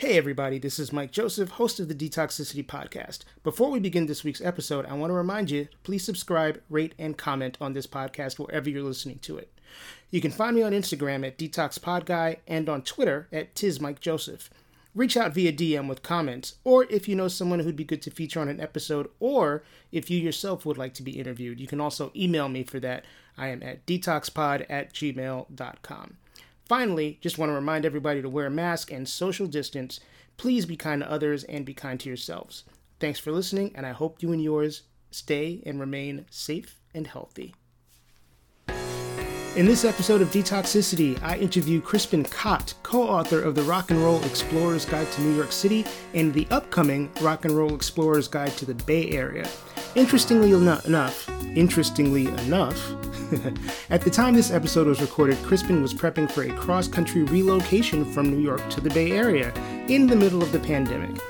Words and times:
Hey, 0.00 0.16
everybody, 0.16 0.58
this 0.58 0.78
is 0.78 0.94
Mike 0.94 1.10
Joseph, 1.10 1.50
host 1.50 1.78
of 1.78 1.88
the 1.88 1.94
Detoxicity 1.94 2.64
Podcast. 2.64 3.18
Before 3.42 3.70
we 3.70 3.78
begin 3.78 4.06
this 4.06 4.24
week's 4.24 4.40
episode, 4.40 4.86
I 4.86 4.94
want 4.94 5.10
to 5.10 5.14
remind 5.14 5.50
you 5.50 5.68
please 5.82 6.02
subscribe, 6.02 6.62
rate, 6.70 6.94
and 6.98 7.18
comment 7.18 7.58
on 7.60 7.74
this 7.74 7.86
podcast 7.86 8.38
wherever 8.38 8.70
you're 8.70 8.82
listening 8.82 9.18
to 9.18 9.36
it. 9.36 9.52
You 10.10 10.22
can 10.22 10.30
find 10.30 10.56
me 10.56 10.62
on 10.62 10.72
Instagram 10.72 11.26
at 11.26 11.36
DetoxPodGuy 11.36 12.38
and 12.48 12.70
on 12.70 12.80
Twitter 12.80 13.28
at 13.30 13.54
TizMikeJoseph. 13.54 14.48
Reach 14.94 15.18
out 15.18 15.34
via 15.34 15.52
DM 15.52 15.86
with 15.86 16.02
comments, 16.02 16.54
or 16.64 16.86
if 16.88 17.06
you 17.06 17.14
know 17.14 17.28
someone 17.28 17.60
who'd 17.60 17.76
be 17.76 17.84
good 17.84 18.00
to 18.00 18.10
feature 18.10 18.40
on 18.40 18.48
an 18.48 18.58
episode, 18.58 19.10
or 19.20 19.64
if 19.92 20.08
you 20.08 20.18
yourself 20.18 20.64
would 20.64 20.78
like 20.78 20.94
to 20.94 21.02
be 21.02 21.20
interviewed, 21.20 21.60
you 21.60 21.66
can 21.66 21.78
also 21.78 22.10
email 22.16 22.48
me 22.48 22.64
for 22.64 22.80
that. 22.80 23.04
I 23.36 23.48
am 23.48 23.62
at 23.62 23.84
detoxpod 23.84 24.64
at 24.70 24.94
gmail.com. 24.94 26.16
Finally, 26.70 27.18
just 27.20 27.36
want 27.36 27.50
to 27.50 27.54
remind 27.54 27.84
everybody 27.84 28.22
to 28.22 28.28
wear 28.28 28.46
a 28.46 28.50
mask 28.50 28.92
and 28.92 29.08
social 29.08 29.48
distance. 29.48 29.98
Please 30.36 30.66
be 30.66 30.76
kind 30.76 31.02
to 31.02 31.10
others 31.10 31.42
and 31.42 31.66
be 31.66 31.74
kind 31.74 31.98
to 31.98 32.08
yourselves. 32.08 32.62
Thanks 33.00 33.18
for 33.18 33.32
listening, 33.32 33.72
and 33.74 33.84
I 33.84 33.90
hope 33.90 34.22
you 34.22 34.30
and 34.30 34.40
yours 34.40 34.82
stay 35.10 35.64
and 35.66 35.80
remain 35.80 36.26
safe 36.30 36.78
and 36.94 37.08
healthy. 37.08 37.56
In 39.56 39.66
this 39.66 39.84
episode 39.84 40.22
of 40.22 40.30
Detoxicity, 40.30 41.20
I 41.22 41.36
interview 41.36 41.80
Crispin 41.80 42.24
Kott, 42.24 42.74
co 42.82 43.02
author 43.02 43.42
of 43.42 43.54
the 43.54 43.62
Rock 43.62 43.90
and 43.90 44.02
Roll 44.02 44.22
Explorer's 44.24 44.84
Guide 44.84 45.10
to 45.12 45.22
New 45.22 45.34
York 45.34 45.50
City 45.50 45.84
and 46.14 46.32
the 46.32 46.46
upcoming 46.50 47.10
Rock 47.20 47.44
and 47.44 47.56
Roll 47.56 47.74
Explorer's 47.74 48.28
Guide 48.28 48.52
to 48.58 48.64
the 48.64 48.74
Bay 48.84 49.10
Area. 49.10 49.48
Interestingly 49.96 50.52
enough, 50.52 51.28
interestingly 51.56 52.26
enough, 52.26 52.94
At 53.90 54.02
the 54.02 54.10
time 54.10 54.34
this 54.34 54.50
episode 54.50 54.86
was 54.86 55.00
recorded, 55.00 55.38
Crispin 55.44 55.82
was 55.82 55.94
prepping 55.94 56.30
for 56.30 56.42
a 56.42 56.50
cross 56.56 56.88
country 56.88 57.22
relocation 57.22 58.04
from 58.04 58.28
New 58.28 58.40
York 58.40 58.68
to 58.70 58.80
the 58.80 58.90
Bay 58.90 59.12
Area 59.12 59.52
in 59.88 60.06
the 60.06 60.16
middle 60.16 60.42
of 60.42 60.52
the 60.52 60.58
pandemic. 60.58 61.20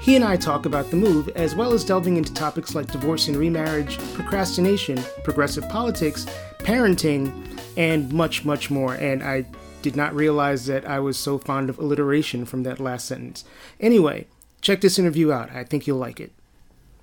He 0.00 0.16
and 0.16 0.24
I 0.24 0.36
talk 0.36 0.66
about 0.66 0.90
the 0.90 0.96
move, 0.96 1.28
as 1.36 1.54
well 1.54 1.72
as 1.72 1.84
delving 1.84 2.16
into 2.16 2.34
topics 2.34 2.74
like 2.74 2.90
divorce 2.90 3.28
and 3.28 3.36
remarriage, 3.36 3.98
procrastination, 4.14 4.98
progressive 5.22 5.68
politics, 5.68 6.26
parenting, 6.58 7.53
and 7.76 8.12
much, 8.12 8.44
much 8.44 8.70
more. 8.70 8.94
And 8.94 9.22
I 9.22 9.46
did 9.82 9.96
not 9.96 10.14
realize 10.14 10.66
that 10.66 10.86
I 10.86 10.98
was 11.00 11.18
so 11.18 11.38
fond 11.38 11.68
of 11.68 11.78
alliteration 11.78 12.44
from 12.46 12.62
that 12.62 12.80
last 12.80 13.06
sentence. 13.06 13.44
Anyway, 13.80 14.26
check 14.60 14.80
this 14.80 14.98
interview 14.98 15.32
out. 15.32 15.50
I 15.50 15.64
think 15.64 15.86
you'll 15.86 15.98
like 15.98 16.20
it. 16.20 16.32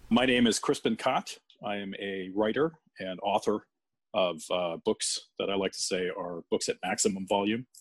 My 0.09 0.25
name 0.25 0.47
is 0.47 0.59
Crispin 0.59 0.95
Kott. 0.95 1.37
I 1.65 1.77
am 1.77 1.93
a 1.99 2.29
writer 2.35 2.73
and 2.99 3.19
author 3.21 3.65
of 4.13 4.41
uh, 4.51 4.77
books 4.83 5.19
that 5.39 5.49
I 5.49 5.55
like 5.55 5.71
to 5.71 5.81
say 5.81 6.09
are 6.17 6.43
books 6.49 6.69
at 6.69 6.77
maximum 6.83 7.27
volume. 7.27 7.65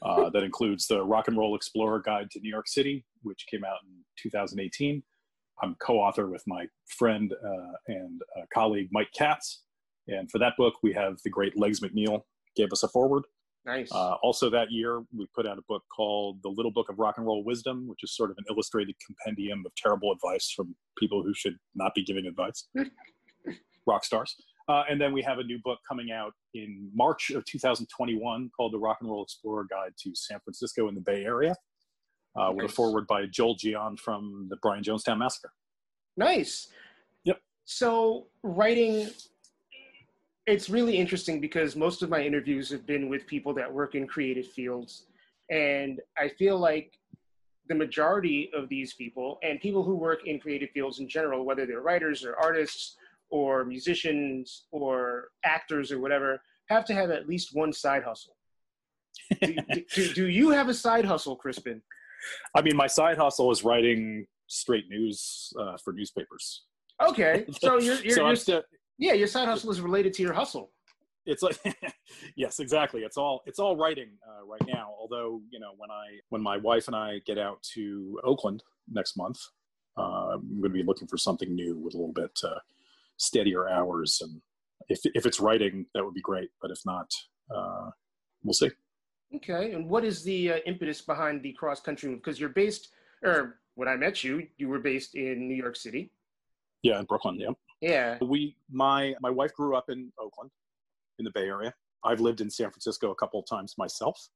Uh, 0.00 0.30
that 0.30 0.44
includes 0.44 0.86
the 0.86 1.02
Rock 1.02 1.26
and 1.26 1.36
Roll 1.36 1.56
Explorer 1.56 2.00
Guide 2.00 2.30
to 2.30 2.38
New 2.38 2.48
York 2.48 2.68
City, 2.68 3.04
which 3.22 3.44
came 3.50 3.64
out 3.64 3.78
in 3.84 4.04
2018. 4.22 5.02
I'm 5.60 5.74
co-author 5.84 6.28
with 6.28 6.44
my 6.46 6.66
friend 6.96 7.32
uh, 7.32 7.72
and 7.88 8.20
uh, 8.36 8.42
colleague 8.54 8.88
Mike 8.92 9.08
Katz, 9.12 9.64
and 10.08 10.30
for 10.30 10.38
that 10.38 10.54
book, 10.56 10.74
we 10.82 10.92
have 10.94 11.18
the 11.24 11.30
great 11.30 11.56
Legs 11.58 11.80
McNeil 11.80 12.22
gave 12.56 12.72
us 12.72 12.82
a 12.82 12.88
forward. 12.88 13.24
Nice. 13.64 13.92
Uh, 13.92 14.14
also, 14.22 14.48
that 14.48 14.70
year, 14.70 15.02
we 15.14 15.26
put 15.34 15.46
out 15.46 15.58
a 15.58 15.62
book 15.68 15.82
called 15.94 16.38
The 16.42 16.48
Little 16.48 16.72
Book 16.72 16.88
of 16.88 16.98
Rock 16.98 17.16
and 17.18 17.26
Roll 17.26 17.44
Wisdom, 17.44 17.86
which 17.86 18.02
is 18.02 18.16
sort 18.16 18.30
of 18.30 18.36
an 18.38 18.44
illustrated 18.50 18.94
compendium 19.04 19.62
of 19.66 19.72
terrible 19.76 20.10
advice 20.12 20.50
from 20.54 20.74
people 20.98 21.22
who 21.22 21.34
should 21.34 21.56
not 21.74 21.94
be 21.94 22.02
giving 22.02 22.26
advice. 22.26 22.66
Rock 23.86 24.04
stars. 24.04 24.34
Uh, 24.68 24.84
and 24.88 25.00
then 25.00 25.12
we 25.12 25.22
have 25.22 25.38
a 25.38 25.42
new 25.42 25.58
book 25.64 25.78
coming 25.88 26.10
out 26.12 26.32
in 26.54 26.90
March 26.94 27.30
of 27.30 27.44
2021 27.46 28.50
called 28.56 28.72
The 28.72 28.78
Rock 28.78 28.98
and 29.00 29.10
Roll 29.10 29.22
Explorer 29.22 29.66
Guide 29.70 29.92
to 29.98 30.14
San 30.14 30.38
Francisco 30.40 30.88
and 30.88 30.96
the 30.96 31.00
Bay 31.00 31.24
Area, 31.24 31.54
uh, 32.38 32.48
nice. 32.48 32.54
with 32.54 32.64
a 32.66 32.68
forward 32.68 33.06
by 33.06 33.26
Joel 33.26 33.56
Gion 33.56 33.98
from 33.98 34.46
the 34.50 34.56
Brian 34.62 34.82
Jonestown 34.82 35.18
Massacre. 35.18 35.52
Nice. 36.18 36.68
Yep. 37.24 37.38
So, 37.64 38.26
writing, 38.42 39.08
it's 40.48 40.70
really 40.70 40.96
interesting 40.96 41.40
because 41.40 41.76
most 41.76 42.02
of 42.02 42.08
my 42.08 42.22
interviews 42.22 42.70
have 42.70 42.86
been 42.86 43.10
with 43.10 43.26
people 43.26 43.52
that 43.52 43.70
work 43.70 43.94
in 43.94 44.06
creative 44.06 44.46
fields. 44.46 45.04
And 45.50 46.00
I 46.16 46.28
feel 46.28 46.58
like 46.58 46.98
the 47.68 47.74
majority 47.74 48.50
of 48.54 48.66
these 48.70 48.94
people 48.94 49.38
and 49.42 49.60
people 49.60 49.82
who 49.84 49.94
work 49.94 50.26
in 50.26 50.40
creative 50.40 50.70
fields 50.70 51.00
in 51.00 51.08
general, 51.08 51.44
whether 51.44 51.66
they're 51.66 51.82
writers 51.82 52.24
or 52.24 52.34
artists 52.36 52.96
or 53.28 53.66
musicians 53.66 54.64
or 54.70 55.28
actors 55.44 55.92
or 55.92 56.00
whatever 56.00 56.40
have 56.70 56.86
to 56.86 56.94
have 56.94 57.10
at 57.10 57.28
least 57.28 57.54
one 57.54 57.72
side 57.72 58.02
hustle. 58.02 58.36
do, 59.42 59.54
do, 59.94 60.12
do, 60.14 60.26
you 60.28 60.48
have 60.48 60.70
a 60.70 60.74
side 60.74 61.04
hustle, 61.04 61.36
Crispin? 61.36 61.82
I 62.54 62.62
mean, 62.62 62.74
my 62.74 62.86
side 62.86 63.18
hustle 63.18 63.50
is 63.50 63.62
writing 63.64 64.26
straight 64.46 64.88
news 64.88 65.52
uh, 65.60 65.76
for 65.84 65.92
newspapers. 65.92 66.64
Okay, 67.06 67.44
so 67.60 67.78
you're, 67.78 67.94
you're, 68.02 68.14
so 68.14 68.26
you're 68.26 68.36
still, 68.36 68.62
yeah, 68.98 69.12
your 69.12 69.28
side 69.28 69.48
hustle 69.48 69.70
is 69.70 69.80
related 69.80 70.12
to 70.14 70.22
your 70.22 70.32
hustle. 70.32 70.72
It's 71.24 71.42
like 71.42 71.58
yes, 72.36 72.58
exactly. 72.58 73.02
It's 73.02 73.16
all 73.16 73.42
it's 73.46 73.58
all 73.58 73.76
writing 73.76 74.10
uh, 74.26 74.44
right 74.46 74.66
now. 74.66 74.90
Although 74.98 75.40
you 75.50 75.60
know, 75.60 75.72
when 75.76 75.90
I 75.90 76.18
when 76.30 76.42
my 76.42 76.56
wife 76.56 76.88
and 76.88 76.96
I 76.96 77.20
get 77.26 77.38
out 77.38 77.62
to 77.74 78.20
Oakland 78.24 78.62
next 78.90 79.16
month, 79.16 79.38
uh, 79.96 80.34
I'm 80.34 80.60
going 80.60 80.72
to 80.72 80.78
be 80.78 80.82
looking 80.82 81.06
for 81.08 81.18
something 81.18 81.54
new 81.54 81.78
with 81.78 81.94
a 81.94 81.98
little 81.98 82.12
bit 82.12 82.38
uh, 82.44 82.58
steadier 83.18 83.68
hours. 83.68 84.20
And 84.22 84.40
if 84.88 85.00
if 85.14 85.26
it's 85.26 85.40
writing, 85.40 85.86
that 85.94 86.04
would 86.04 86.14
be 86.14 86.22
great. 86.22 86.50
But 86.60 86.70
if 86.70 86.80
not, 86.86 87.10
uh, 87.54 87.90
we'll 88.42 88.54
see. 88.54 88.70
Okay. 89.36 89.72
And 89.72 89.88
what 89.88 90.04
is 90.04 90.24
the 90.24 90.52
uh, 90.52 90.56
impetus 90.66 91.02
behind 91.02 91.42
the 91.42 91.52
cross 91.52 91.80
country 91.80 92.08
move? 92.08 92.20
Because 92.20 92.40
you're 92.40 92.48
based, 92.48 92.88
or 93.22 93.60
when 93.74 93.86
I 93.86 93.96
met 93.96 94.24
you, 94.24 94.46
you 94.56 94.68
were 94.68 94.78
based 94.78 95.14
in 95.14 95.46
New 95.46 95.54
York 95.54 95.76
City. 95.76 96.10
Yeah, 96.82 97.00
in 97.00 97.04
Brooklyn. 97.04 97.38
Yeah. 97.38 97.50
Yeah. 97.80 98.18
We 98.20 98.56
my 98.70 99.14
my 99.20 99.30
wife 99.30 99.54
grew 99.54 99.76
up 99.76 99.88
in 99.88 100.12
Oakland, 100.18 100.50
in 101.18 101.24
the 101.24 101.30
Bay 101.30 101.46
Area. 101.46 101.72
I've 102.04 102.20
lived 102.20 102.40
in 102.40 102.50
San 102.50 102.70
Francisco 102.70 103.10
a 103.10 103.14
couple 103.14 103.40
of 103.40 103.46
times 103.46 103.74
myself. 103.78 104.28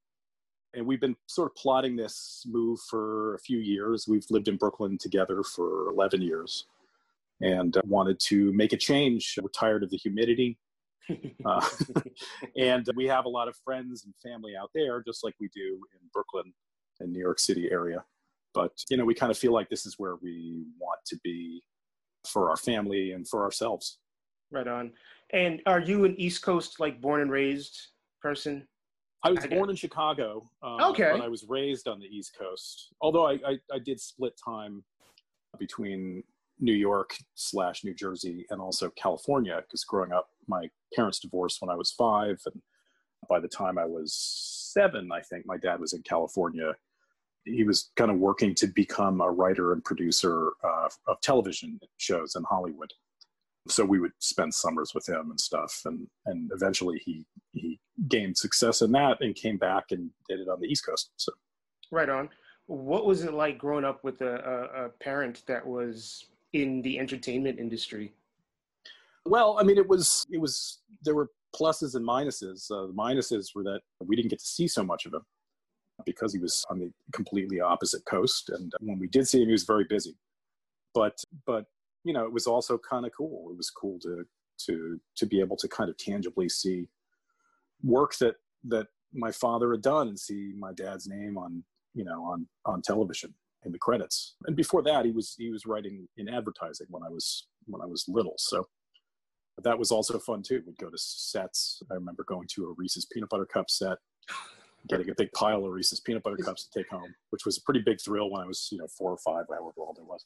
And 0.74 0.86
we've 0.86 1.00
been 1.00 1.16
sort 1.26 1.50
of 1.50 1.54
plotting 1.54 1.96
this 1.96 2.44
move 2.46 2.80
for 2.88 3.34
a 3.34 3.38
few 3.40 3.58
years. 3.58 4.06
We've 4.08 4.24
lived 4.30 4.48
in 4.48 4.56
Brooklyn 4.56 4.96
together 4.98 5.42
for 5.42 5.90
11 5.90 6.22
years 6.22 6.66
and 7.42 7.76
uh, 7.76 7.82
wanted 7.84 8.18
to 8.20 8.52
make 8.52 8.72
a 8.72 8.76
change. 8.76 9.38
We're 9.40 9.50
tired 9.50 9.82
of 9.82 9.90
the 9.90 9.98
humidity. 9.98 10.58
uh, 11.44 11.68
and 12.56 12.88
we 12.96 13.06
have 13.06 13.26
a 13.26 13.28
lot 13.28 13.48
of 13.48 13.56
friends 13.64 14.04
and 14.04 14.14
family 14.22 14.54
out 14.56 14.70
there, 14.74 15.02
just 15.02 15.22
like 15.22 15.34
we 15.40 15.48
do 15.54 15.80
in 15.92 16.08
Brooklyn 16.12 16.52
and 17.00 17.12
New 17.12 17.20
York 17.20 17.38
City 17.38 17.70
area. 17.70 18.02
But, 18.54 18.72
you 18.88 18.96
know, 18.96 19.04
we 19.04 19.14
kind 19.14 19.30
of 19.30 19.36
feel 19.36 19.52
like 19.52 19.68
this 19.68 19.84
is 19.84 19.98
where 19.98 20.16
we 20.22 20.64
want 20.78 21.00
to 21.06 21.18
be 21.22 21.62
for 22.26 22.50
our 22.50 22.56
family 22.56 23.12
and 23.12 23.26
for 23.28 23.42
ourselves. 23.42 23.98
Right 24.50 24.68
on. 24.68 24.92
And 25.32 25.62
are 25.66 25.80
you 25.80 26.04
an 26.04 26.14
East 26.20 26.42
Coast, 26.42 26.78
like 26.78 27.00
born 27.00 27.20
and 27.20 27.30
raised 27.30 27.88
person? 28.20 28.66
I 29.24 29.30
was 29.30 29.44
I 29.44 29.48
born 29.48 29.70
in 29.70 29.76
Chicago. 29.76 30.50
Uh, 30.62 30.90
okay. 30.90 31.10
But 31.12 31.22
I 31.22 31.28
was 31.28 31.44
raised 31.48 31.88
on 31.88 32.00
the 32.00 32.06
East 32.06 32.36
Coast. 32.38 32.92
Although 33.00 33.26
I, 33.26 33.32
I, 33.46 33.58
I 33.72 33.78
did 33.78 34.00
split 34.00 34.34
time 34.42 34.82
between 35.58 36.22
New 36.58 36.72
York 36.72 37.16
slash 37.34 37.84
New 37.84 37.94
Jersey 37.94 38.46
and 38.50 38.60
also 38.60 38.90
California 38.90 39.60
because 39.62 39.84
growing 39.84 40.12
up, 40.12 40.28
my 40.48 40.68
parents 40.94 41.20
divorced 41.20 41.60
when 41.60 41.70
I 41.70 41.76
was 41.76 41.92
five, 41.92 42.40
and 42.46 42.60
by 43.28 43.40
the 43.40 43.48
time 43.48 43.78
I 43.78 43.84
was 43.84 44.14
seven, 44.72 45.10
I 45.12 45.20
think 45.20 45.46
my 45.46 45.56
dad 45.56 45.80
was 45.80 45.92
in 45.92 46.02
California. 46.02 46.74
He 47.44 47.64
was 47.64 47.90
kind 47.96 48.10
of 48.10 48.18
working 48.18 48.54
to 48.56 48.66
become 48.66 49.20
a 49.20 49.30
writer 49.30 49.72
and 49.72 49.84
producer 49.84 50.52
uh, 50.64 50.88
of 51.08 51.20
television 51.20 51.80
shows 51.96 52.36
in 52.36 52.44
Hollywood. 52.44 52.92
So 53.68 53.84
we 53.84 54.00
would 54.00 54.12
spend 54.18 54.52
summers 54.52 54.92
with 54.94 55.08
him 55.08 55.30
and 55.30 55.40
stuff, 55.40 55.82
and 55.84 56.06
and 56.26 56.50
eventually 56.52 57.00
he 57.04 57.24
he 57.52 57.78
gained 58.08 58.36
success 58.36 58.82
in 58.82 58.90
that 58.92 59.20
and 59.20 59.34
came 59.36 59.56
back 59.56 59.92
and 59.92 60.10
did 60.28 60.40
it 60.40 60.48
on 60.48 60.60
the 60.60 60.66
East 60.66 60.84
Coast. 60.84 61.10
So, 61.16 61.32
right 61.90 62.08
on. 62.08 62.28
What 62.66 63.06
was 63.06 63.24
it 63.24 63.34
like 63.34 63.58
growing 63.58 63.84
up 63.84 64.02
with 64.02 64.20
a, 64.20 64.34
a, 64.34 64.86
a 64.86 64.88
parent 64.88 65.42
that 65.46 65.64
was 65.64 66.26
in 66.52 66.82
the 66.82 66.98
entertainment 66.98 67.58
industry? 67.58 68.12
Well, 69.24 69.56
I 69.60 69.62
mean, 69.62 69.78
it 69.78 69.88
was 69.88 70.26
it 70.32 70.40
was 70.40 70.80
there 71.02 71.14
were 71.14 71.30
pluses 71.54 71.94
and 71.94 72.06
minuses. 72.06 72.68
Uh, 72.70 72.88
the 72.88 72.92
minuses 72.94 73.54
were 73.54 73.62
that 73.62 73.80
we 74.00 74.16
didn't 74.16 74.30
get 74.30 74.40
to 74.40 74.46
see 74.46 74.66
so 74.66 74.82
much 74.82 75.06
of 75.06 75.14
him 75.14 75.22
because 76.04 76.32
he 76.32 76.38
was 76.38 76.64
on 76.70 76.78
the 76.78 76.92
completely 77.12 77.60
opposite 77.60 78.04
coast, 78.04 78.50
and 78.50 78.72
when 78.80 78.98
we 78.98 79.08
did 79.08 79.28
see 79.28 79.40
him, 79.40 79.48
he 79.48 79.52
was 79.52 79.64
very 79.64 79.84
busy. 79.88 80.16
But 80.94 81.22
but 81.46 81.66
you 82.04 82.12
know, 82.12 82.24
it 82.24 82.32
was 82.32 82.46
also 82.46 82.78
kind 82.78 83.06
of 83.06 83.12
cool. 83.16 83.50
It 83.50 83.56
was 83.56 83.70
cool 83.70 83.98
to 84.00 84.24
to 84.66 85.00
to 85.16 85.26
be 85.26 85.40
able 85.40 85.56
to 85.56 85.68
kind 85.68 85.90
of 85.90 85.96
tangibly 85.96 86.48
see 86.48 86.88
work 87.82 88.16
that 88.18 88.36
that 88.64 88.86
my 89.12 89.30
father 89.30 89.72
had 89.72 89.82
done 89.82 90.08
and 90.08 90.18
see 90.18 90.52
my 90.58 90.72
dad's 90.72 91.06
name 91.06 91.36
on 91.36 91.62
you 91.94 92.04
know 92.04 92.22
on 92.24 92.46
on 92.64 92.82
television 92.82 93.34
in 93.64 93.72
the 93.72 93.78
credits. 93.78 94.34
And 94.46 94.56
before 94.56 94.82
that, 94.82 95.04
he 95.04 95.12
was 95.12 95.34
he 95.38 95.50
was 95.50 95.66
writing 95.66 96.08
in 96.16 96.28
advertising 96.28 96.86
when 96.90 97.02
I 97.02 97.08
was 97.08 97.46
when 97.66 97.82
I 97.82 97.86
was 97.86 98.04
little. 98.08 98.34
So 98.38 98.66
that 99.62 99.78
was 99.78 99.90
also 99.90 100.18
fun 100.18 100.42
too. 100.42 100.62
We'd 100.66 100.78
go 100.78 100.90
to 100.90 100.98
sets. 100.98 101.82
I 101.90 101.94
remember 101.94 102.24
going 102.24 102.48
to 102.54 102.66
a 102.66 102.74
Reese's 102.76 103.06
peanut 103.06 103.28
butter 103.28 103.46
cup 103.46 103.70
set 103.70 103.98
getting 104.88 105.10
a 105.10 105.14
big 105.14 105.32
pile 105.32 105.64
of 105.64 105.72
Reese's 105.72 106.00
peanut 106.00 106.22
butter 106.22 106.36
cups 106.36 106.66
to 106.66 106.78
take 106.78 106.90
home, 106.90 107.14
which 107.30 107.44
was 107.44 107.58
a 107.58 107.62
pretty 107.62 107.80
big 107.80 108.00
thrill 108.00 108.30
when 108.30 108.42
I 108.42 108.46
was, 108.46 108.68
you 108.72 108.78
know, 108.78 108.86
four 108.86 109.10
or 109.12 109.18
five, 109.18 109.46
however 109.48 109.72
old 109.78 109.98
I 110.00 110.04
was. 110.04 110.24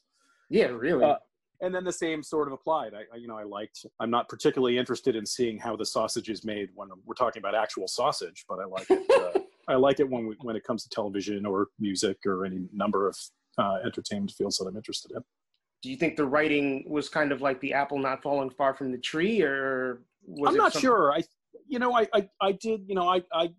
Yeah, 0.49 0.67
really. 0.67 1.05
Uh, 1.05 1.17
and 1.61 1.73
then 1.73 1.83
the 1.83 1.91
same 1.91 2.21
sort 2.21 2.47
of 2.47 2.53
applied. 2.53 2.93
I, 2.93 3.01
I, 3.13 3.17
you 3.17 3.27
know, 3.27 3.37
I 3.37 3.43
liked. 3.43 3.85
I'm 3.99 4.11
not 4.11 4.29
particularly 4.29 4.77
interested 4.77 5.15
in 5.15 5.25
seeing 5.25 5.57
how 5.57 5.75
the 5.75 5.85
sausage 5.85 6.29
is 6.29 6.45
made 6.45 6.69
when 6.75 6.89
we're 7.05 7.15
talking 7.15 7.41
about 7.41 7.55
actual 7.55 7.87
sausage, 7.87 8.45
but 8.47 8.59
I 8.59 8.65
like 8.65 8.87
it. 8.89 9.09
Uh, 9.09 9.39
I 9.69 9.75
like 9.75 9.99
it 9.99 10.09
when 10.09 10.27
we, 10.27 10.35
when 10.41 10.55
it 10.55 10.63
comes 10.63 10.83
to 10.83 10.89
television 10.89 11.45
or 11.45 11.67
music 11.79 12.17
or 12.25 12.45
any 12.45 12.67
number 12.71 13.07
of 13.07 13.17
uh, 13.57 13.79
entertainment 13.83 14.31
fields 14.31 14.57
that 14.57 14.65
I'm 14.65 14.77
interested 14.77 15.11
in. 15.11 15.21
Do 15.81 15.89
you 15.89 15.97
think 15.97 16.15
the 16.15 16.25
writing 16.25 16.85
was 16.87 17.09
kind 17.09 17.31
of 17.31 17.41
like 17.41 17.59
the 17.59 17.73
apple 17.73 17.99
not 17.99 18.23
falling 18.23 18.49
far 18.49 18.73
from 18.73 18.91
the 18.91 18.97
tree, 18.97 19.41
or 19.41 20.03
I'm 20.45 20.55
not 20.55 20.73
something- 20.73 20.81
sure. 20.81 21.11
I, 21.11 21.23
you 21.67 21.79
know, 21.79 21.93
I, 21.93 22.07
I, 22.13 22.29
I 22.39 22.51
did. 22.53 22.81
You 22.87 22.95
know, 22.95 23.09
I, 23.09 23.21
I 23.33 23.49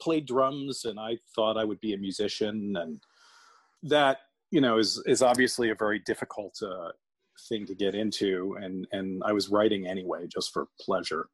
played 0.00 0.26
drums 0.26 0.84
and 0.84 0.98
I 0.98 1.18
thought 1.34 1.56
I 1.56 1.64
would 1.64 1.80
be 1.80 1.94
a 1.94 1.98
musician, 1.98 2.74
and 2.76 3.02
that 3.82 4.18
you 4.50 4.60
know 4.60 4.78
is 4.78 5.02
is 5.06 5.22
obviously 5.22 5.70
a 5.70 5.74
very 5.74 5.98
difficult 5.98 6.56
uh, 6.62 6.90
thing 7.48 7.66
to 7.66 7.74
get 7.74 7.94
into, 7.94 8.56
and 8.60 8.86
and 8.92 9.22
I 9.24 9.32
was 9.32 9.48
writing 9.48 9.86
anyway 9.86 10.26
just 10.26 10.52
for 10.52 10.68
pleasure. 10.80 11.28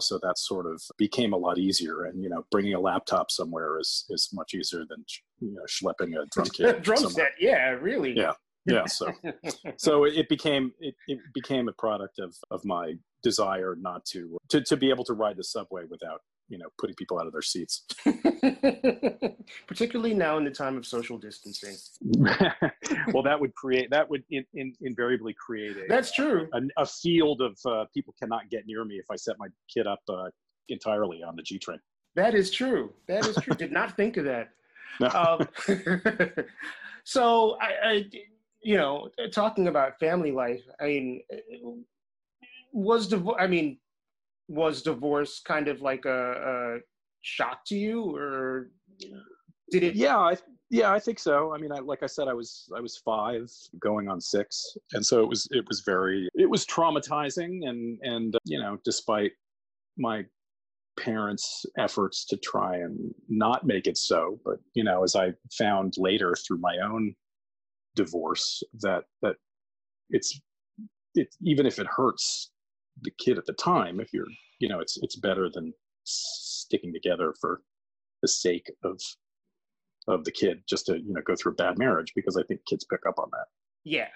So 0.00 0.18
that 0.22 0.38
sort 0.38 0.66
of 0.66 0.82
became 0.98 1.32
a 1.32 1.36
lot 1.36 1.56
easier, 1.56 2.04
and 2.04 2.20
you 2.20 2.28
know, 2.28 2.44
bringing 2.50 2.74
a 2.74 2.80
laptop 2.80 3.30
somewhere 3.30 3.78
is 3.78 4.04
is 4.10 4.28
much 4.32 4.54
easier 4.54 4.84
than 4.88 5.04
you 5.40 5.54
know 5.54 5.62
schlepping 5.68 6.20
a 6.20 6.26
drum 6.32 6.48
kit. 6.48 6.82
drum 6.82 7.08
set, 7.08 7.32
yeah, 7.38 7.70
really. 7.70 8.12
Yeah, 8.12 8.32
yeah. 8.66 8.86
So 8.86 9.12
so 9.76 10.04
it 10.04 10.28
became 10.28 10.72
it, 10.80 10.94
it 11.06 11.18
became 11.32 11.68
a 11.68 11.72
product 11.72 12.18
of 12.18 12.34
of 12.50 12.64
my 12.64 12.94
desire 13.22 13.76
not 13.80 14.04
to 14.06 14.36
to 14.48 14.62
to 14.62 14.76
be 14.76 14.90
able 14.90 15.04
to 15.04 15.14
ride 15.14 15.36
the 15.36 15.44
subway 15.44 15.84
without 15.88 16.22
you 16.48 16.58
know 16.58 16.66
putting 16.78 16.94
people 16.96 17.18
out 17.18 17.26
of 17.26 17.32
their 17.32 17.42
seats. 17.42 17.84
Particularly 19.66 20.14
now 20.14 20.38
in 20.38 20.44
the 20.44 20.50
time 20.50 20.76
of 20.76 20.86
social 20.86 21.18
distancing. 21.18 21.76
Well 23.12 23.22
that 23.22 23.40
would 23.40 23.54
create 23.54 23.90
that 23.90 24.08
would 24.08 24.24
in, 24.30 24.44
in, 24.54 24.74
invariably 24.80 25.34
create 25.34 25.76
a 25.76 25.84
that's 25.88 26.12
true. 26.12 26.48
a, 26.52 26.60
a 26.82 26.86
field 26.86 27.40
of 27.40 27.58
uh, 27.66 27.84
people 27.94 28.14
cannot 28.20 28.50
get 28.50 28.66
near 28.66 28.84
me 28.84 28.96
if 28.96 29.06
i 29.10 29.16
set 29.16 29.36
my 29.38 29.48
kid 29.72 29.86
up 29.86 30.00
uh, 30.08 30.28
entirely 30.68 31.22
on 31.22 31.36
the 31.36 31.42
g 31.42 31.58
train. 31.58 31.78
That 32.14 32.34
is 32.34 32.50
true. 32.50 32.92
That 33.08 33.26
is 33.26 33.36
true. 33.36 33.54
Did 33.54 33.72
not 33.72 33.96
think 33.96 34.16
of 34.16 34.24
that. 34.24 34.50
No. 35.00 35.08
Um, 35.08 35.48
so 37.02 37.56
I, 37.60 37.72
I 37.84 38.10
you 38.64 38.76
know 38.76 39.10
talking 39.32 39.68
about 39.68 39.98
family 40.00 40.32
life 40.32 40.62
i 40.80 40.86
mean 40.86 41.20
was 42.72 43.06
divorce 43.06 43.36
i 43.38 43.46
mean 43.46 43.78
was 44.48 44.82
divorce 44.82 45.40
kind 45.44 45.68
of 45.68 45.80
like 45.80 46.04
a, 46.04 46.32
a 46.32 46.78
shock 47.22 47.64
to 47.66 47.76
you 47.76 48.14
or 48.14 48.70
did 49.70 49.82
it 49.82 49.94
yeah 49.94 50.18
I, 50.18 50.36
yeah 50.70 50.92
i 50.92 50.98
think 50.98 51.18
so. 51.18 51.54
I 51.54 51.58
mean 51.58 51.72
I, 51.72 51.78
like 51.78 52.02
i 52.02 52.06
said 52.06 52.28
i 52.28 52.34
was 52.34 52.68
i 52.76 52.80
was 52.80 53.00
five 53.04 53.50
going 53.78 54.08
on 54.08 54.20
six 54.20 54.76
and 54.92 55.04
so 55.04 55.22
it 55.22 55.28
was 55.28 55.48
it 55.50 55.64
was 55.68 55.80
very 55.80 56.28
it 56.34 56.48
was 56.48 56.66
traumatizing 56.66 57.68
and 57.68 57.98
and 58.02 58.36
uh, 58.36 58.38
you 58.44 58.60
know 58.60 58.78
despite 58.84 59.32
my 59.96 60.24
parents 60.98 61.64
efforts 61.78 62.24
to 62.26 62.36
try 62.36 62.76
and 62.76 63.12
not 63.28 63.66
make 63.66 63.86
it 63.86 63.96
so 63.96 64.38
but 64.44 64.58
you 64.74 64.84
know 64.84 65.02
as 65.02 65.16
i 65.16 65.32
found 65.58 65.94
later 65.96 66.34
through 66.46 66.58
my 66.58 66.76
own 66.78 67.14
divorce 67.96 68.62
that 68.80 69.04
that 69.22 69.36
it's 70.10 70.40
it 71.14 71.34
even 71.42 71.66
if 71.66 71.78
it 71.78 71.86
hurts 71.86 72.52
the 73.02 73.10
kid 73.18 73.38
at 73.38 73.46
the 73.46 73.52
time 73.54 74.00
if 74.00 74.12
you're 74.12 74.26
you 74.60 74.68
know 74.68 74.80
it's 74.80 74.98
it's 75.02 75.16
better 75.16 75.50
than 75.52 75.72
sticking 76.04 76.92
together 76.92 77.34
for 77.40 77.62
the 78.22 78.28
sake 78.28 78.70
of 78.84 79.00
of 80.06 80.24
the 80.24 80.30
kid 80.30 80.62
just 80.68 80.86
to 80.86 80.98
you 80.98 81.12
know 81.12 81.22
go 81.26 81.34
through 81.34 81.52
a 81.52 81.54
bad 81.54 81.78
marriage 81.78 82.12
because 82.14 82.36
i 82.36 82.42
think 82.44 82.60
kids 82.66 82.84
pick 82.84 83.00
up 83.08 83.18
on 83.18 83.28
that. 83.32 83.46
Yeah. 83.84 84.08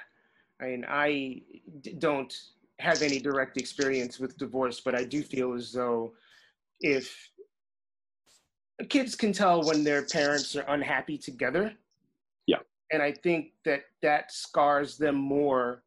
I 0.61 0.65
mean 0.67 0.85
I 0.89 1.43
d- 1.81 1.95
don't 1.99 2.35
have 2.79 3.03
any 3.03 3.19
direct 3.19 3.57
experience 3.57 4.19
with 4.19 4.39
divorce 4.39 4.81
but 4.81 4.95
i 4.95 5.05
do 5.05 5.23
feel 5.23 5.55
as 5.55 5.73
though 5.73 6.13
if 6.81 7.17
kids 8.89 9.17
can 9.17 9.33
tell 9.33 9.65
when 9.65 9.83
their 9.83 10.05
parents 10.05 10.55
are 10.55 10.65
unhappy 10.69 11.19
together. 11.19 11.75
Yeah. 12.47 12.59
And 12.93 13.03
i 13.03 13.13
think 13.13 13.53
that 13.65 13.83
that 14.03 14.33
scars 14.33 14.97
them 14.99 15.17
more 15.17 15.83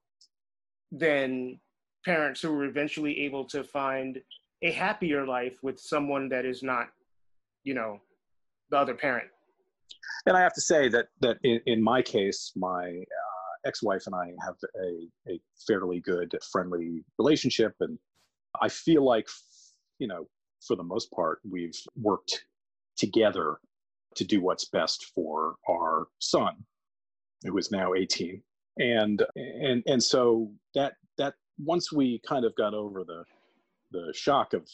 than 0.92 1.60
parents 2.04 2.42
who 2.42 2.52
were 2.52 2.66
eventually 2.66 3.20
able 3.22 3.46
to 3.46 3.64
find 3.64 4.22
a 4.62 4.72
happier 4.72 5.26
life 5.26 5.58
with 5.64 5.80
someone 5.80 6.30
that 6.30 6.46
is 6.46 6.64
not, 6.64 6.88
you 7.64 7.74
know, 7.74 8.00
the 8.70 8.78
other 8.78 8.94
parent. 8.94 9.28
And 10.26 10.38
I 10.38 10.42
have 10.42 10.54
to 10.54 10.62
say 10.62 10.88
that 10.90 11.08
that 11.22 11.38
in, 11.44 11.60
in 11.66 11.84
my 11.84 12.02
case, 12.02 12.52
my 12.56 12.86
uh, 12.90 13.68
ex-wife 13.68 14.04
and 14.06 14.16
I 14.16 14.34
have 14.46 14.56
a, 14.84 15.32
a 15.32 15.40
fairly 15.68 16.00
good, 16.00 16.36
friendly 16.52 17.04
relationship, 17.18 17.74
and 17.80 17.98
I 18.62 18.70
feel 18.70 19.04
like, 19.04 19.28
you 20.00 20.08
know, 20.08 20.28
for 20.66 20.76
the 20.76 20.84
most 20.84 21.12
part, 21.12 21.40
we've 21.50 21.80
worked 21.96 22.46
together 22.98 23.58
to 24.16 24.24
do 24.24 24.42
what's 24.42 24.66
best 24.70 25.12
for 25.16 25.56
our 25.70 26.08
son, 26.20 26.54
who 27.44 27.58
is 27.58 27.72
now 27.72 27.94
18, 27.94 28.42
and 28.78 29.24
and 29.36 29.84
and 29.88 30.04
so 30.04 30.52
that 30.76 30.94
that 31.01 31.01
once 31.64 31.92
we 31.92 32.20
kind 32.28 32.46
of 32.46 32.56
got 32.56 32.74
over 32.74 33.04
the 33.04 33.24
the 33.92 34.14
shock 34.16 34.54
of 34.54 34.68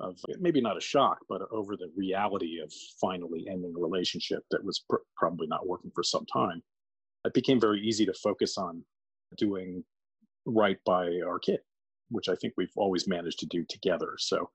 of 0.00 0.16
maybe 0.38 0.60
not 0.60 0.76
a 0.76 0.80
shock, 0.80 1.18
but 1.28 1.42
over 1.50 1.76
the 1.76 1.90
reality 1.96 2.60
of 2.62 2.72
finally 3.00 3.46
ending 3.50 3.74
a 3.76 3.80
relationship 3.80 4.44
that 4.50 4.64
was 4.64 4.84
pr- 4.88 4.96
probably 5.16 5.48
not 5.48 5.66
working 5.66 5.90
for 5.92 6.04
some 6.04 6.24
time, 6.32 6.62
it 7.24 7.34
became 7.34 7.60
very 7.60 7.80
easy 7.80 8.06
to 8.06 8.12
focus 8.14 8.56
on 8.56 8.84
doing 9.36 9.82
right 10.46 10.78
by 10.86 11.20
our 11.26 11.40
kid, 11.40 11.58
which 12.10 12.28
I 12.28 12.36
think 12.36 12.54
we've 12.56 12.72
always 12.76 13.08
managed 13.08 13.40
to 13.40 13.46
do 13.46 13.64
together. 13.68 14.14
So 14.18 14.48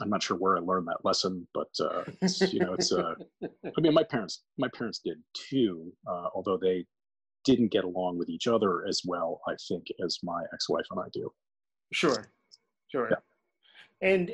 I'm 0.00 0.08
not 0.08 0.22
sure 0.22 0.38
where 0.38 0.56
I 0.56 0.60
learned 0.60 0.88
that 0.88 1.04
lesson, 1.04 1.46
but 1.52 1.68
uh, 1.80 2.04
it's, 2.22 2.40
you 2.52 2.60
know, 2.60 2.72
it's. 2.72 2.90
Uh, 2.90 3.14
I 3.44 3.80
mean, 3.80 3.92
my 3.92 4.04
parents, 4.04 4.42
my 4.56 4.68
parents 4.74 5.00
did 5.04 5.18
too, 5.34 5.92
uh, 6.06 6.28
although 6.34 6.56
they 6.56 6.86
didn't 7.44 7.72
get 7.72 7.84
along 7.84 8.18
with 8.18 8.28
each 8.28 8.46
other 8.46 8.86
as 8.86 9.02
well, 9.04 9.40
I 9.48 9.54
think, 9.68 9.86
as 10.04 10.18
my 10.22 10.42
ex-wife 10.52 10.86
and 10.90 11.00
I 11.00 11.08
do. 11.12 11.32
Sure, 11.92 12.28
sure. 12.90 13.08
Yeah. 13.10 14.08
And 14.08 14.32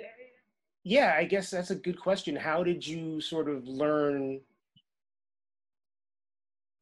yeah, 0.82 1.14
I 1.16 1.24
guess 1.24 1.50
that's 1.50 1.70
a 1.70 1.76
good 1.76 1.98
question. 1.98 2.36
How 2.36 2.62
did 2.62 2.86
you 2.86 3.20
sort 3.20 3.48
of 3.48 3.66
learn? 3.66 4.40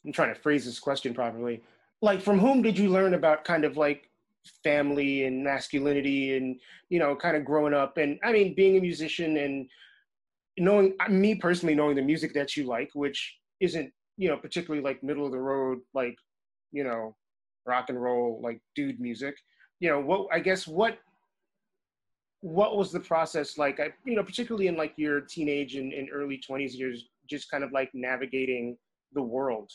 I'm 0.04 0.12
trying 0.12 0.34
to 0.34 0.40
phrase 0.40 0.64
this 0.64 0.80
question 0.80 1.14
properly. 1.14 1.62
Like, 2.00 2.20
from 2.20 2.40
whom 2.40 2.62
did 2.62 2.76
you 2.76 2.88
learn 2.88 3.14
about 3.14 3.44
kind 3.44 3.64
of 3.64 3.76
like 3.76 4.10
family 4.64 5.24
and 5.24 5.44
masculinity 5.44 6.36
and, 6.36 6.58
you 6.88 6.98
know, 6.98 7.14
kind 7.14 7.36
of 7.36 7.44
growing 7.44 7.74
up? 7.74 7.98
And 7.98 8.18
I 8.24 8.32
mean, 8.32 8.54
being 8.54 8.76
a 8.76 8.80
musician 8.80 9.36
and 9.36 9.68
knowing, 10.58 10.94
me 11.08 11.36
personally, 11.36 11.76
knowing 11.76 11.94
the 11.94 12.02
music 12.02 12.34
that 12.34 12.56
you 12.56 12.64
like, 12.64 12.90
which 12.94 13.38
isn't 13.60 13.92
you 14.22 14.28
know, 14.28 14.36
particularly 14.36 14.84
like 14.84 15.02
middle 15.02 15.26
of 15.26 15.32
the 15.32 15.40
road, 15.40 15.80
like, 15.94 16.14
you 16.70 16.84
know, 16.84 17.16
rock 17.66 17.86
and 17.88 18.00
roll, 18.00 18.40
like 18.40 18.60
dude 18.76 19.00
music. 19.00 19.34
You 19.80 19.88
know, 19.88 20.00
what 20.00 20.28
I 20.32 20.38
guess 20.38 20.64
what 20.68 20.98
what 22.40 22.76
was 22.76 22.92
the 22.92 23.00
process 23.00 23.58
like? 23.58 23.80
I, 23.80 23.92
you 24.04 24.14
know, 24.14 24.22
particularly 24.22 24.68
in 24.68 24.76
like 24.76 24.92
your 24.96 25.22
teenage 25.22 25.74
and, 25.74 25.92
and 25.92 26.08
early 26.12 26.38
twenties 26.38 26.76
years, 26.76 27.08
just 27.28 27.50
kind 27.50 27.64
of 27.64 27.72
like 27.72 27.90
navigating 27.94 28.76
the 29.12 29.22
world, 29.22 29.72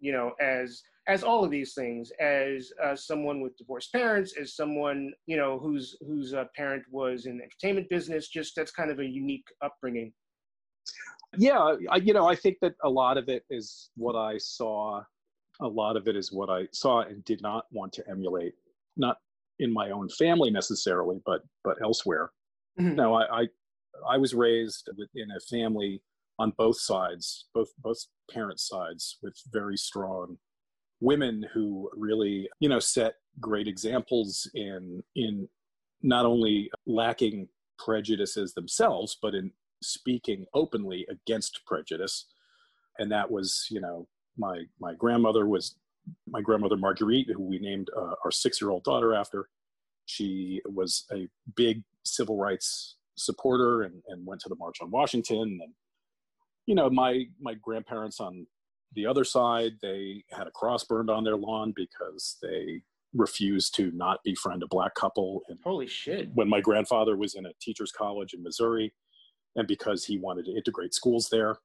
you 0.00 0.12
know, 0.12 0.32
as 0.40 0.82
as 1.06 1.22
all 1.22 1.44
of 1.44 1.50
these 1.50 1.74
things, 1.74 2.10
as 2.18 2.72
uh, 2.82 2.96
someone 2.96 3.42
with 3.42 3.54
divorced 3.58 3.92
parents, 3.92 4.34
as 4.40 4.56
someone 4.56 5.12
you 5.26 5.36
know 5.36 5.58
whose 5.58 5.94
whose 6.06 6.32
uh, 6.32 6.44
parent 6.56 6.84
was 6.90 7.26
in 7.26 7.36
the 7.36 7.44
entertainment 7.44 7.90
business, 7.90 8.28
just 8.28 8.56
that's 8.56 8.72
kind 8.72 8.90
of 8.90 8.98
a 8.98 9.04
unique 9.04 9.46
upbringing 9.62 10.10
yeah 11.38 11.74
I, 11.90 11.96
you 11.96 12.12
know 12.12 12.26
i 12.26 12.34
think 12.34 12.58
that 12.60 12.74
a 12.82 12.88
lot 12.88 13.18
of 13.18 13.28
it 13.28 13.44
is 13.50 13.90
what 13.96 14.16
i 14.16 14.38
saw 14.38 15.02
a 15.60 15.66
lot 15.66 15.96
of 15.96 16.08
it 16.08 16.16
is 16.16 16.32
what 16.32 16.50
i 16.50 16.66
saw 16.72 17.02
and 17.02 17.24
did 17.24 17.42
not 17.42 17.66
want 17.70 17.92
to 17.94 18.08
emulate 18.08 18.54
not 18.96 19.18
in 19.58 19.72
my 19.72 19.90
own 19.90 20.08
family 20.08 20.50
necessarily 20.50 21.20
but 21.24 21.42
but 21.62 21.76
elsewhere 21.82 22.30
mm-hmm. 22.78 22.94
no 22.94 23.14
I, 23.14 23.42
I 23.42 23.48
i 24.10 24.18
was 24.18 24.34
raised 24.34 24.88
in 25.14 25.30
a 25.30 25.40
family 25.40 26.02
on 26.38 26.52
both 26.58 26.80
sides 26.80 27.46
both 27.54 27.68
both 27.78 27.98
parents 28.30 28.68
sides 28.68 29.18
with 29.22 29.34
very 29.52 29.76
strong 29.76 30.36
women 31.00 31.44
who 31.52 31.90
really 31.96 32.48
you 32.60 32.68
know 32.68 32.78
set 32.78 33.14
great 33.40 33.68
examples 33.68 34.50
in 34.54 35.02
in 35.14 35.48
not 36.02 36.26
only 36.26 36.70
lacking 36.86 37.48
prejudices 37.78 38.54
themselves 38.54 39.16
but 39.20 39.34
in 39.34 39.50
speaking 39.86 40.46
openly 40.54 41.06
against 41.10 41.60
prejudice. 41.66 42.26
And 42.98 43.10
that 43.12 43.30
was, 43.30 43.66
you 43.70 43.80
know, 43.80 44.06
my 44.36 44.64
my 44.80 44.94
grandmother 44.94 45.46
was 45.46 45.76
my 46.28 46.40
grandmother 46.40 46.76
Marguerite, 46.76 47.30
who 47.34 47.42
we 47.42 47.58
named 47.58 47.88
uh, 47.96 48.14
our 48.24 48.30
six 48.30 48.60
year 48.60 48.70
old 48.70 48.84
daughter 48.84 49.14
after. 49.14 49.48
She 50.06 50.60
was 50.66 51.06
a 51.12 51.28
big 51.56 51.82
civil 52.04 52.36
rights 52.36 52.96
supporter 53.16 53.82
and, 53.82 54.02
and 54.08 54.26
went 54.26 54.40
to 54.42 54.48
the 54.48 54.56
March 54.56 54.78
on 54.82 54.90
Washington 54.90 55.60
and 55.62 55.72
you 56.66 56.74
know, 56.74 56.90
my 56.90 57.24
my 57.40 57.54
grandparents 57.54 58.20
on 58.20 58.46
the 58.94 59.06
other 59.06 59.24
side, 59.24 59.72
they 59.82 60.24
had 60.30 60.46
a 60.46 60.52
cross 60.52 60.84
burned 60.84 61.10
on 61.10 61.24
their 61.24 61.36
lawn 61.36 61.72
because 61.74 62.36
they 62.42 62.82
refused 63.12 63.74
to 63.76 63.90
not 63.92 64.20
befriend 64.24 64.62
a 64.62 64.66
black 64.68 64.94
couple. 64.94 65.42
And 65.48 65.58
Holy 65.62 65.86
shit! 65.86 66.28
when 66.34 66.48
my 66.48 66.60
grandfather 66.60 67.16
was 67.16 67.34
in 67.34 67.46
a 67.46 67.52
teachers 67.60 67.92
college 67.92 68.34
in 68.34 68.42
Missouri, 68.42 68.92
and 69.56 69.66
because 69.66 70.04
he 70.04 70.18
wanted 70.18 70.46
to 70.46 70.56
integrate 70.56 70.94
schools 70.94 71.28
there, 71.30 71.58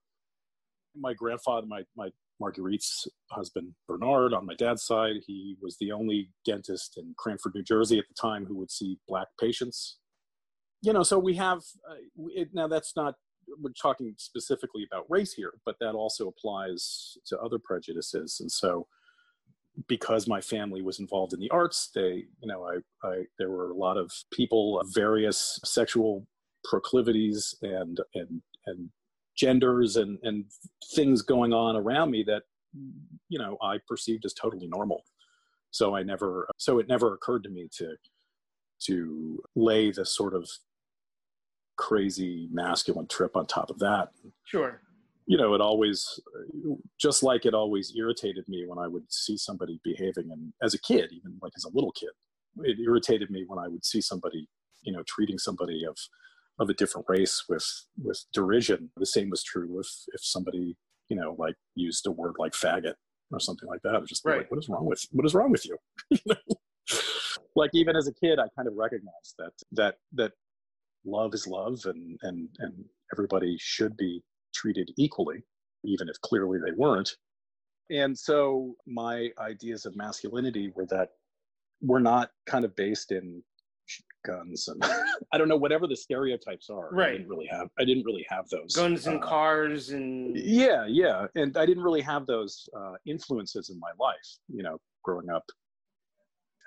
my 0.95 1.13
grandfather, 1.13 1.67
my 1.67 1.83
my 1.95 2.09
Marguerite's 2.41 3.07
husband 3.29 3.73
Bernard, 3.87 4.33
on 4.33 4.45
my 4.45 4.55
dad's 4.55 4.83
side, 4.83 5.17
he 5.27 5.57
was 5.61 5.77
the 5.77 5.91
only 5.91 6.31
dentist 6.45 6.97
in 6.97 7.13
Cranford, 7.17 7.53
New 7.53 7.63
Jersey 7.63 7.99
at 7.99 8.05
the 8.07 8.15
time 8.19 8.45
who 8.45 8.57
would 8.57 8.71
see 8.71 8.97
black 9.07 9.27
patients. 9.39 9.97
You 10.81 10.93
know, 10.93 11.03
so 11.03 11.19
we 11.19 11.35
have 11.35 11.59
uh, 11.89 11.95
it, 12.29 12.49
now. 12.53 12.67
That's 12.67 12.93
not 12.95 13.15
we're 13.57 13.71
talking 13.81 14.13
specifically 14.17 14.87
about 14.89 15.05
race 15.09 15.33
here, 15.33 15.53
but 15.65 15.75
that 15.79 15.93
also 15.93 16.27
applies 16.27 17.17
to 17.25 17.37
other 17.39 17.59
prejudices. 17.59 18.37
And 18.39 18.51
so, 18.51 18.87
because 19.87 20.27
my 20.27 20.41
family 20.41 20.81
was 20.81 20.99
involved 20.99 21.33
in 21.33 21.39
the 21.39 21.49
arts, 21.51 21.89
they, 21.93 22.25
you 22.41 22.47
know, 22.47 22.65
I, 22.65 23.07
I 23.07 23.23
there 23.37 23.49
were 23.49 23.71
a 23.71 23.75
lot 23.75 23.97
of 23.97 24.11
people 24.31 24.79
of 24.79 24.87
various 24.93 25.59
sexual 25.63 26.25
proclivities 26.69 27.55
and 27.61 27.99
and 28.13 28.41
and 28.67 28.89
genders 29.35 29.95
and 29.95 30.19
and 30.23 30.45
things 30.95 31.21
going 31.21 31.51
on 31.51 31.75
around 31.75 32.11
me 32.11 32.23
that 32.23 32.43
you 33.27 33.39
know 33.39 33.57
I 33.61 33.77
perceived 33.87 34.25
as 34.25 34.33
totally 34.33 34.67
normal. 34.67 35.03
So 35.71 35.95
I 35.95 36.03
never 36.03 36.47
so 36.57 36.79
it 36.79 36.87
never 36.87 37.13
occurred 37.13 37.43
to 37.43 37.49
me 37.49 37.67
to 37.77 37.95
to 38.85 39.41
lay 39.55 39.91
the 39.91 40.05
sort 40.05 40.33
of 40.33 40.47
crazy 41.79 42.47
masculine 42.51 43.07
trip 43.07 43.35
on 43.35 43.47
top 43.47 43.69
of 43.69 43.79
that. 43.79 44.09
Sure. 44.43 44.81
You 45.25 45.37
know, 45.37 45.53
it 45.53 45.61
always, 45.61 46.19
just 46.99 47.23
like 47.23 47.45
it 47.45 47.53
always 47.53 47.93
irritated 47.95 48.45
me 48.47 48.65
when 48.67 48.79
I 48.79 48.87
would 48.87 49.03
see 49.11 49.37
somebody 49.37 49.79
behaving, 49.83 50.31
and 50.31 50.51
as 50.63 50.73
a 50.73 50.81
kid, 50.81 51.11
even 51.11 51.37
like 51.41 51.53
as 51.55 51.65
a 51.65 51.69
little 51.69 51.91
kid, 51.91 52.09
it 52.63 52.79
irritated 52.79 53.29
me 53.29 53.43
when 53.47 53.59
I 53.59 53.67
would 53.67 53.85
see 53.85 54.01
somebody, 54.01 54.49
you 54.81 54.91
know, 54.91 55.03
treating 55.07 55.37
somebody 55.37 55.85
of 55.85 55.95
of 56.59 56.69
a 56.69 56.73
different 56.73 57.05
race 57.09 57.45
with 57.49 57.65
with 58.01 58.23
derision. 58.33 58.91
The 58.97 59.05
same 59.05 59.29
was 59.29 59.43
true 59.43 59.79
if 59.79 59.87
if 60.13 60.21
somebody, 60.23 60.75
you 61.09 61.17
know, 61.17 61.35
like 61.37 61.55
used 61.75 62.05
a 62.07 62.11
word 62.11 62.35
like 62.37 62.53
faggot 62.53 62.95
or 63.31 63.39
something 63.39 63.67
like 63.69 63.81
that. 63.83 63.99
Was 63.99 64.09
just 64.09 64.25
Right. 64.25 64.39
like, 64.39 64.51
what 64.51 64.57
is 64.59 64.69
wrong 64.69 64.85
with 64.85 65.05
what 65.11 65.25
is 65.25 65.33
wrong 65.33 65.51
with 65.51 65.65
you? 65.65 65.77
You 66.11 66.19
know? 66.27 66.55
like 67.55 67.69
even 67.73 67.95
as 67.95 68.07
a 68.07 68.13
kid, 68.13 68.39
I 68.39 68.47
kind 68.55 68.67
of 68.67 68.73
recognized 68.75 69.35
that 69.37 69.51
that 69.73 69.95
that 70.13 70.31
love 71.05 71.33
is 71.33 71.47
love 71.47 71.79
and 71.85 72.17
and 72.23 72.49
and 72.59 72.73
everybody 73.13 73.57
should 73.59 73.95
be 73.95 74.21
treated 74.53 74.91
equally 74.97 75.43
even 75.85 76.09
if 76.09 76.19
clearly 76.21 76.59
they 76.65 76.71
weren't 76.75 77.15
and 77.89 78.17
so 78.17 78.75
my 78.85 79.29
ideas 79.39 79.85
of 79.85 79.95
masculinity 79.95 80.71
were 80.75 80.85
that 80.87 81.09
we're 81.81 81.99
not 81.99 82.31
kind 82.45 82.65
of 82.65 82.75
based 82.75 83.11
in 83.13 83.41
guns 84.29 84.67
and 84.67 84.83
i 85.33 85.37
don't 85.37 85.47
know 85.47 85.55
whatever 85.57 85.87
the 85.87 85.95
stereotypes 85.95 86.69
are 86.69 86.87
i 86.93 86.97
Right. 86.97 87.11
didn't 87.17 87.29
really 87.29 87.47
have 87.47 87.67
i 87.79 87.83
didn't 87.85 88.03
really 88.05 88.25
have 88.29 88.47
those 88.49 88.75
Guns 88.75 89.07
and 89.07 89.23
uh, 89.23 89.27
cars 89.27 89.89
and 89.89 90.35
yeah 90.37 90.85
yeah 90.87 91.25
and 91.35 91.57
i 91.57 91.65
didn't 91.65 91.83
really 91.83 92.01
have 92.01 92.25
those 92.25 92.67
uh, 92.77 92.93
influences 93.05 93.69
in 93.69 93.79
my 93.79 93.91
life 93.99 94.29
you 94.47 94.63
know 94.63 94.77
growing 95.03 95.29
up 95.29 95.45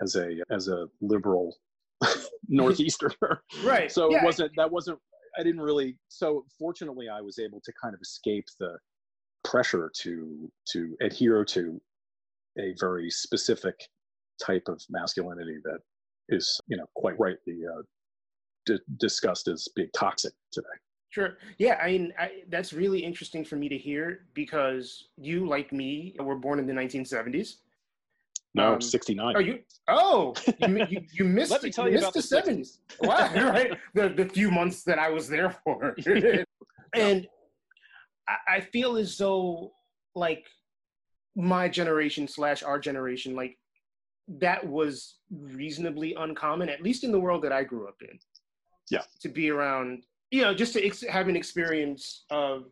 as 0.02 0.16
a 0.16 0.36
as 0.50 0.68
a 0.68 0.86
liberal 1.00 1.56
northeasterner 2.48 3.38
right. 3.64 3.90
so 3.92 4.10
yeah. 4.10 4.18
it 4.18 4.24
wasn't 4.24 4.50
that 4.56 4.70
wasn't 4.70 4.98
i 5.38 5.42
didn't 5.42 5.60
really 5.60 5.96
so 6.08 6.44
fortunately 6.58 7.08
i 7.08 7.20
was 7.20 7.38
able 7.38 7.60
to 7.64 7.72
kind 7.80 7.94
of 7.94 8.00
escape 8.00 8.46
the 8.58 8.76
pressure 9.44 9.90
to 9.96 10.50
to 10.70 10.96
adhere 11.00 11.44
to 11.44 11.80
a 12.58 12.74
very 12.78 13.10
specific 13.10 13.74
type 14.44 14.64
of 14.68 14.80
masculinity 14.90 15.58
that 15.64 15.78
is 16.32 16.60
you 16.66 16.76
know 16.76 16.86
quite 16.94 17.18
rightly 17.18 17.60
uh, 17.66 17.82
d- 18.66 18.78
discussed 18.98 19.48
as 19.48 19.68
being 19.76 19.88
toxic 19.94 20.32
today 20.50 20.66
Sure. 21.12 21.36
Yeah, 21.58 21.74
I 21.74 21.88
mean, 21.88 22.14
I, 22.18 22.42
that's 22.48 22.72
really 22.72 23.00
interesting 23.00 23.44
for 23.44 23.56
me 23.56 23.68
to 23.68 23.76
hear 23.76 24.24
because 24.32 25.10
you, 25.18 25.46
like 25.46 25.70
me, 25.70 26.16
were 26.18 26.36
born 26.36 26.58
in 26.58 26.66
the 26.66 26.72
1970s. 26.72 27.56
no 28.54 28.74
Um, 28.74 28.80
69 28.80 29.34
Oh, 29.36 29.40
you? 29.40 29.58
Oh, 29.88 30.34
you, 30.56 30.86
you, 30.88 31.02
you 31.12 31.24
missed. 31.38 31.50
Let 31.50 31.62
me 31.64 31.70
tell 31.70 31.84
you 31.84 31.90
you 31.90 31.98
missed 31.98 32.16
about 32.16 32.44
the 32.46 32.52
the 32.54 32.62
70s. 32.62 32.78
Wow, 32.98 33.30
right? 33.50 33.78
The 33.92 34.08
the 34.08 34.24
few 34.24 34.50
months 34.50 34.84
that 34.84 34.98
I 34.98 35.10
was 35.10 35.28
there 35.28 35.50
for, 35.62 35.94
and 36.94 37.28
I, 38.26 38.36
I 38.56 38.60
feel 38.60 38.96
as 38.96 39.18
though 39.18 39.72
like 40.14 40.46
my 41.36 41.68
generation 41.68 42.26
slash 42.26 42.62
our 42.62 42.78
generation, 42.78 43.36
like 43.36 43.58
that 44.38 44.66
was 44.66 45.16
reasonably 45.30 46.14
uncommon, 46.14 46.68
at 46.68 46.82
least 46.82 47.04
in 47.04 47.12
the 47.12 47.20
world 47.20 47.42
that 47.42 47.52
I 47.52 47.64
grew 47.64 47.86
up 47.88 47.96
in. 48.02 48.18
Yeah. 48.90 49.02
To 49.20 49.28
be 49.28 49.50
around, 49.50 50.04
you 50.30 50.42
know, 50.42 50.54
just 50.54 50.72
to 50.74 50.84
ex- 50.84 51.04
have 51.08 51.28
an 51.28 51.36
experience 51.36 52.24
of 52.30 52.64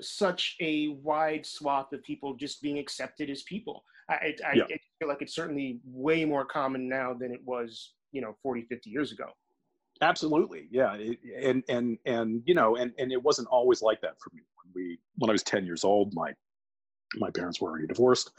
such 0.00 0.56
a 0.60 0.88
wide 1.02 1.44
swath 1.46 1.92
of 1.92 2.02
people 2.02 2.34
just 2.34 2.62
being 2.62 2.78
accepted 2.78 3.28
as 3.30 3.42
people. 3.42 3.84
I, 4.08 4.34
I, 4.46 4.52
Yeah. 4.54 4.64
I 4.64 4.78
feel 4.98 5.08
like 5.08 5.22
it's 5.22 5.34
certainly 5.34 5.80
way 5.84 6.24
more 6.24 6.44
common 6.44 6.88
now 6.88 7.14
than 7.14 7.32
it 7.32 7.40
was, 7.44 7.94
you 8.12 8.20
know, 8.20 8.36
40, 8.42 8.62
50 8.62 8.90
years 8.90 9.12
ago. 9.12 9.26
absolutely 10.02 10.66
yeah 10.70 10.94
it, 10.94 11.18
and 11.42 11.62
and 11.68 11.98
and 12.06 12.42
you 12.46 12.54
know 12.54 12.76
and 12.76 12.90
and 12.98 13.12
it 13.12 13.22
wasn't 13.22 13.46
always 13.48 13.82
like 13.82 14.00
that 14.00 14.14
for 14.22 14.30
me 14.34 14.40
when 14.56 14.72
we 14.74 14.98
when 15.18 15.28
i 15.28 15.32
was 15.32 15.42
10 15.42 15.66
years 15.66 15.84
old 15.84 16.14
my 16.14 16.32
my 17.16 17.30
parents 17.30 17.60
were 17.60 17.70
already 17.70 17.86
divorced. 17.86 18.30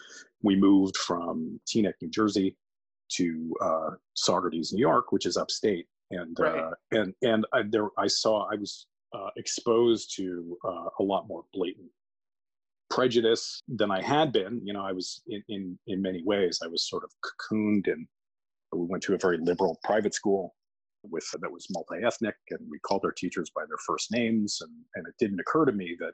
We 0.43 0.55
moved 0.55 0.97
from 0.97 1.59
teaneck 1.67 1.93
new 2.01 2.09
jersey 2.09 2.57
to 3.13 3.53
uh, 3.61 3.89
saugerties 4.17 4.73
new 4.73 4.79
york 4.79 5.11
which 5.11 5.25
is 5.25 5.37
upstate. 5.37 5.87
And 6.11 6.37
Right. 6.39 6.59
uh, 6.59 6.71
and 6.91 7.13
and 7.21 7.45
I, 7.53 7.63
there 7.69 7.89
i 7.97 8.07
saw 8.07 8.47
i 8.51 8.55
was 8.55 8.87
uh, 9.13 9.29
exposed 9.37 10.15
to 10.17 10.57
uh, 10.65 10.87
a 10.99 11.03
lot 11.03 11.27
more 11.27 11.43
blatant 11.53 11.89
prejudice 12.89 13.61
than 13.67 13.91
i 13.91 14.01
had 14.01 14.31
been. 14.31 14.61
You 14.63 14.73
know 14.73 14.83
i 14.83 14.91
was 14.91 15.21
in 15.27 15.43
in, 15.49 15.79
in 15.87 16.01
many 16.01 16.23
ways 16.23 16.59
i 16.63 16.67
was 16.67 16.87
sort 16.89 17.03
of 17.03 17.11
cocooned 17.25 17.87
and 17.87 18.07
we 18.73 18.85
went 18.85 19.03
to 19.03 19.13
a 19.13 19.17
very 19.17 19.37
liberal 19.37 19.79
private 19.83 20.13
school 20.13 20.55
with 21.03 21.25
that 21.41 21.51
was 21.51 21.67
multi-ethnic 21.71 22.35
and 22.51 22.59
we 22.69 22.79
called 22.79 23.01
our 23.03 23.11
teachers 23.11 23.51
by 23.55 23.63
their 23.67 23.77
first 23.85 24.11
names. 24.11 24.59
And, 24.61 24.71
and 24.95 25.07
it 25.07 25.15
didn't 25.19 25.39
occur 25.39 25.65
to 25.65 25.71
me 25.71 25.95
that 25.99 26.13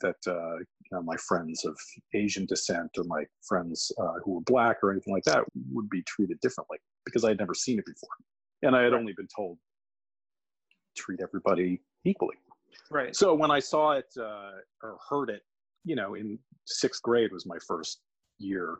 that 0.00 0.16
uh, 0.26 0.56
you 0.56 0.90
know, 0.92 1.02
my 1.02 1.16
friends 1.16 1.64
of 1.64 1.76
asian 2.14 2.46
descent 2.46 2.90
or 2.98 3.04
my 3.04 3.24
friends 3.46 3.92
uh, 3.98 4.14
who 4.24 4.34
were 4.34 4.40
black 4.42 4.78
or 4.82 4.90
anything 4.90 5.12
like 5.12 5.24
that 5.24 5.44
would 5.72 5.88
be 5.90 6.02
treated 6.02 6.38
differently 6.40 6.78
because 7.04 7.24
i 7.24 7.28
had 7.28 7.38
never 7.38 7.54
seen 7.54 7.78
it 7.78 7.86
before. 7.86 8.08
And 8.62 8.76
i 8.76 8.82
had 8.82 8.92
only 8.92 9.12
been 9.12 9.28
told 9.34 9.58
treat 10.96 11.20
everybody 11.22 11.80
equally. 12.04 12.36
Right. 12.90 13.14
so 13.14 13.34
when 13.34 13.50
i 13.50 13.58
saw 13.58 13.92
it 13.92 14.06
uh, 14.18 14.52
or 14.82 14.98
heard 15.08 15.30
it 15.30 15.42
you 15.84 15.96
know 15.96 16.14
in 16.14 16.38
sixth 16.64 17.02
grade 17.02 17.32
was 17.32 17.46
my 17.46 17.58
first 17.66 18.00
year 18.38 18.78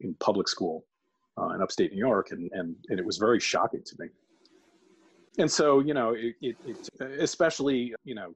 in 0.00 0.14
public 0.20 0.48
school 0.48 0.84
uh, 1.38 1.48
in 1.50 1.62
upstate 1.62 1.92
new 1.92 1.98
york 1.98 2.30
and, 2.30 2.50
and, 2.52 2.76
and 2.88 2.98
it 2.98 3.04
was 3.04 3.18
very 3.18 3.40
shocking 3.40 3.82
to 3.84 3.96
me. 3.98 4.08
And 5.38 5.50
so 5.50 5.80
you 5.80 5.92
know 5.92 6.14
it, 6.14 6.34
it, 6.40 6.56
it 6.64 7.20
especially 7.20 7.94
you 8.04 8.14
know 8.14 8.34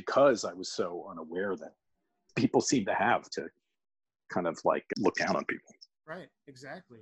because 0.00 0.44
i 0.44 0.52
was 0.52 0.70
so 0.72 1.06
unaware 1.10 1.54
that 1.56 1.74
people 2.36 2.60
seem 2.60 2.84
to 2.84 2.94
have 2.94 3.28
to 3.30 3.42
kind 4.32 4.46
of 4.46 4.56
like 4.64 4.84
look 4.98 5.16
down 5.16 5.34
on 5.36 5.44
people 5.44 5.72
Right. 6.08 6.28
Exactly. 6.46 7.00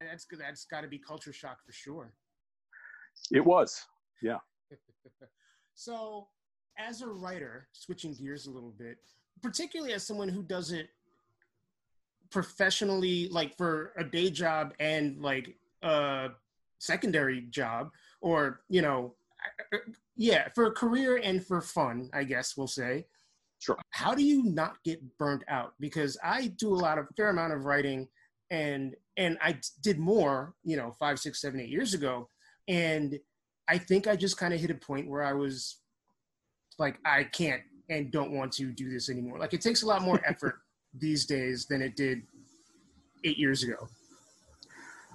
And 0.00 0.08
That's 0.08 0.24
good. 0.24 0.40
That's 0.40 0.64
got 0.64 0.80
to 0.80 0.88
be 0.88 0.98
culture 0.98 1.32
shock 1.32 1.58
for 1.64 1.72
sure. 1.72 2.14
it 3.30 3.44
was 3.44 3.84
yeah. 4.22 4.38
so, 5.74 6.28
as 6.78 7.02
a 7.02 7.06
writer, 7.06 7.68
switching 7.72 8.14
gears 8.14 8.46
a 8.46 8.50
little 8.50 8.72
bit, 8.76 8.96
particularly 9.42 9.92
as 9.92 10.06
someone 10.06 10.28
who 10.28 10.42
does 10.42 10.72
it 10.72 10.88
professionally, 12.30 13.28
like 13.28 13.56
for 13.56 13.92
a 13.98 14.02
day 14.02 14.30
job 14.30 14.72
and 14.80 15.20
like 15.20 15.54
a 15.82 16.30
secondary 16.78 17.42
job, 17.50 17.90
or, 18.22 18.62
you 18.68 18.80
know, 18.82 19.14
yeah, 20.16 20.48
for 20.54 20.66
a 20.66 20.72
career 20.72 21.20
and 21.22 21.44
for 21.44 21.60
fun, 21.60 22.10
I 22.12 22.24
guess 22.24 22.56
we'll 22.56 22.66
say. 22.66 23.06
Sure. 23.58 23.78
How 23.90 24.14
do 24.14 24.22
you 24.22 24.42
not 24.42 24.76
get 24.84 25.00
burnt 25.18 25.42
out? 25.48 25.72
Because 25.80 26.18
I 26.22 26.48
do 26.58 26.74
a 26.74 26.76
lot 26.76 26.98
of 26.98 27.06
fair 27.16 27.30
amount 27.30 27.52
of 27.52 27.64
writing 27.64 28.08
and 28.50 28.94
and 29.16 29.38
I 29.40 29.58
did 29.82 29.98
more, 29.98 30.54
you 30.64 30.76
know, 30.76 30.92
five, 30.98 31.18
six, 31.18 31.40
seven, 31.40 31.60
eight 31.60 31.70
years 31.70 31.94
ago. 31.94 32.28
And 32.68 33.18
I 33.68 33.78
think 33.78 34.06
I 34.06 34.16
just 34.16 34.36
kind 34.36 34.52
of 34.52 34.60
hit 34.60 34.70
a 34.70 34.74
point 34.74 35.08
where 35.08 35.22
I 35.22 35.32
was 35.32 35.78
like, 36.78 36.98
I 37.06 37.24
can't 37.24 37.62
and 37.88 38.10
don't 38.10 38.32
want 38.32 38.52
to 38.52 38.72
do 38.72 38.90
this 38.90 39.08
anymore. 39.08 39.38
Like 39.38 39.54
it 39.54 39.60
takes 39.60 39.82
a 39.82 39.86
lot 39.86 40.02
more 40.02 40.20
effort 40.26 40.56
these 40.98 41.26
days 41.26 41.66
than 41.66 41.82
it 41.82 41.96
did 41.96 42.22
eight 43.24 43.38
years 43.38 43.62
ago. 43.62 43.88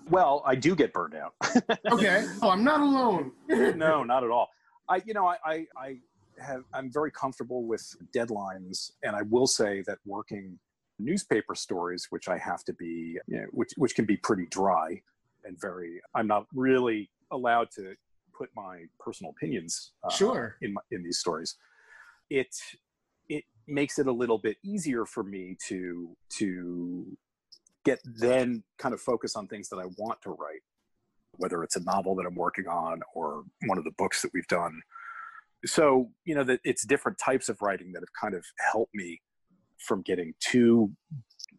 Well 0.09 0.43
i 0.45 0.55
do 0.55 0.75
get 0.75 0.93
burned 0.93 1.15
out 1.15 1.33
Okay. 1.91 2.25
Oh, 2.41 2.49
I'm 2.49 2.63
not 2.63 2.81
alone. 2.81 3.31
no, 3.49 4.03
not 4.03 4.23
at 4.23 4.29
all. 4.29 4.49
I, 4.87 5.01
you 5.05 5.13
know, 5.13 5.27
I, 5.27 5.37
I, 5.45 5.65
I 5.77 5.97
have 6.39 6.63
I'm 6.73 6.91
very 6.91 7.11
comfortable 7.11 7.65
with 7.65 7.83
deadlines, 8.15 8.91
and 9.03 9.15
I 9.15 9.23
will 9.23 9.47
say 9.47 9.83
that 9.87 9.99
working 10.05 10.59
newspaper 10.99 11.55
stories, 11.55 12.07
which 12.09 12.27
I 12.27 12.37
have 12.37 12.63
to 12.65 12.73
be, 12.73 13.19
you 13.27 13.37
know, 13.37 13.45
which 13.51 13.71
which 13.77 13.95
can 13.95 14.05
be 14.05 14.17
pretty 14.17 14.45
dry 14.47 15.01
and 15.43 15.59
very. 15.59 16.01
I'm 16.15 16.27
not 16.27 16.45
really 16.53 17.09
allowed 17.31 17.71
to 17.75 17.95
put 18.37 18.49
my 18.55 18.83
personal 18.99 19.31
opinions 19.31 19.91
uh, 20.03 20.09
sure 20.09 20.57
in 20.61 20.73
my, 20.73 20.81
in 20.91 21.03
these 21.03 21.19
stories. 21.19 21.55
It 22.29 22.55
it 23.27 23.43
makes 23.67 23.99
it 23.99 24.07
a 24.07 24.11
little 24.11 24.37
bit 24.37 24.57
easier 24.63 25.05
for 25.05 25.23
me 25.23 25.57
to 25.67 26.15
to 26.37 27.17
get 27.85 27.99
then 28.03 28.63
kind 28.77 28.93
of 28.93 29.01
focus 29.01 29.35
on 29.35 29.47
things 29.47 29.69
that 29.69 29.77
I 29.77 29.85
want 29.97 30.21
to 30.23 30.31
write, 30.31 30.61
whether 31.37 31.63
it's 31.63 31.75
a 31.75 31.83
novel 31.83 32.15
that 32.15 32.25
I'm 32.25 32.35
working 32.35 32.67
on 32.67 33.01
or 33.13 33.43
one 33.65 33.77
of 33.77 33.83
the 33.83 33.91
books 33.97 34.21
that 34.21 34.31
we've 34.33 34.47
done. 34.47 34.81
So 35.65 36.09
you 36.23 36.35
know 36.35 36.43
that 36.45 36.61
it's 36.63 36.85
different 36.85 37.17
types 37.17 37.49
of 37.49 37.61
writing 37.61 37.91
that 37.93 37.99
have 37.99 38.13
kind 38.19 38.33
of 38.33 38.45
helped 38.71 38.95
me 38.95 39.21
from 39.77 40.01
getting 40.01 40.33
too 40.39 40.91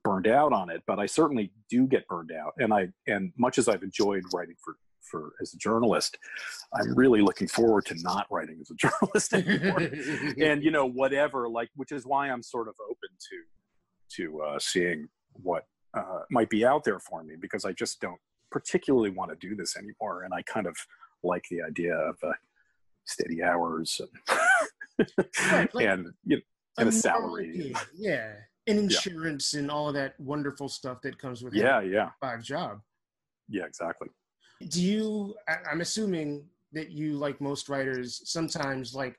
burned 0.05 0.27
out 0.27 0.53
on 0.53 0.71
it, 0.71 0.83
but 0.87 0.99
I 0.99 1.07
certainly 1.07 1.53
do 1.69 1.87
get 1.87 2.07
burned 2.09 2.33
out. 2.33 2.55
And 2.59 2.73
I 2.73 2.89
and 3.07 3.33
much 3.37 3.59
as 3.59 3.69
I've 3.69 3.83
enjoyed 3.83 4.25
writing 4.33 4.57
for 4.63 4.77
for 5.03 5.33
as 5.41 5.55
a 5.55 5.59
journalist, 5.59 6.17
I'm 6.75 6.95
really 6.95 7.21
looking 7.21 7.49
forward 7.49 7.87
to 7.87 7.95
not 8.03 8.27
writing 8.31 8.59
as 8.61 8.71
a 8.71 8.75
journalist 8.89 9.33
anymore. 9.33 9.81
and 10.41 10.63
you 10.63 10.71
know, 10.71 10.87
whatever, 10.87 11.49
like 11.49 11.69
which 11.77 11.93
is 11.93 12.07
why 12.07 12.31
I'm 12.31 12.43
sort 12.43 12.69
of 12.69 12.75
open 12.85 13.11
to 13.31 14.23
to 14.23 14.43
uh, 14.43 14.59
seeing 14.59 15.09
what 15.35 15.67
uh, 15.95 16.21
might 16.31 16.51
be 16.51 16.65
out 16.65 16.85
there 16.85 16.99
for 16.99 17.23
me 17.23 17.35
because 17.41 17.65
I 17.65 17.73
just 17.73 18.01
don't 18.01 18.21
particularly 18.51 19.11
want 19.11 19.31
to 19.31 19.49
do 19.49 19.55
this 19.55 19.77
anymore. 19.77 20.25
And 20.25 20.35
I 20.35 20.43
kind 20.43 20.67
of 20.67 20.77
like 21.23 21.45
the 21.51 21.63
idea 21.63 21.95
of 21.95 22.17
uh, 22.23 22.33
steady 23.05 23.43
hours 23.43 24.01
and, 24.01 25.09
right, 25.51 25.75
like, 25.75 25.87
and 25.87 26.09
you 26.25 26.37
know, 26.37 26.43
and 26.79 26.89
a, 26.89 26.91
a 26.91 26.93
salary. 26.93 27.75
Yeah. 27.95 28.33
And 28.67 28.79
insurance 28.79 29.53
yeah. 29.53 29.61
and 29.61 29.71
all 29.71 29.89
of 29.89 29.95
that 29.95 30.19
wonderful 30.21 30.69
stuff 30.69 31.01
that 31.03 31.19
comes 31.19 31.43
with 31.43 31.55
yeah, 31.55 31.81
yeah. 31.81 32.11
five 32.21 32.43
job. 32.43 32.81
Yeah, 33.49 33.65
exactly. 33.65 34.09
Do 34.69 34.83
you 34.83 35.35
I'm 35.71 35.81
assuming 35.81 36.45
that 36.73 36.91
you 36.91 37.15
like 37.15 37.41
most 37.41 37.69
writers 37.69 38.21
sometimes 38.25 38.95
like 38.95 39.19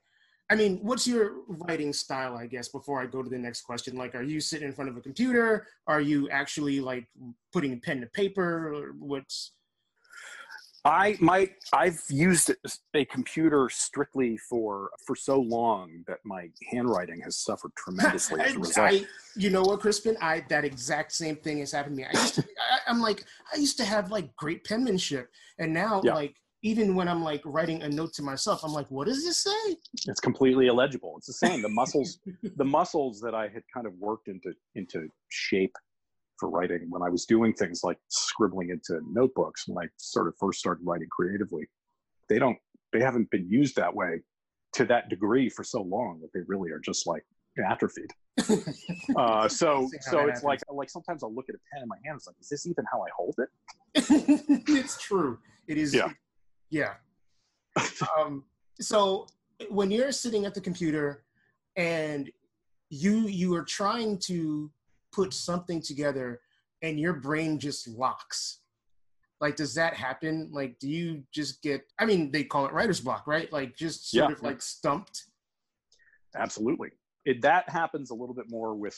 I 0.52 0.56
mean, 0.56 0.80
what's 0.82 1.08
your 1.08 1.36
writing 1.48 1.94
style, 1.94 2.36
I 2.36 2.46
guess, 2.46 2.68
before 2.68 3.02
I 3.02 3.06
go 3.06 3.24
to 3.24 3.30
the 3.30 3.38
next 3.38 3.62
question? 3.62 3.96
Like, 3.96 4.16
are 4.16 4.22
you 4.22 4.42
sitting 4.42 4.68
in 4.68 4.74
front 4.74 4.90
of 4.90 4.98
a 4.98 5.02
computer? 5.02 5.66
Are 5.88 6.02
you 6.02 6.30
actually 6.30 6.82
like 6.82 7.08
putting 7.54 7.80
pen 7.80 8.02
to 8.02 8.08
paper? 8.08 8.74
Or 8.74 8.92
what's 9.00 9.54
I 10.84 11.16
my 11.22 11.50
I've 11.72 12.02
used 12.10 12.52
a 12.96 13.06
computer 13.06 13.70
strictly 13.72 14.36
for 14.38 14.90
for 15.06 15.16
so 15.16 15.40
long 15.40 16.04
that 16.08 16.18
my 16.26 16.50
handwriting 16.70 17.22
has 17.22 17.38
suffered 17.38 17.72
tremendously 17.78 18.42
as 18.46 18.56
a 18.56 18.60
result. 18.60 18.92
I, 18.92 19.06
you 19.38 19.52
know 19.52 19.62
what, 19.62 19.80
Crispin? 19.80 20.18
I 20.22 20.44
that 20.50 20.66
exact 20.66 21.14
same 21.14 21.38
thing 21.38 21.60
has 21.60 21.72
happened 21.72 21.96
to 21.98 22.02
me. 22.02 22.08
I 22.12 22.20
used 22.20 22.36
to, 22.36 22.46
I, 22.88 22.92
am 22.92 23.00
like 23.00 23.24
I 23.54 23.58
used 23.58 23.78
to 23.78 23.86
have 23.86 24.12
like 24.12 24.36
great 24.36 24.66
penmanship, 24.66 25.30
and 25.60 25.72
now 25.72 26.02
yeah. 26.04 26.16
like 26.16 26.36
even 26.64 26.96
when 26.96 27.08
I'm 27.08 27.24
like 27.24 27.42
writing 27.46 27.82
a 27.82 27.90
note 27.90 28.14
to 28.14 28.24
myself, 28.24 28.64
I'm 28.64 28.72
like, 28.72 28.90
what 28.90 29.08
does 29.08 29.24
this 29.24 29.44
say? 29.44 29.76
It's 30.08 30.20
completely 30.20 30.68
illegible. 30.68 31.16
It's 31.18 31.28
the 31.28 31.34
same. 31.34 31.62
The 31.62 31.70
muscles, 31.82 32.20
the 32.56 32.66
muscles 32.66 33.20
that 33.22 33.34
I 33.34 33.48
had 33.48 33.64
kind 33.74 33.88
of 33.88 33.94
worked 34.00 34.28
into 34.28 34.54
into 34.76 35.08
shape 35.30 35.76
for 36.42 36.50
writing 36.50 36.88
when 36.90 37.04
I 37.04 37.10
was 37.10 37.26
doing 37.26 37.54
things 37.54 37.82
like 37.84 37.98
scribbling 38.10 38.72
into 38.72 39.00
notebooks 39.08 39.68
when 39.68 39.86
I 39.86 39.88
sort 39.98 40.28
of 40.28 40.34
first 40.40 40.60
started 40.60 40.84
writing 40.84 41.08
creatively. 41.10 41.70
They 42.30 42.40
don't, 42.40 42.58
they 42.92 43.00
haven't 43.00 43.30
been 43.30 43.48
used 43.48 43.76
that 43.76 43.94
way 43.94 44.22
to 44.74 44.86
that 44.86 45.10
degree 45.10 45.50
for 45.50 45.64
so 45.64 45.84
long 45.84 46.20
that 46.22 46.34
they 46.34 46.40
really 46.48 46.72
are 46.72 46.80
just 46.80 47.06
like 47.06 47.24
atrophied. 47.64 48.10
uh, 49.16 49.48
so, 49.48 49.88
so 50.02 50.28
it's 50.28 50.42
like, 50.42 50.62
like 50.70 50.90
sometimes 50.90 51.24
I'll 51.24 51.34
look 51.34 51.48
at 51.48 51.56
a 51.56 51.60
pen 51.72 51.84
in 51.84 51.88
my 51.88 51.98
hand. 52.04 52.18
It's 52.18 52.26
like, 52.26 52.38
is 52.42 52.50
this 52.50 52.66
even 52.66 52.86
how 52.92 53.02
I 53.02 53.10
hold 53.16 53.36
it? 53.38 53.50
it's 54.68 55.00
true. 55.00 55.38
It 55.68 55.78
is. 55.78 55.94
Yeah. 55.94 56.10
Yeah. 56.72 56.94
um, 58.18 58.44
so 58.80 59.28
when 59.70 59.92
you're 59.92 60.12
sitting 60.12 60.46
at 60.46 60.56
the 60.56 60.62
computer 60.62 61.24
and 61.76 62.32
you 62.90 63.28
you 63.28 63.54
are 63.56 63.64
trying 63.64 64.18
to 64.18 64.72
put 65.14 65.34
something 65.34 65.82
together 65.82 66.42
and 66.82 67.00
your 67.00 67.14
brain 67.14 67.60
just 67.60 67.88
locks 67.88 68.62
like 69.42 69.56
does 69.56 69.74
that 69.74 69.96
happen? 69.96 70.50
Like 70.54 70.78
do 70.80 70.88
you 70.88 71.24
just 71.34 71.62
get 71.64 71.82
i 72.00 72.06
mean 72.06 72.32
they 72.32 72.44
call 72.44 72.68
it 72.68 72.72
writer's 72.72 73.02
block 73.02 73.26
right? 73.26 73.52
Like 73.52 73.76
just 73.76 74.10
sort 74.12 74.30
yeah. 74.30 74.36
of 74.36 74.44
like 74.44 74.62
stumped? 74.62 75.26
Absolutely. 76.38 76.92
It, 77.26 77.42
that 77.42 77.68
happens 77.68 78.12
a 78.12 78.14
little 78.16 78.36
bit 78.36 78.50
more 78.50 78.76
with 78.76 78.98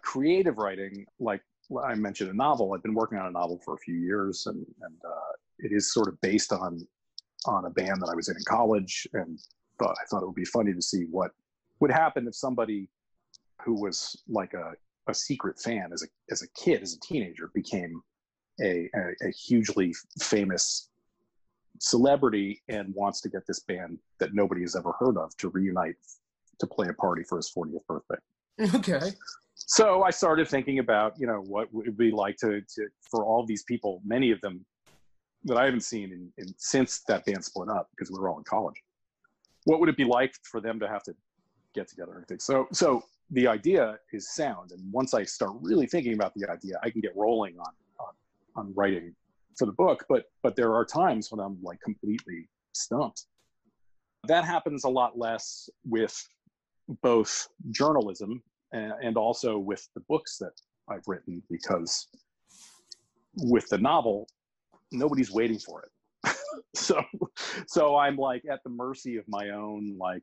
creative 0.00 0.58
writing. 0.58 1.04
Like 1.20 1.42
i 1.84 1.94
mentioned 1.94 2.30
a 2.30 2.34
novel. 2.34 2.72
I've 2.72 2.82
been 2.82 2.94
working 2.94 3.18
on 3.18 3.26
a 3.26 3.30
novel 3.30 3.60
for 3.64 3.74
a 3.74 3.78
few 3.78 3.94
years 3.94 4.46
and, 4.46 4.64
and 4.82 4.94
uh, 5.04 5.32
it 5.62 5.72
is 5.72 5.92
sort 5.92 6.08
of 6.08 6.20
based 6.20 6.52
on 6.52 6.86
on 7.46 7.64
a 7.64 7.70
band 7.70 8.00
that 8.00 8.10
i 8.10 8.14
was 8.14 8.28
in 8.28 8.36
in 8.36 8.42
college 8.46 9.06
and 9.14 9.38
but 9.78 9.90
i 9.90 10.04
thought 10.08 10.22
it 10.22 10.26
would 10.26 10.34
be 10.34 10.44
funny 10.44 10.72
to 10.72 10.82
see 10.82 11.04
what 11.10 11.30
would 11.80 11.90
happen 11.90 12.28
if 12.28 12.34
somebody 12.34 12.88
who 13.64 13.80
was 13.80 14.22
like 14.28 14.54
a, 14.54 14.72
a 15.08 15.14
secret 15.14 15.58
fan 15.58 15.90
as 15.92 16.02
a 16.02 16.06
as 16.30 16.42
a 16.42 16.48
kid, 16.50 16.82
as 16.82 16.94
a 16.94 17.00
teenager, 17.00 17.50
became 17.54 18.00
a, 18.60 18.88
a, 18.94 19.28
a 19.28 19.30
hugely 19.30 19.94
famous 20.20 20.88
celebrity 21.80 22.62
and 22.68 22.94
wants 22.94 23.20
to 23.20 23.28
get 23.28 23.42
this 23.46 23.60
band 23.60 23.98
that 24.18 24.34
nobody 24.34 24.60
has 24.60 24.76
ever 24.76 24.92
heard 24.98 25.16
of 25.16 25.36
to 25.38 25.48
reunite 25.48 25.96
to 26.60 26.66
play 26.66 26.86
a 26.88 26.92
party 26.92 27.22
for 27.28 27.36
his 27.38 27.50
40th 27.56 27.84
birthday. 27.88 28.76
Okay. 28.76 29.10
So 29.54 30.02
I 30.02 30.10
started 30.10 30.46
thinking 30.48 30.78
about, 30.78 31.14
you 31.18 31.26
know, 31.26 31.42
what 31.46 31.72
would 31.72 31.88
it 31.88 31.96
be 31.96 32.10
like 32.10 32.36
to, 32.38 32.60
to 32.60 32.88
for 33.10 33.24
all 33.24 33.46
these 33.46 33.62
people, 33.64 34.00
many 34.04 34.30
of 34.30 34.40
them 34.40 34.64
that 35.44 35.56
I 35.56 35.64
haven't 35.64 35.84
seen 35.84 36.12
in, 36.12 36.32
in 36.38 36.54
since 36.58 37.00
that 37.08 37.24
band 37.24 37.44
split 37.44 37.68
up 37.68 37.88
because 37.90 38.10
we 38.10 38.18
were 38.18 38.28
all 38.28 38.38
in 38.38 38.44
college. 38.44 38.76
What 39.64 39.80
would 39.80 39.88
it 39.88 39.96
be 39.96 40.04
like 40.04 40.34
for 40.42 40.60
them 40.60 40.80
to 40.80 40.88
have 40.88 41.02
to 41.04 41.14
get 41.74 41.88
together 41.88 42.16
and 42.16 42.26
things? 42.26 42.44
So 42.44 42.66
so 42.72 43.02
the 43.32 43.46
idea 43.46 43.98
is 44.12 44.32
sound. 44.34 44.72
And 44.72 44.92
once 44.92 45.14
I 45.14 45.24
start 45.24 45.52
really 45.60 45.86
thinking 45.86 46.14
about 46.14 46.34
the 46.34 46.48
idea, 46.50 46.78
I 46.82 46.90
can 46.90 47.00
get 47.00 47.16
rolling 47.16 47.58
on, 47.58 47.72
on, 47.98 48.14
on 48.56 48.74
writing 48.74 49.14
for 49.58 49.66
the 49.66 49.72
book. 49.72 50.04
But, 50.08 50.26
but 50.42 50.54
there 50.54 50.74
are 50.74 50.84
times 50.84 51.30
when 51.32 51.40
I'm 51.40 51.58
like 51.62 51.80
completely 51.80 52.48
stumped. 52.74 53.24
That 54.28 54.44
happens 54.44 54.84
a 54.84 54.88
lot 54.88 55.18
less 55.18 55.68
with 55.84 56.14
both 57.02 57.48
journalism 57.70 58.42
and, 58.72 58.92
and 59.02 59.16
also 59.16 59.58
with 59.58 59.88
the 59.94 60.00
books 60.08 60.36
that 60.38 60.52
I've 60.88 61.06
written 61.06 61.42
because 61.50 62.08
with 63.36 63.66
the 63.68 63.78
novel, 63.78 64.28
nobody's 64.92 65.30
waiting 65.30 65.58
for 65.58 65.82
it. 65.82 65.90
so 66.74 67.02
so 67.66 67.96
i'm 67.96 68.16
like 68.16 68.42
at 68.50 68.62
the 68.64 68.70
mercy 68.70 69.16
of 69.16 69.24
my 69.28 69.50
own 69.50 69.96
like 69.98 70.22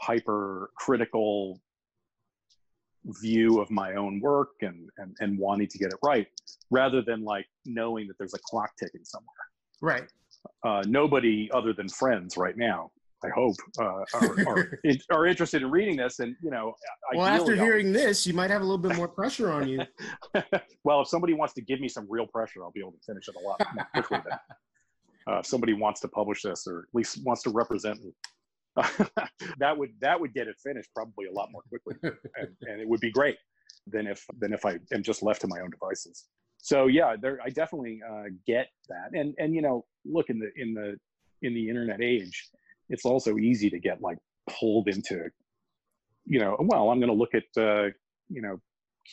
hyper 0.00 0.70
critical 0.76 1.60
view 3.22 3.60
of 3.60 3.70
my 3.70 3.94
own 3.94 4.20
work 4.20 4.50
and, 4.60 4.88
and 4.98 5.16
and 5.20 5.38
wanting 5.38 5.68
to 5.68 5.78
get 5.78 5.88
it 5.88 5.98
right 6.02 6.26
rather 6.70 7.00
than 7.00 7.24
like 7.24 7.46
knowing 7.64 8.06
that 8.06 8.18
there's 8.18 8.34
a 8.34 8.38
clock 8.44 8.70
ticking 8.78 9.04
somewhere 9.04 9.28
right 9.80 10.04
uh, 10.64 10.82
nobody 10.86 11.50
other 11.52 11.72
than 11.72 11.88
friends 11.88 12.36
right 12.36 12.56
now 12.56 12.90
i 13.24 13.28
hope 13.34 13.54
uh, 13.78 13.84
are, 13.84 14.48
are, 14.48 14.78
are, 15.10 15.26
interested 15.26 15.62
in 15.62 15.70
reading 15.70 15.96
this 15.96 16.18
and 16.20 16.36
you 16.42 16.50
know 16.50 16.74
well 17.14 17.26
after 17.26 17.54
hearing 17.54 17.88
I'll... 17.88 17.92
this 17.92 18.26
you 18.26 18.34
might 18.34 18.50
have 18.50 18.62
a 18.62 18.64
little 18.64 18.78
bit 18.78 18.96
more 18.96 19.08
pressure 19.08 19.50
on 19.50 19.68
you. 19.68 19.80
Well 20.84 21.02
if 21.02 21.08
somebody 21.08 21.34
wants 21.34 21.52
to 21.54 21.60
give 21.60 21.78
me 21.78 21.88
some 21.88 22.06
real 22.08 22.26
pressure 22.26 22.64
i'll 22.64 22.70
be 22.70 22.80
able 22.80 22.92
to 22.92 23.00
finish 23.06 23.28
it 23.28 23.34
a 23.36 23.46
lot 23.46 23.60
more 23.74 23.86
quickly 23.92 24.18
then 24.28 24.38
uh, 25.30 25.38
if 25.38 25.46
somebody 25.46 25.72
wants 25.72 26.00
to 26.00 26.08
publish 26.08 26.42
this 26.42 26.66
or 26.66 26.80
at 26.80 26.94
least 26.94 27.22
wants 27.24 27.42
to 27.42 27.50
represent 27.50 28.02
me. 28.02 28.12
That 29.58 29.76
would 29.76 29.90
that 30.00 30.18
would 30.18 30.32
get 30.32 30.48
it 30.48 30.56
finished 30.62 30.88
probably 30.94 31.26
a 31.26 31.32
lot 31.32 31.50
more 31.50 31.62
quickly, 31.68 31.96
and, 32.02 32.48
and, 32.62 32.80
it 32.80 32.88
would 32.88 33.00
be 33.00 33.10
great 33.10 33.36
than 33.86 34.06
if 34.06 34.24
than 34.38 34.52
if 34.54 34.64
I 34.64 34.78
am 34.92 35.02
just 35.02 35.22
left 35.22 35.42
to 35.42 35.48
my 35.48 35.60
own 35.60 35.70
devices. 35.70 36.28
So 36.58 36.86
yeah, 36.86 37.16
there 37.20 37.38
I 37.44 37.50
definitely 37.50 38.00
uh, 38.08 38.30
get 38.46 38.68
that, 38.88 39.10
and 39.12 39.34
and 39.38 39.54
you 39.54 39.60
know, 39.60 39.84
look 40.06 40.30
in 40.30 40.38
the 40.38 40.50
in 40.56 40.72
the 40.72 40.96
in 41.42 41.52
the 41.52 41.68
internet 41.68 42.00
age, 42.00 42.48
it's 42.90 43.04
also 43.04 43.38
easy 43.38 43.70
to 43.70 43.78
get 43.78 44.02
like 44.02 44.18
pulled 44.48 44.88
into, 44.88 45.30
you 46.26 46.40
know, 46.40 46.56
well, 46.60 46.90
I'm 46.90 46.98
going 46.98 47.10
to 47.10 47.16
look 47.16 47.34
at 47.34 47.44
uh, 47.56 47.90
you 48.28 48.42
know 48.42 48.60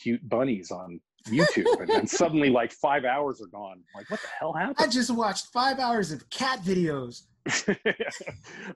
cute 0.02 0.26
bunnies 0.28 0.70
on 0.70 1.00
YouTube, 1.28 1.80
and 1.80 1.88
then 1.88 2.06
suddenly 2.20 2.50
like 2.50 2.72
five 2.72 3.04
hours 3.04 3.40
are 3.40 3.46
gone. 3.46 3.82
Like, 3.94 4.10
what 4.10 4.20
the 4.20 4.28
hell 4.38 4.52
happened? 4.52 4.76
I 4.78 4.88
just 4.88 5.10
watched 5.10 5.46
five 5.46 5.78
hours 5.78 6.12
of 6.12 6.28
cat 6.30 6.60
videos. 6.62 7.22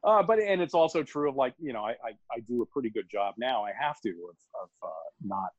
uh, 0.05 0.23
but 0.23 0.39
and 0.39 0.63
it's 0.63 0.73
also 0.73 1.03
true 1.03 1.29
of 1.29 1.37
like 1.37 1.55
you 1.59 1.75
know 1.75 1.83
I, 1.83 1.91
I, 1.91 2.11
I 2.31 2.41
do 2.49 2.63
a 2.63 2.67
pretty 2.67 2.89
good 2.89 3.11
job 3.11 3.35
now. 3.37 3.65
I 3.65 3.73
have 3.79 4.01
to 4.01 4.09
of, 4.09 4.37
of 4.63 4.69
uh, 4.83 4.89
not 5.23 5.51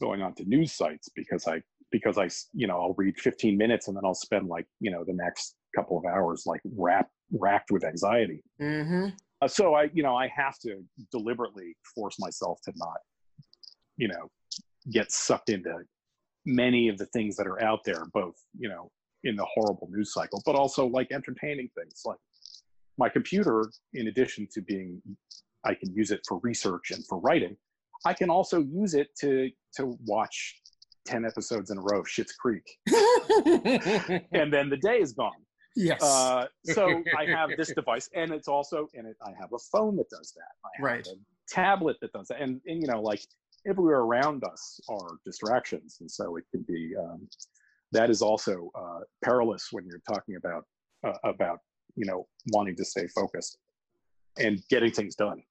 going 0.00 0.22
on 0.22 0.34
to 0.34 0.44
news 0.44 0.72
sites 0.72 1.10
because 1.14 1.46
I 1.46 1.62
because 1.90 2.16
I 2.16 2.28
you 2.54 2.66
know 2.66 2.80
I'll 2.80 2.94
read 2.96 3.18
15 3.18 3.56
minutes 3.58 3.88
and 3.88 3.96
then 3.96 4.04
I'll 4.04 4.14
spend 4.14 4.48
like 4.48 4.66
you 4.80 4.90
know 4.90 5.04
the 5.04 5.12
next 5.12 5.56
couple 5.76 5.98
of 5.98 6.04
hours 6.06 6.44
like 6.46 6.60
wrapped 6.76 7.12
racked 7.32 7.70
with 7.70 7.84
anxiety. 7.84 8.42
Mm-hmm. 8.60 9.08
Uh, 9.40 9.48
so 9.48 9.74
I, 9.74 9.88
you 9.92 10.02
know, 10.02 10.14
I 10.14 10.28
have 10.28 10.58
to 10.60 10.82
deliberately 11.10 11.74
force 11.94 12.18
myself 12.18 12.60
to 12.64 12.72
not, 12.76 12.98
you 13.96 14.08
know, 14.08 14.30
get 14.90 15.10
sucked 15.10 15.48
into 15.48 15.74
many 16.46 16.88
of 16.88 16.98
the 16.98 17.06
things 17.06 17.36
that 17.36 17.46
are 17.46 17.62
out 17.62 17.80
there, 17.84 18.04
both, 18.12 18.34
you 18.58 18.68
know, 18.68 18.90
in 19.24 19.36
the 19.36 19.46
horrible 19.54 19.88
news 19.90 20.12
cycle, 20.12 20.42
but 20.44 20.54
also 20.54 20.86
like 20.86 21.12
entertaining 21.12 21.68
things. 21.76 22.02
Like 22.04 22.18
my 22.98 23.08
computer, 23.08 23.70
in 23.94 24.08
addition 24.08 24.48
to 24.52 24.60
being, 24.62 25.00
I 25.64 25.74
can 25.74 25.94
use 25.94 26.10
it 26.10 26.20
for 26.28 26.40
research 26.42 26.90
and 26.90 27.04
for 27.06 27.18
writing. 27.20 27.56
I 28.04 28.14
can 28.14 28.30
also 28.30 28.60
use 28.60 28.94
it 28.94 29.08
to 29.20 29.48
to 29.76 29.96
watch 30.04 30.60
10 31.06 31.24
episodes 31.24 31.70
in 31.70 31.78
a 31.78 31.80
row 31.80 32.00
of 32.00 32.06
Schitt's 32.06 32.32
Creek. 32.32 32.64
and 34.32 34.52
then 34.52 34.68
the 34.68 34.78
day 34.82 34.98
is 35.00 35.12
gone. 35.12 35.32
Yes. 35.76 36.02
Uh, 36.02 36.46
so 36.64 37.02
I 37.16 37.24
have 37.26 37.50
this 37.56 37.72
device, 37.74 38.08
and 38.14 38.30
it's 38.32 38.48
also 38.48 38.88
in 38.94 39.06
it. 39.06 39.16
I 39.24 39.30
have 39.40 39.52
a 39.52 39.58
phone 39.58 39.96
that 39.96 40.08
does 40.10 40.32
that. 40.36 40.52
I 40.64 40.68
have 40.76 40.84
Right. 40.84 41.06
a 41.06 41.14
tablet 41.48 41.96
that 42.02 42.12
does 42.12 42.28
that, 42.28 42.40
and, 42.40 42.60
and 42.66 42.80
you 42.80 42.86
know, 42.88 43.00
like 43.00 43.22
everywhere 43.66 44.00
around 44.00 44.44
us 44.44 44.80
are 44.88 45.16
distractions, 45.24 45.98
and 46.00 46.10
so 46.10 46.36
it 46.36 46.44
can 46.50 46.62
be. 46.68 46.92
Um, 46.98 47.28
that 47.92 48.08
is 48.08 48.22
also 48.22 48.70
uh, 48.74 49.00
perilous 49.22 49.68
when 49.70 49.84
you're 49.86 50.00
talking 50.08 50.36
about 50.36 50.64
uh, 51.06 51.12
about 51.28 51.58
you 51.96 52.06
know 52.06 52.26
wanting 52.52 52.74
to 52.76 52.84
stay 52.84 53.06
focused 53.08 53.58
and 54.38 54.62
getting 54.70 54.90
things 54.90 55.14
done. 55.14 55.42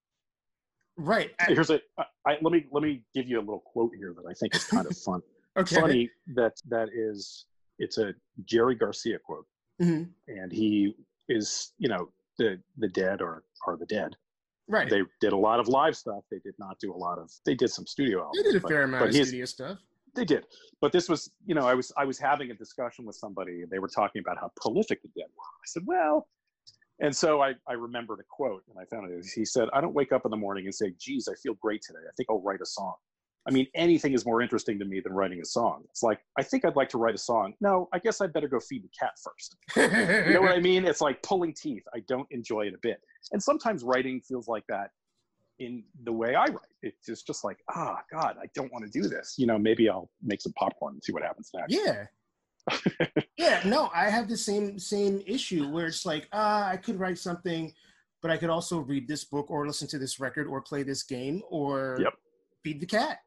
right. 0.98 1.32
Here's 1.48 1.70
a. 1.70 1.80
I, 1.98 2.04
I, 2.28 2.38
let 2.42 2.52
me 2.52 2.66
let 2.72 2.84
me 2.84 3.04
give 3.14 3.28
you 3.28 3.40
a 3.40 3.42
little 3.42 3.64
quote 3.66 3.92
here 3.96 4.14
that 4.16 4.30
I 4.30 4.34
think 4.34 4.56
is 4.56 4.66
kind 4.66 4.86
of 4.88 4.98
fun. 4.98 5.22
okay. 5.58 5.76
Funny 5.80 6.10
that 6.36 6.54
that 6.70 6.90
is. 6.94 7.46
It's 7.80 7.98
a 7.98 8.14
Jerry 8.46 8.76
Garcia 8.76 9.18
quote 9.18 9.46
Mhm. 9.82 10.10
and 10.28 10.52
he 10.52 10.96
is 11.30 11.74
you 11.78 11.90
know 11.90 12.12
the 12.38 12.62
the 12.78 12.88
dead 12.90 13.22
are 13.22 13.44
are 13.68 13.78
the 13.78 13.86
dead 13.86 14.16
Right. 14.68 14.90
they 14.90 15.02
did 15.20 15.34
a 15.34 15.38
lot 15.38 15.60
of 15.60 15.68
live 15.68 15.98
stuff 15.98 16.24
they 16.32 16.40
did 16.40 16.56
not 16.60 16.80
do 16.80 16.94
a 16.94 16.96
lot 16.96 17.18
of 17.20 17.32
they 17.46 17.56
did 17.56 17.70
some 17.70 17.86
studio 17.88 18.20
albums 18.22 18.38
They 18.38 18.44
did 18.52 18.56
a 18.58 18.60
but- 18.62 18.70
fair 18.70 18.84
amount 18.84 19.10
of 19.10 19.14
his- 19.14 19.28
studio 19.30 19.46
stuff. 19.46 19.80
they 20.14 20.26
did 20.26 20.46
but 20.82 20.92
this 20.92 21.10
was 21.10 21.32
you 21.46 21.56
know 21.56 21.66
i 21.68 21.74
was 21.74 21.92
i 21.98 22.06
was 22.06 22.18
having 22.20 22.52
a 22.52 22.54
discussion 22.54 23.06
with 23.06 23.16
somebody 23.16 23.62
and 23.64 23.70
they 23.72 23.80
were 23.80 23.88
talking 23.88 24.20
about 24.22 24.38
how 24.38 24.52
prolific 24.56 25.02
the 25.02 25.08
dead 25.10 25.30
were 25.36 25.44
i 25.44 25.66
said 25.66 25.84
well 25.86 26.28
and 27.00 27.16
so 27.16 27.42
I, 27.42 27.56
I 27.68 27.74
remembered 27.74 28.20
a 28.20 28.24
quote 28.30 28.64
and 28.70 28.78
I 28.78 28.86
found 28.86 29.12
it. 29.12 29.26
He 29.34 29.44
said, 29.44 29.70
I 29.74 29.82
don't 29.82 29.96
wake 29.96 30.12
up 30.12 30.24
in 30.24 30.30
the 30.30 30.38
morning 30.38 30.66
and 30.66 30.76
say, 30.76 30.94
geez, 31.00 31.28
I 31.28 31.34
feel 31.34 31.56
great 31.56 31.82
today. 31.82 31.98
I 32.08 32.12
think 32.16 32.30
I'll 32.30 32.42
write 32.44 32.62
a 32.62 32.66
song. 32.68 32.94
I 33.48 33.52
mean, 33.52 33.66
anything 33.74 34.14
is 34.14 34.26
more 34.26 34.42
interesting 34.42 34.78
to 34.80 34.86
me 34.86 35.00
than 35.00 35.14
writing 35.14 35.42
a 35.42 35.46
song. 35.46 35.84
It's 35.90 36.04
like, 36.04 36.20
I 36.38 36.44
think 36.44 36.64
I'd 36.64 36.76
like 36.76 36.90
to 36.90 37.00
write 37.00 37.16
a 37.16 37.20
song. 37.20 37.54
No, 37.60 37.90
I 37.92 37.98
guess 37.98 38.22
I'd 38.22 38.34
better 38.34 38.48
go 38.48 38.60
feed 38.60 38.84
the 38.84 38.90
cat 38.98 39.14
first. 39.24 39.56
You 40.28 40.34
know 40.34 40.42
what 40.42 40.52
I 40.52 40.60
mean? 40.60 40.86
It's 40.86 41.02
like 41.02 41.22
pulling 41.24 41.54
teeth. 41.54 41.84
I 41.96 42.02
don't 42.08 42.28
enjoy 42.32 42.68
it 42.68 42.74
a 42.76 42.78
bit. 42.82 43.02
And 43.32 43.42
sometimes 43.42 43.84
writing 43.84 44.22
feels 44.22 44.48
like 44.48 44.64
that 44.70 44.92
in 45.58 45.84
the 46.04 46.12
way 46.12 46.36
I 46.36 46.46
write. 46.46 46.60
It's 46.84 47.06
just, 47.06 47.26
just 47.26 47.44
like, 47.44 47.58
ah, 47.74 48.00
God, 48.12 48.38
I 48.42 48.46
don't 48.54 48.72
want 48.72 48.86
to 48.86 48.92
do 48.92 49.08
this. 49.08 49.36
You 49.38 49.48
know, 49.48 49.58
maybe 49.58 49.90
I'll 49.90 50.10
make 50.22 50.42
some 50.42 50.54
popcorn 50.54 50.94
and 50.94 51.04
see 51.04 51.12
what 51.12 51.24
happens 51.24 51.50
next. 51.54 51.74
Yeah. 51.74 52.06
yeah, 53.38 53.62
no, 53.66 53.90
I 53.94 54.10
have 54.10 54.30
the 54.30 54.38
same 54.38 54.78
same 54.78 55.24
issue 55.26 55.68
where 55.70 55.88
it's 55.88 56.06
like, 56.06 56.28
ah, 56.32 56.68
I 56.70 56.78
could 56.78 57.00
write 57.00 57.18
something, 57.18 57.74
but 58.22 58.30
I 58.30 58.38
could 58.38 58.52
also 58.52 58.80
read 58.80 59.08
this 59.08 59.24
book 59.24 59.50
or 59.50 59.66
listen 59.66 59.88
to 59.90 59.98
this 59.98 60.20
record 60.20 60.46
or 60.48 60.62
play 60.62 60.84
this 60.84 61.02
game 61.02 61.42
or 61.50 61.98
Yep. 62.00 62.14
feed 62.64 62.80
the 62.80 62.86
cat. 62.86 63.20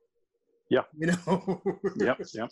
Yeah. 0.70 0.83
You 0.96 1.07
know? 1.09 1.62
Yep, 1.96 2.20
yep. 2.35 2.50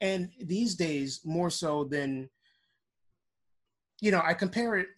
and 0.00 0.28
these 0.40 0.74
days, 0.74 1.20
more 1.24 1.50
so 1.50 1.84
than, 1.84 2.28
you 4.00 4.10
know, 4.10 4.20
I 4.24 4.34
compare 4.34 4.76
it, 4.76 4.88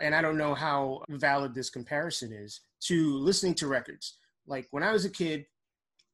and 0.00 0.14
I 0.14 0.20
don't 0.20 0.36
know 0.36 0.54
how 0.54 1.02
valid 1.08 1.54
this 1.54 1.70
comparison 1.70 2.32
is, 2.32 2.60
to 2.80 3.16
listening 3.18 3.54
to 3.54 3.66
records. 3.66 4.18
Like 4.46 4.68
when 4.70 4.82
I 4.82 4.92
was 4.92 5.04
a 5.04 5.10
kid, 5.10 5.46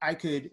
I 0.00 0.14
could 0.14 0.50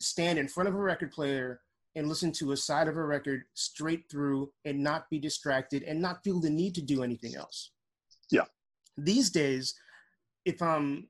stand 0.00 0.38
in 0.38 0.48
front 0.48 0.68
of 0.68 0.74
a 0.74 0.78
record 0.78 1.12
player 1.12 1.60
and 1.96 2.08
listen 2.08 2.32
to 2.32 2.52
a 2.52 2.56
side 2.56 2.88
of 2.88 2.96
a 2.96 3.04
record 3.04 3.44
straight 3.54 4.04
through 4.10 4.50
and 4.64 4.82
not 4.82 5.08
be 5.10 5.18
distracted 5.18 5.82
and 5.84 6.00
not 6.00 6.22
feel 6.24 6.40
the 6.40 6.50
need 6.50 6.74
to 6.74 6.82
do 6.82 7.02
anything 7.02 7.36
else. 7.36 7.70
Yeah. 8.30 8.44
These 8.96 9.30
days, 9.30 9.74
if 10.44 10.60
I'm 10.60 11.08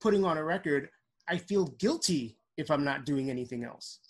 putting 0.00 0.24
on 0.24 0.38
a 0.38 0.44
record, 0.44 0.90
I 1.28 1.38
feel 1.38 1.66
guilty 1.78 2.38
if 2.56 2.70
I'm 2.70 2.84
not 2.84 3.04
doing 3.04 3.30
anything 3.30 3.64
else. 3.64 4.00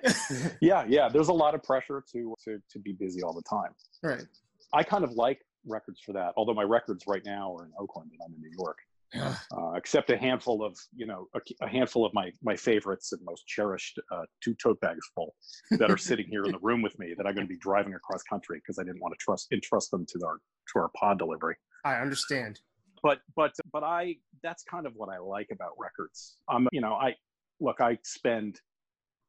yeah, 0.60 0.84
yeah. 0.88 1.08
There's 1.08 1.28
a 1.28 1.32
lot 1.32 1.54
of 1.54 1.62
pressure 1.62 2.02
to 2.12 2.34
to 2.44 2.58
to 2.70 2.78
be 2.78 2.92
busy 2.92 3.22
all 3.22 3.34
the 3.34 3.42
time. 3.42 3.74
right. 4.02 4.24
I 4.72 4.82
kind 4.82 5.04
of 5.04 5.12
like 5.12 5.40
records 5.66 6.00
for 6.00 6.12
that. 6.14 6.32
Although 6.36 6.54
my 6.54 6.62
records 6.62 7.04
right 7.06 7.24
now 7.24 7.54
are 7.54 7.66
in 7.66 7.72
Oakland 7.78 8.10
and 8.12 8.20
I'm 8.24 8.34
in 8.34 8.40
New 8.40 8.56
York. 8.58 8.78
Uh, 9.14 9.72
except 9.74 10.08
a 10.08 10.16
handful 10.16 10.64
of 10.64 10.74
you 10.96 11.04
know 11.04 11.28
a, 11.34 11.40
a 11.60 11.68
handful 11.68 12.06
of 12.06 12.14
my 12.14 12.32
my 12.42 12.56
favorites 12.56 13.12
and 13.12 13.20
most 13.26 13.46
cherished 13.46 14.00
uh, 14.10 14.22
two 14.42 14.54
tote 14.54 14.80
bags 14.80 15.06
full 15.14 15.34
that 15.72 15.90
are 15.90 15.98
sitting 15.98 16.26
here 16.30 16.44
in 16.44 16.52
the 16.52 16.58
room 16.62 16.80
with 16.80 16.98
me 16.98 17.12
that 17.14 17.26
I'm 17.26 17.34
going 17.34 17.46
to 17.46 17.52
be 17.52 17.58
driving 17.58 17.92
across 17.92 18.22
country 18.22 18.58
because 18.58 18.78
I 18.78 18.84
didn't 18.84 19.02
want 19.02 19.12
to 19.12 19.22
trust 19.22 19.48
entrust 19.52 19.90
them 19.90 20.06
to 20.06 20.26
our 20.26 20.38
to 20.72 20.78
our 20.78 20.90
pod 20.96 21.18
delivery. 21.18 21.56
I 21.84 21.96
understand. 21.96 22.60
But 23.02 23.20
but 23.36 23.52
but 23.72 23.82
I 23.82 24.16
that's 24.42 24.62
kind 24.64 24.86
of 24.86 24.94
what 24.94 25.08
I 25.08 25.18
like 25.18 25.48
about 25.52 25.72
records. 25.78 26.36
I'm 26.48 26.68
you 26.72 26.80
know 26.80 26.94
I 26.94 27.14
look 27.60 27.80
I 27.80 27.98
spend 28.04 28.60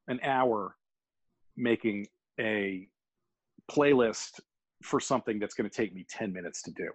an 0.08 0.20
hour 0.22 0.76
making 1.56 2.06
a 2.40 2.88
playlist 3.70 4.40
for 4.82 5.00
something 5.00 5.38
that's 5.38 5.54
going 5.54 5.68
to 5.68 5.74
take 5.74 5.94
me 5.94 6.04
10 6.10 6.30
minutes 6.30 6.60
to 6.60 6.70
do 6.72 6.90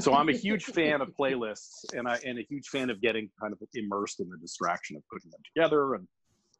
so 0.00 0.14
I'm 0.14 0.28
a 0.28 0.32
huge 0.32 0.64
fan 0.64 1.00
of 1.00 1.10
playlists 1.18 1.84
and 1.96 2.08
I 2.08 2.18
and 2.24 2.38
a 2.38 2.42
huge 2.42 2.66
fan 2.68 2.90
of 2.90 3.00
getting 3.00 3.30
kind 3.40 3.52
of 3.52 3.60
immersed 3.74 4.20
in 4.20 4.28
the 4.28 4.36
distraction 4.38 4.96
of 4.96 5.02
putting 5.12 5.30
them 5.30 5.40
together 5.54 5.94
and 5.94 6.08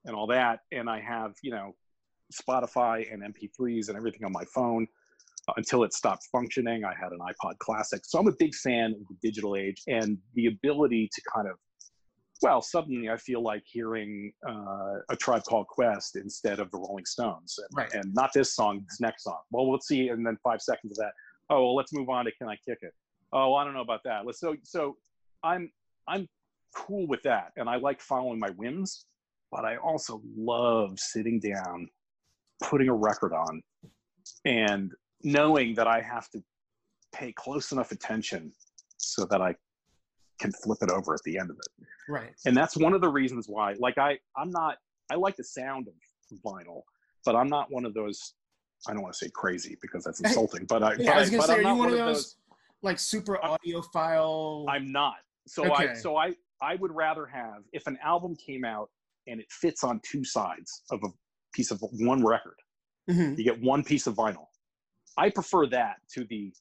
and 0.05 0.15
all 0.15 0.27
that. 0.29 0.61
And 0.71 0.89
I 0.89 1.01
have 1.01 1.35
you 1.43 1.51
know 1.51 1.75
Spotify 2.33 3.13
and 3.13 3.23
MP3s 3.23 3.89
and 3.89 3.97
everything 3.97 4.25
on 4.25 4.33
my 4.33 4.45
phone 4.55 4.87
until 5.57 5.85
it 5.85 5.93
stopped 5.93 6.29
functioning. 6.31 6.85
I 6.85 6.95
had 6.95 7.13
an 7.13 7.19
iPod 7.19 7.59
Classic, 7.59 8.03
so 8.05 8.19
I'm 8.19 8.29
a 8.29 8.35
big 8.39 8.55
fan 8.55 8.93
of 8.93 9.07
the 9.09 9.17
digital 9.23 9.57
age 9.57 9.83
and 9.87 10.19
the 10.35 10.47
ability 10.47 11.11
to 11.13 11.23
kind 11.35 11.49
of 11.49 11.57
well, 12.43 12.61
suddenly 12.61 13.09
I 13.09 13.17
feel 13.19 13.41
like 13.41 13.63
hearing 13.65 14.33
uh, 14.49 14.95
a 15.11 15.17
Tribe 15.17 15.45
Called 15.45 15.69
Quest 15.69 16.17
instead 16.17 16.59
of 16.59 16.73
the 16.73 16.79
Rolling 16.79 17.05
Stones, 17.07 17.57
and, 17.57 17.69
Right. 17.73 17.95
and 17.95 18.13
not 18.15 18.33
this 18.35 18.57
song, 18.57 18.85
this 18.89 19.01
next 19.01 19.23
song. 19.23 19.39
Well, 19.53 19.71
let's 19.71 19.87
see, 19.87 20.09
and 20.09 20.27
then 20.27 20.37
five 20.43 20.61
seconds 20.61 20.99
of 20.99 21.05
that. 21.05 21.13
Oh, 21.51 21.61
well, 21.67 21.77
let's 21.77 21.93
move 21.93 22.09
on 22.09 22.25
to 22.25 22.33
Can 22.33 22.49
I 22.49 22.57
Kick 22.57 22.79
It? 22.83 22.93
Oh, 23.33 23.55
I 23.55 23.65
don't 23.65 23.75
know 23.75 23.81
about 23.83 24.01
that. 24.07 24.27
Let's 24.27 24.41
so 24.41 24.57
so 24.65 24.97
I'm 25.45 25.71
I'm 26.09 26.27
cool 26.75 27.07
with 27.07 27.23
that, 27.23 27.53
and 27.57 27.69
I 27.69 27.77
like 27.77 28.01
following 28.01 28.41
my 28.41 28.51
whims, 28.51 29.07
but 29.53 29.65
I 29.65 29.77
also 29.77 30.21
love 30.37 30.99
sitting 30.99 31.39
down, 31.39 31.89
putting 32.61 32.89
a 32.89 32.95
record 32.95 33.33
on, 33.33 33.63
and 34.45 34.91
knowing 35.25 35.75
that 35.75 35.87
I 35.87 36.01
have 36.01 36.29
to 36.31 36.43
pay 37.15 37.33
close 37.33 37.73
enough 37.73 37.93
attention 37.93 38.53
so 38.97 39.25
that 39.27 39.41
I 39.41 39.55
can 40.41 40.53
flip 40.65 40.79
it 40.83 40.91
over 40.91 41.15
at 41.15 41.21
the 41.25 41.39
end 41.39 41.51
of 41.51 41.57
it 41.57 41.87
Right. 42.09 42.33
and 42.47 42.57
that's 42.57 42.77
one 42.77 42.95
of 42.95 43.01
the 43.01 43.09
reasons 43.09 43.47
why 43.49 43.75
like 43.79 43.97
i 43.97 44.19
i'm 44.37 44.51
not 44.51 44.77
i 45.11 45.15
like 45.15 45.37
the 45.37 45.45
sound 45.45 45.87
of 45.87 45.95
vinyl 46.45 46.81
but 47.25 47.37
i'm 47.37 47.47
not 47.47 47.71
one 47.71 47.85
of 47.85 47.95
those 47.95 48.35
i 48.89 48.93
don't 48.93 49.03
want 49.03 49.15
to 49.15 49.19
say 49.25 49.31
crazy 49.33 49.77
because 49.81 50.03
that's 50.03 50.19
insulting 50.25 50.65
but 50.69 50.83
i 50.83 50.95
Yeah, 50.95 50.97
but, 51.07 51.17
I 51.17 51.21
was 51.21 51.31
gonna 51.31 51.43
say, 51.45 51.53
I'm 51.61 51.67
are 51.67 51.71
you 51.71 51.77
one 51.79 51.93
of 51.93 51.99
those, 51.99 52.37
like 52.83 52.99
super 52.99 53.39
audiophile? 53.45 54.65
i'm 54.69 54.91
not 54.91 55.15
so 55.47 55.73
i 55.73 55.93
so 55.95 56.17
i 56.17 56.35
i 56.61 56.75
would 56.77 56.91
rather 56.93 57.27
have 57.27 57.63
if 57.73 57.87
an 57.87 57.99
album 58.03 58.35
came 58.45 58.65
out 58.65 58.91
and 59.29 59.39
it 59.39 59.47
fits 59.51 59.85
on 59.85 60.01
two 60.05 60.25
sides 60.25 60.83
of 60.91 60.99
a 61.05 61.09
piece 61.55 61.71
of 61.71 61.81
one 61.93 62.25
record 62.25 62.57
Mhm. 63.09 63.37
you 63.39 63.45
get 63.45 63.61
one 63.61 63.85
piece 63.85 64.07
of 64.09 64.15
vinyl 64.17 64.47
i 65.19 65.29
prefer 65.31 65.67
that 65.67 65.97
to 66.13 66.25
the 66.25 66.53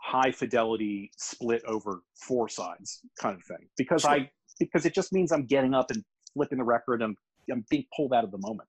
high 0.00 0.30
fidelity 0.30 1.10
split 1.16 1.62
over 1.66 2.02
four 2.14 2.48
sides 2.48 3.00
kind 3.20 3.36
of 3.36 3.44
thing 3.44 3.68
because 3.76 4.02
Sure. 4.02 4.12
i 4.12 4.30
because 4.58 4.86
it 4.86 4.94
just 4.94 5.12
means 5.12 5.32
i'm 5.32 5.44
getting 5.46 5.74
up 5.74 5.90
and 5.90 6.04
flipping 6.38 6.58
the 6.58 6.64
record. 6.64 7.02
And 7.02 7.16
i'm 7.50 7.64
being 7.70 7.84
pulled 7.96 8.12
out 8.12 8.24
of 8.24 8.30
the 8.30 8.38
moment. 8.38 8.68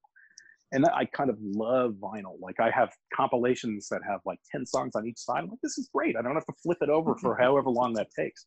And 0.72 0.86
i 0.94 1.06
kind 1.06 1.30
of 1.30 1.38
love 1.42 1.96
vinyl. 2.00 2.40
Like 2.40 2.60
i 2.60 2.70
have 2.70 2.90
compilations 3.14 3.88
that 3.90 4.02
have 4.08 4.22
like 4.26 4.40
10 4.52 4.66
songs 4.66 4.96
on 4.96 5.08
each 5.08 5.18
side. 5.18 5.40
I'm 5.44 5.50
like 5.50 5.60
this 5.62 5.78
is 5.78 5.90
great. 5.94 6.16
I 6.16 6.22
don't 6.22 6.36
have 6.36 6.46
to 6.46 6.54
flip 6.64 6.80
it 6.82 6.90
over 6.90 7.16
for 7.16 7.38
however 7.42 7.70
long 7.70 7.94
that 7.94 8.08
takes. 8.18 8.46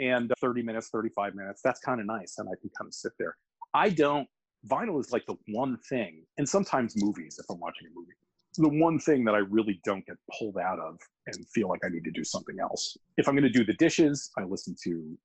And 0.00 0.30
uh, 0.30 0.34
30 0.40 0.62
minutes 0.62 0.88
35 0.90 1.34
minutes 1.34 1.60
that's 1.64 1.80
kind 1.80 2.00
of 2.00 2.06
nice. 2.06 2.34
And 2.38 2.48
i 2.48 2.54
can 2.60 2.70
kind 2.78 2.88
of 2.88 2.94
sit 2.94 3.12
there. 3.18 3.36
I 3.74 3.90
don't 3.90 4.28
vinyl 4.68 4.98
is 5.00 5.12
like 5.12 5.24
the 5.26 5.36
one 5.48 5.78
thing 5.88 6.24
and 6.36 6.48
sometimes 6.48 6.94
movies 6.96 7.38
if 7.38 7.46
i'm 7.48 7.60
watching 7.60 7.86
a 7.86 7.90
movie 7.94 8.10
the 8.56 8.68
one 8.68 8.98
thing 8.98 9.24
that 9.24 9.34
I 9.34 9.38
really 9.38 9.80
don't 9.84 10.04
get 10.06 10.16
pulled 10.38 10.56
out 10.58 10.78
of 10.78 10.98
and 11.26 11.48
feel 11.48 11.68
like 11.68 11.80
I 11.84 11.88
need 11.88 12.04
to 12.04 12.10
do 12.10 12.24
something 12.24 12.56
else. 12.60 12.96
If 13.16 13.28
I'm 13.28 13.34
going 13.34 13.44
to 13.44 13.50
do 13.50 13.64
the 13.64 13.74
dishes, 13.74 14.30
I 14.38 14.44
listen 14.44 14.74
to 14.84 15.18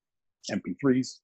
MP3s, 0.51 1.19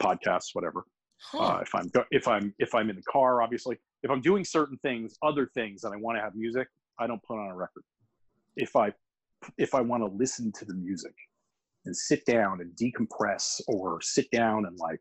podcasts, 0.00 0.50
whatever. 0.52 0.84
Huh. 1.18 1.38
Uh, 1.38 1.60
if 1.62 1.74
I'm 1.74 1.90
if 2.10 2.28
I'm 2.28 2.54
if 2.58 2.74
I'm 2.74 2.90
in 2.90 2.96
the 2.96 3.02
car, 3.02 3.42
obviously, 3.42 3.78
if 4.02 4.10
I'm 4.10 4.20
doing 4.20 4.44
certain 4.44 4.78
things, 4.82 5.16
other 5.22 5.50
things, 5.54 5.84
and 5.84 5.94
I 5.94 5.96
want 5.96 6.18
to 6.18 6.22
have 6.22 6.34
music, 6.34 6.68
I 6.98 7.06
don't 7.06 7.22
put 7.22 7.38
on 7.38 7.50
a 7.50 7.56
record. 7.56 7.84
If 8.56 8.76
I 8.76 8.92
if 9.56 9.74
I 9.74 9.80
want 9.80 10.02
to 10.02 10.08
listen 10.08 10.52
to 10.52 10.66
the 10.66 10.74
music, 10.74 11.14
and 11.86 11.96
sit 11.96 12.24
down 12.26 12.60
and 12.60 12.70
decompress 12.76 13.60
or 13.68 14.00
sit 14.02 14.30
down 14.30 14.66
and 14.66 14.76
like 14.78 15.00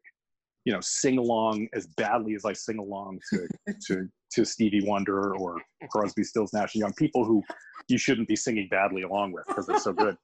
you 0.65 0.73
know 0.73 0.79
sing 0.81 1.17
along 1.17 1.67
as 1.73 1.87
badly 1.87 2.35
as 2.35 2.43
i 2.43 2.51
sing 2.51 2.79
along 2.79 3.19
to 3.29 3.47
to 3.87 4.09
to 4.31 4.43
stevie 4.43 4.83
wonder 4.85 5.35
or 5.35 5.61
crosby 5.89 6.23
stills 6.23 6.51
nash 6.53 6.75
and 6.75 6.81
young 6.81 6.93
people 6.93 7.23
who 7.23 7.41
you 7.87 7.97
shouldn't 7.97 8.27
be 8.27 8.35
singing 8.35 8.67
badly 8.69 9.03
along 9.03 9.31
with 9.31 9.45
because 9.47 9.65
they're 9.67 9.79
so 9.79 9.93
good 9.93 10.17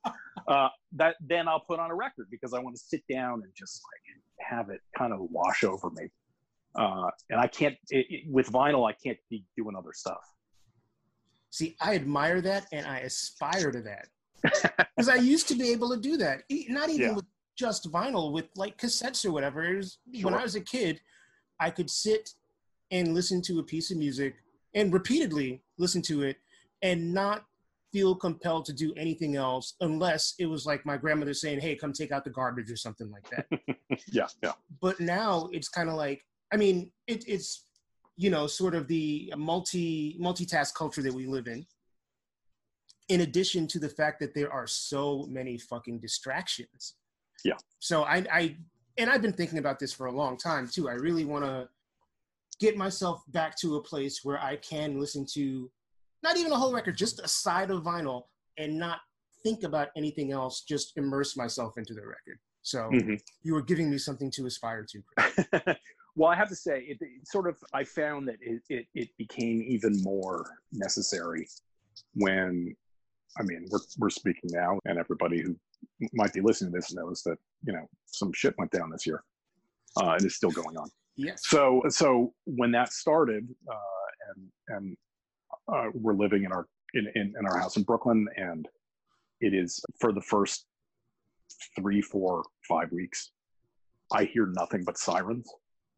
uh, 0.47 0.67
that 0.91 1.15
then 1.21 1.47
i'll 1.47 1.63
put 1.67 1.79
on 1.79 1.91
a 1.91 1.95
record 1.95 2.27
because 2.29 2.53
i 2.53 2.59
want 2.59 2.75
to 2.75 2.81
sit 2.81 3.01
down 3.09 3.41
and 3.43 3.51
just 3.55 3.81
like 3.91 4.47
have 4.49 4.69
it 4.69 4.81
kind 4.97 5.13
of 5.13 5.19
wash 5.29 5.63
over 5.63 5.89
me 5.91 6.03
uh, 6.75 7.09
and 7.29 7.39
i 7.39 7.47
can't 7.47 7.77
it, 7.89 8.05
it, 8.09 8.23
with 8.27 8.51
vinyl 8.51 8.89
i 8.89 8.93
can't 8.93 9.19
be 9.29 9.45
doing 9.55 9.75
other 9.75 9.93
stuff 9.93 10.23
see 11.51 11.75
i 11.81 11.93
admire 11.93 12.41
that 12.41 12.65
and 12.71 12.85
i 12.87 12.99
aspire 12.99 13.71
to 13.71 13.81
that 13.81 14.07
because 14.95 15.09
I 15.09 15.15
used 15.15 15.47
to 15.49 15.55
be 15.55 15.71
able 15.71 15.89
to 15.91 15.97
do 15.97 16.17
that. 16.17 16.41
Not 16.67 16.89
even 16.89 17.09
yeah. 17.09 17.15
with 17.15 17.25
just 17.61 17.91
vinyl, 17.91 18.31
with 18.31 18.47
like 18.55 18.77
cassettes 18.77 19.23
or 19.23 19.31
whatever. 19.31 19.75
Was, 19.75 19.99
sure. 20.13 20.25
When 20.25 20.33
I 20.33 20.43
was 20.43 20.55
a 20.55 20.61
kid, 20.61 20.99
I 21.59 21.69
could 21.69 21.89
sit 21.89 22.31
and 22.89 23.13
listen 23.13 23.41
to 23.43 23.59
a 23.59 23.63
piece 23.63 23.91
of 23.91 23.97
music 23.97 24.35
and 24.73 24.91
repeatedly 24.91 25.61
listen 25.77 26.01
to 26.03 26.23
it 26.23 26.37
and 26.81 27.13
not 27.13 27.45
feel 27.93 28.15
compelled 28.15 28.65
to 28.65 28.73
do 28.73 28.93
anything 28.97 29.35
else 29.35 29.75
unless 29.81 30.33
it 30.39 30.45
was 30.47 30.65
like 30.65 30.85
my 30.85 30.97
grandmother 30.97 31.35
saying, 31.35 31.59
"Hey, 31.59 31.75
come 31.75 31.93
take 31.93 32.11
out 32.11 32.23
the 32.23 32.31
garbage" 32.31 32.71
or 32.71 32.77
something 32.77 33.11
like 33.11 33.29
that. 33.29 33.45
yeah, 34.11 34.27
yeah. 34.41 34.53
But 34.81 34.99
now 34.99 35.49
it's 35.51 35.69
kind 35.69 35.89
of 35.89 35.95
like, 35.95 36.25
I 36.51 36.57
mean, 36.57 36.91
it, 37.07 37.23
it's 37.27 37.65
you 38.17 38.29
know, 38.29 38.47
sort 38.47 38.75
of 38.75 38.87
the 38.87 39.33
multi 39.37 40.17
multitask 40.19 40.73
culture 40.73 41.03
that 41.03 41.13
we 41.13 41.27
live 41.27 41.47
in 41.47 41.65
in 43.11 43.21
addition 43.21 43.67
to 43.67 43.77
the 43.77 43.89
fact 43.89 44.21
that 44.21 44.33
there 44.33 44.51
are 44.51 44.65
so 44.65 45.27
many 45.29 45.57
fucking 45.57 45.99
distractions. 45.99 46.95
Yeah. 47.43 47.57
So 47.79 48.03
I, 48.03 48.25
I, 48.31 48.55
and 48.97 49.09
I've 49.09 49.21
been 49.21 49.33
thinking 49.33 49.59
about 49.59 49.79
this 49.79 49.93
for 49.93 50.07
a 50.07 50.11
long 50.11 50.37
time 50.37 50.67
too. 50.67 50.89
I 50.89 50.93
really 50.93 51.25
want 51.25 51.45
to 51.45 51.67
get 52.59 52.77
myself 52.77 53.23
back 53.29 53.57
to 53.57 53.77
a 53.77 53.81
place 53.81 54.21
where 54.23 54.39
I 54.39 54.57
can 54.57 54.99
listen 54.99 55.25
to 55.33 55.69
not 56.23 56.37
even 56.37 56.51
a 56.51 56.55
whole 56.55 56.73
record, 56.73 56.97
just 56.97 57.19
a 57.19 57.27
side 57.27 57.71
of 57.71 57.83
vinyl 57.83 58.23
and 58.57 58.77
not 58.77 58.99
think 59.43 59.63
about 59.63 59.89
anything 59.97 60.31
else, 60.31 60.61
just 60.61 60.97
immerse 60.97 61.35
myself 61.35 61.73
into 61.77 61.93
the 61.93 62.01
record. 62.01 62.37
So 62.61 62.89
mm-hmm. 62.93 63.15
you 63.41 63.53
were 63.53 63.63
giving 63.63 63.89
me 63.89 63.97
something 63.97 64.29
to 64.31 64.45
aspire 64.45 64.85
to. 64.91 65.75
well, 66.15 66.29
I 66.29 66.35
have 66.35 66.49
to 66.49 66.55
say, 66.55 66.81
it, 66.81 66.97
it, 67.01 67.27
sort 67.27 67.47
of, 67.47 67.57
I 67.73 67.83
found 67.83 68.27
that 68.27 68.35
it, 68.39 68.61
it, 68.69 68.85
it 68.93 69.09
became 69.17 69.63
even 69.67 69.99
more 70.03 70.45
necessary 70.71 71.47
when 72.13 72.75
I 73.39 73.43
mean, 73.43 73.65
we're 73.69 73.79
we're 73.97 74.09
speaking 74.09 74.49
now, 74.51 74.79
and 74.85 74.99
everybody 74.99 75.41
who 75.41 75.55
might 76.13 76.33
be 76.33 76.41
listening 76.41 76.71
to 76.71 76.77
this 76.77 76.93
knows 76.93 77.21
that 77.23 77.37
you 77.65 77.73
know 77.73 77.87
some 78.05 78.31
shit 78.33 78.55
went 78.57 78.71
down 78.71 78.89
this 78.89 79.05
year, 79.05 79.23
uh, 80.01 80.11
and 80.11 80.25
it's 80.25 80.35
still 80.35 80.51
going 80.51 80.77
on. 80.77 80.89
Yes. 81.15 81.41
So 81.45 81.81
so 81.89 82.33
when 82.45 82.71
that 82.71 82.91
started, 82.93 83.47
uh, 83.69 84.35
and 84.35 84.51
and 84.77 84.97
uh, 85.71 85.89
we're 85.93 86.15
living 86.15 86.43
in 86.43 86.51
our 86.51 86.67
in, 86.93 87.07
in 87.15 87.33
in 87.37 87.45
our 87.45 87.57
house 87.57 87.77
in 87.77 87.83
Brooklyn, 87.83 88.27
and 88.35 88.67
it 89.41 89.53
is 89.53 89.83
for 89.99 90.11
the 90.11 90.21
first 90.21 90.65
three, 91.75 92.01
four, 92.01 92.43
five 92.67 92.91
weeks, 92.91 93.31
I 94.11 94.25
hear 94.25 94.47
nothing 94.47 94.83
but 94.83 94.97
sirens. 94.97 95.49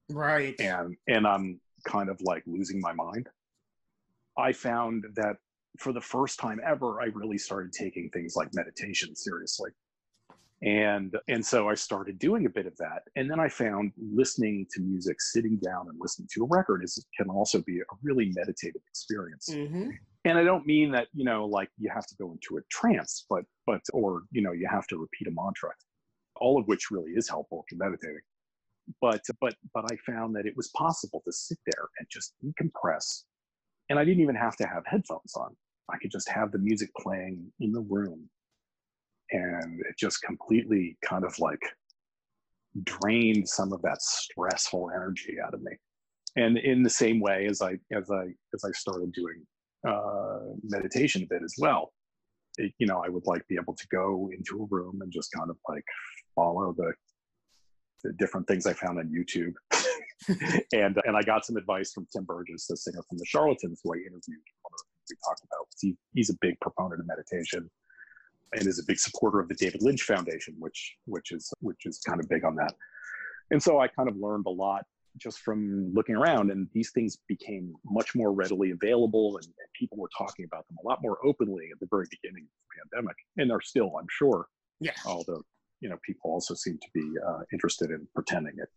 Right. 0.09 0.55
And 0.59 0.95
and 1.07 1.27
I'm 1.27 1.59
kind 1.85 2.09
of 2.09 2.19
like 2.21 2.43
losing 2.45 2.79
my 2.79 2.93
mind. 2.93 3.29
I 4.37 4.51
found 4.51 5.05
that 5.15 5.37
for 5.79 5.93
the 5.93 6.01
first 6.01 6.39
time 6.39 6.59
ever, 6.65 7.01
I 7.01 7.05
really 7.13 7.37
started 7.37 7.71
taking 7.71 8.09
things 8.09 8.35
like 8.35 8.49
meditation 8.53 9.15
seriously. 9.15 9.71
And, 10.61 11.13
and 11.27 11.45
so 11.45 11.67
I 11.67 11.73
started 11.73 12.19
doing 12.19 12.45
a 12.45 12.49
bit 12.49 12.65
of 12.65 12.77
that. 12.77 13.03
And 13.17 13.29
then 13.29 13.39
I 13.39 13.49
found 13.49 13.91
listening 13.97 14.65
to 14.71 14.81
music, 14.81 15.19
sitting 15.19 15.57
down 15.57 15.87
and 15.89 15.97
listening 15.99 16.29
to 16.33 16.43
a 16.43 16.47
record 16.47 16.83
is, 16.83 17.05
can 17.17 17.29
also 17.29 17.61
be 17.61 17.79
a 17.79 17.83
really 18.01 18.31
meditative 18.33 18.81
experience. 18.87 19.49
Mm-hmm. 19.51 19.89
And 20.25 20.37
I 20.37 20.43
don't 20.45 20.65
mean 20.65 20.91
that, 20.91 21.07
you 21.13 21.25
know, 21.25 21.45
like 21.45 21.69
you 21.77 21.89
have 21.93 22.05
to 22.07 22.15
go 22.15 22.31
into 22.31 22.57
a 22.57 22.61
trance, 22.71 23.25
but, 23.29 23.43
but, 23.65 23.81
or, 23.91 24.21
you 24.31 24.41
know, 24.41 24.53
you 24.53 24.67
have 24.71 24.87
to 24.87 24.97
repeat 24.97 25.27
a 25.27 25.31
mantra, 25.31 25.71
all 26.37 26.57
of 26.57 26.65
which 26.67 26.91
really 26.91 27.11
is 27.11 27.27
helpful 27.27 27.65
for 27.69 27.75
meditating. 27.75 28.21
But, 29.01 29.21
but, 29.41 29.55
but 29.73 29.83
I 29.91 29.97
found 30.09 30.33
that 30.37 30.45
it 30.45 30.55
was 30.55 30.69
possible 30.77 31.21
to 31.25 31.31
sit 31.33 31.57
there 31.65 31.87
and 31.99 32.07
just 32.09 32.35
decompress 32.41 33.23
and 33.89 33.99
I 33.99 34.05
didn't 34.05 34.21
even 34.21 34.35
have 34.35 34.55
to 34.57 34.67
have 34.67 34.83
headphones 34.85 35.35
on. 35.35 35.55
I 35.91 35.97
could 35.97 36.11
just 36.11 36.29
have 36.29 36.51
the 36.51 36.59
music 36.59 36.89
playing 36.99 37.51
in 37.59 37.71
the 37.71 37.81
room. 37.81 38.29
And 39.31 39.79
it 39.81 39.97
just 39.97 40.21
completely 40.21 40.97
kind 41.03 41.23
of 41.23 41.37
like 41.39 41.61
drained 42.83 43.47
some 43.47 43.73
of 43.73 43.81
that 43.81 44.01
stressful 44.01 44.91
energy 44.95 45.37
out 45.43 45.53
of 45.53 45.61
me. 45.61 45.73
And 46.35 46.57
in 46.57 46.83
the 46.83 46.89
same 46.89 47.19
way 47.19 47.47
as 47.47 47.61
I 47.61 47.77
as 47.95 48.09
I 48.11 48.25
as 48.53 48.63
I 48.65 48.71
started 48.71 49.11
doing 49.11 49.45
uh, 49.87 50.55
meditation 50.63 51.23
a 51.23 51.27
bit 51.27 51.43
as 51.43 51.55
well, 51.59 51.93
it, 52.57 52.73
you 52.79 52.87
know, 52.87 53.03
I 53.05 53.09
would 53.09 53.25
like 53.25 53.47
be 53.47 53.57
able 53.61 53.75
to 53.75 53.87
go 53.91 54.29
into 54.35 54.63
a 54.63 54.67
room 54.75 55.01
and 55.01 55.11
just 55.11 55.31
kind 55.31 55.49
of 55.49 55.57
like 55.69 55.85
follow 56.35 56.73
the 56.75 56.93
the 58.03 58.13
different 58.13 58.47
things 58.47 58.65
I 58.65 58.73
found 58.73 58.99
on 58.99 59.09
YouTube. 59.09 59.53
and 60.73 60.99
and 61.05 61.15
I 61.15 61.21
got 61.21 61.45
some 61.45 61.57
advice 61.57 61.93
from 61.93 62.07
Tim 62.11 62.23
Burgess, 62.23 62.67
the 62.67 62.77
singer 62.77 63.03
from 63.07 63.19
the 63.19 63.25
Charlatans, 63.25 63.81
who 63.83 63.93
I 63.93 63.97
interviewed 63.97 64.41
we 65.09 65.17
talked 65.25 65.41
about. 65.43 65.67
He, 65.79 65.95
he's 66.13 66.29
a 66.29 66.37
big 66.41 66.59
proponent 66.59 67.01
of 67.01 67.07
meditation 67.07 67.69
and 68.53 68.67
is 68.67 68.79
a 68.79 68.83
big 68.87 68.99
supporter 68.99 69.39
of 69.39 69.47
the 69.47 69.55
David 69.55 69.81
Lynch 69.81 70.03
Foundation, 70.03 70.55
which 70.59 70.95
which 71.05 71.31
is 71.31 71.51
which 71.59 71.85
is 71.85 71.99
kind 72.05 72.19
of 72.19 72.29
big 72.29 72.43
on 72.43 72.55
that. 72.55 72.73
And 73.51 73.61
so 73.61 73.79
I 73.79 73.87
kind 73.87 74.09
of 74.09 74.15
learned 74.17 74.45
a 74.47 74.51
lot 74.51 74.85
just 75.17 75.39
from 75.39 75.91
looking 75.93 76.15
around, 76.15 76.51
and 76.51 76.67
these 76.73 76.91
things 76.91 77.17
became 77.27 77.73
much 77.85 78.15
more 78.15 78.31
readily 78.31 78.71
available, 78.71 79.37
and, 79.37 79.45
and 79.45 79.67
people 79.79 79.97
were 79.97 80.09
talking 80.17 80.45
about 80.45 80.67
them 80.67 80.77
a 80.83 80.87
lot 80.87 80.99
more 81.03 81.17
openly 81.23 81.69
at 81.71 81.79
the 81.79 81.87
very 81.91 82.05
beginning 82.09 82.45
of 82.45 82.49
the 82.49 82.97
pandemic, 82.97 83.15
and 83.37 83.51
are 83.51 83.61
still, 83.61 83.93
I'm 83.99 84.07
sure. 84.09 84.47
Yeah. 84.79 84.93
Although 85.05 85.43
you 85.83 85.89
know, 85.89 85.97
people 86.05 86.31
also 86.31 86.53
seem 86.53 86.79
to 86.81 86.87
be 86.93 87.05
uh, 87.27 87.41
interested 87.51 87.91
in 87.91 88.07
pretending 88.15 88.55
it 88.57 88.69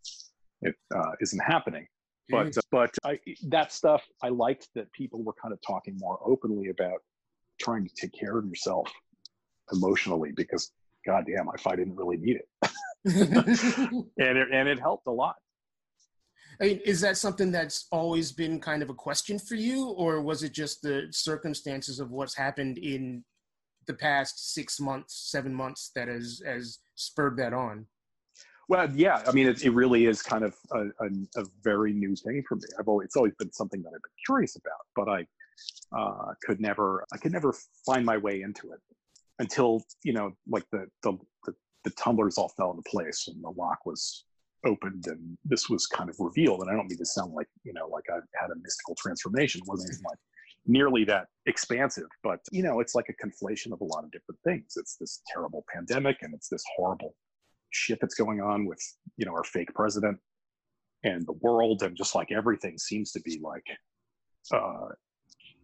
it 0.61 0.75
uh, 0.93 1.11
not 1.33 1.45
happening. 1.47 1.87
But 2.29 2.47
mm. 2.47 2.61
but 2.71 2.91
I, 3.03 3.19
that 3.47 3.71
stuff 3.71 4.03
I 4.21 4.29
liked 4.29 4.67
that 4.75 4.91
people 4.91 5.23
were 5.23 5.35
kind 5.41 5.53
of 5.53 5.59
talking 5.65 5.97
more 5.97 6.19
openly 6.25 6.69
about 6.69 6.99
trying 7.59 7.87
to 7.87 7.91
take 7.99 8.11
care 8.17 8.37
of 8.37 8.45
yourself 8.45 8.91
emotionally 9.71 10.31
because 10.31 10.71
goddamn, 11.05 11.49
if 11.55 11.65
I 11.65 11.75
didn't 11.75 11.95
really 11.95 12.17
need 12.17 12.37
it, 12.37 12.71
and 13.05 14.37
it 14.37 14.47
and 14.51 14.67
it 14.67 14.79
helped 14.79 15.07
a 15.07 15.11
lot. 15.11 15.35
I 16.59 16.65
mean, 16.65 16.81
is 16.85 17.01
that 17.01 17.17
something 17.17 17.51
that's 17.51 17.87
always 17.91 18.31
been 18.31 18.59
kind 18.59 18.81
of 18.81 18.89
a 18.89 18.93
question 18.93 19.37
for 19.37 19.55
you, 19.55 19.89
or 19.89 20.21
was 20.21 20.43
it 20.43 20.53
just 20.53 20.81
the 20.81 21.07
circumstances 21.11 21.99
of 21.99 22.11
what's 22.11 22.35
happened 22.35 22.77
in 22.79 23.23
the 23.85 23.93
past 23.93 24.53
six 24.53 24.79
months, 24.79 25.29
seven 25.31 25.53
months 25.53 25.91
that 25.95 26.07
has 26.07 26.41
has 26.45 26.79
spurred 26.95 27.37
that 27.37 27.53
on? 27.53 27.85
Well, 28.69 28.89
yeah, 28.93 29.23
I 29.25 29.31
mean, 29.31 29.47
it, 29.47 29.63
it 29.63 29.69
really 29.69 30.05
is 30.07 30.21
kind 30.21 30.43
of 30.43 30.55
a, 30.71 30.87
a, 30.87 31.07
a, 31.37 31.45
very 31.63 31.93
new 31.93 32.15
thing 32.15 32.43
for 32.47 32.55
me. 32.55 32.63
I've 32.77 32.89
always, 32.89 33.05
it's 33.05 33.15
always 33.15 33.33
been 33.39 33.51
something 33.53 33.81
that 33.83 33.89
I've 33.89 34.01
been 34.01 34.23
curious 34.25 34.57
about, 34.57 34.85
but 34.93 35.07
I 35.07 35.25
uh, 35.97 36.33
could 36.43 36.59
never, 36.59 37.05
I 37.13 37.17
could 37.17 37.31
never 37.31 37.53
find 37.85 38.05
my 38.05 38.17
way 38.17 38.41
into 38.41 38.73
it 38.73 38.79
until 39.39 39.83
you 40.03 40.13
know, 40.13 40.33
like 40.47 40.65
the 40.71 40.87
the 41.03 41.17
the, 41.45 41.53
the 41.83 41.89
tumblers 41.91 42.37
all 42.37 42.49
fell 42.49 42.71
into 42.71 42.83
place 42.89 43.27
and 43.27 43.43
the 43.43 43.51
lock 43.51 43.85
was 43.85 44.25
opened 44.65 45.05
and 45.07 45.37
this 45.45 45.69
was 45.69 45.85
kind 45.85 46.09
of 46.09 46.15
revealed. 46.19 46.61
And 46.61 46.69
I 46.69 46.73
don't 46.73 46.89
mean 46.89 46.97
to 46.97 47.05
sound 47.05 47.33
like 47.33 47.47
you 47.63 47.73
know, 47.73 47.87
like 47.87 48.05
I've 48.13 48.27
had 48.39 48.51
a 48.51 48.59
mystical 48.61 48.95
transformation. 48.95 49.61
It 49.61 49.69
wasn't 49.69 50.03
like 50.03 50.17
nearly 50.65 51.05
that 51.05 51.27
expansive, 51.45 52.07
but 52.23 52.39
you 52.51 52.63
know, 52.63 52.79
it's 52.81 52.95
like 52.95 53.09
a 53.09 53.25
conflation 53.25 53.71
of 53.71 53.79
a 53.81 53.85
lot 53.85 54.03
of 54.03 54.11
different 54.11 54.39
things. 54.43 54.73
It's 54.75 54.97
this 54.97 55.21
terrible 55.31 55.63
pandemic 55.73 56.17
and 56.21 56.33
it's 56.33 56.49
this 56.49 56.63
horrible 56.75 57.15
shit 57.71 57.99
that's 58.01 58.15
going 58.15 58.41
on 58.41 58.65
with 58.65 58.79
you 59.17 59.25
know 59.25 59.33
our 59.33 59.43
fake 59.43 59.73
president 59.73 60.17
and 61.03 61.25
the 61.27 61.33
world 61.33 61.83
and 61.83 61.95
just 61.95 62.15
like 62.15 62.31
everything 62.31 62.77
seems 62.77 63.11
to 63.11 63.19
be 63.21 63.39
like 63.41 63.65
uh 64.53 64.87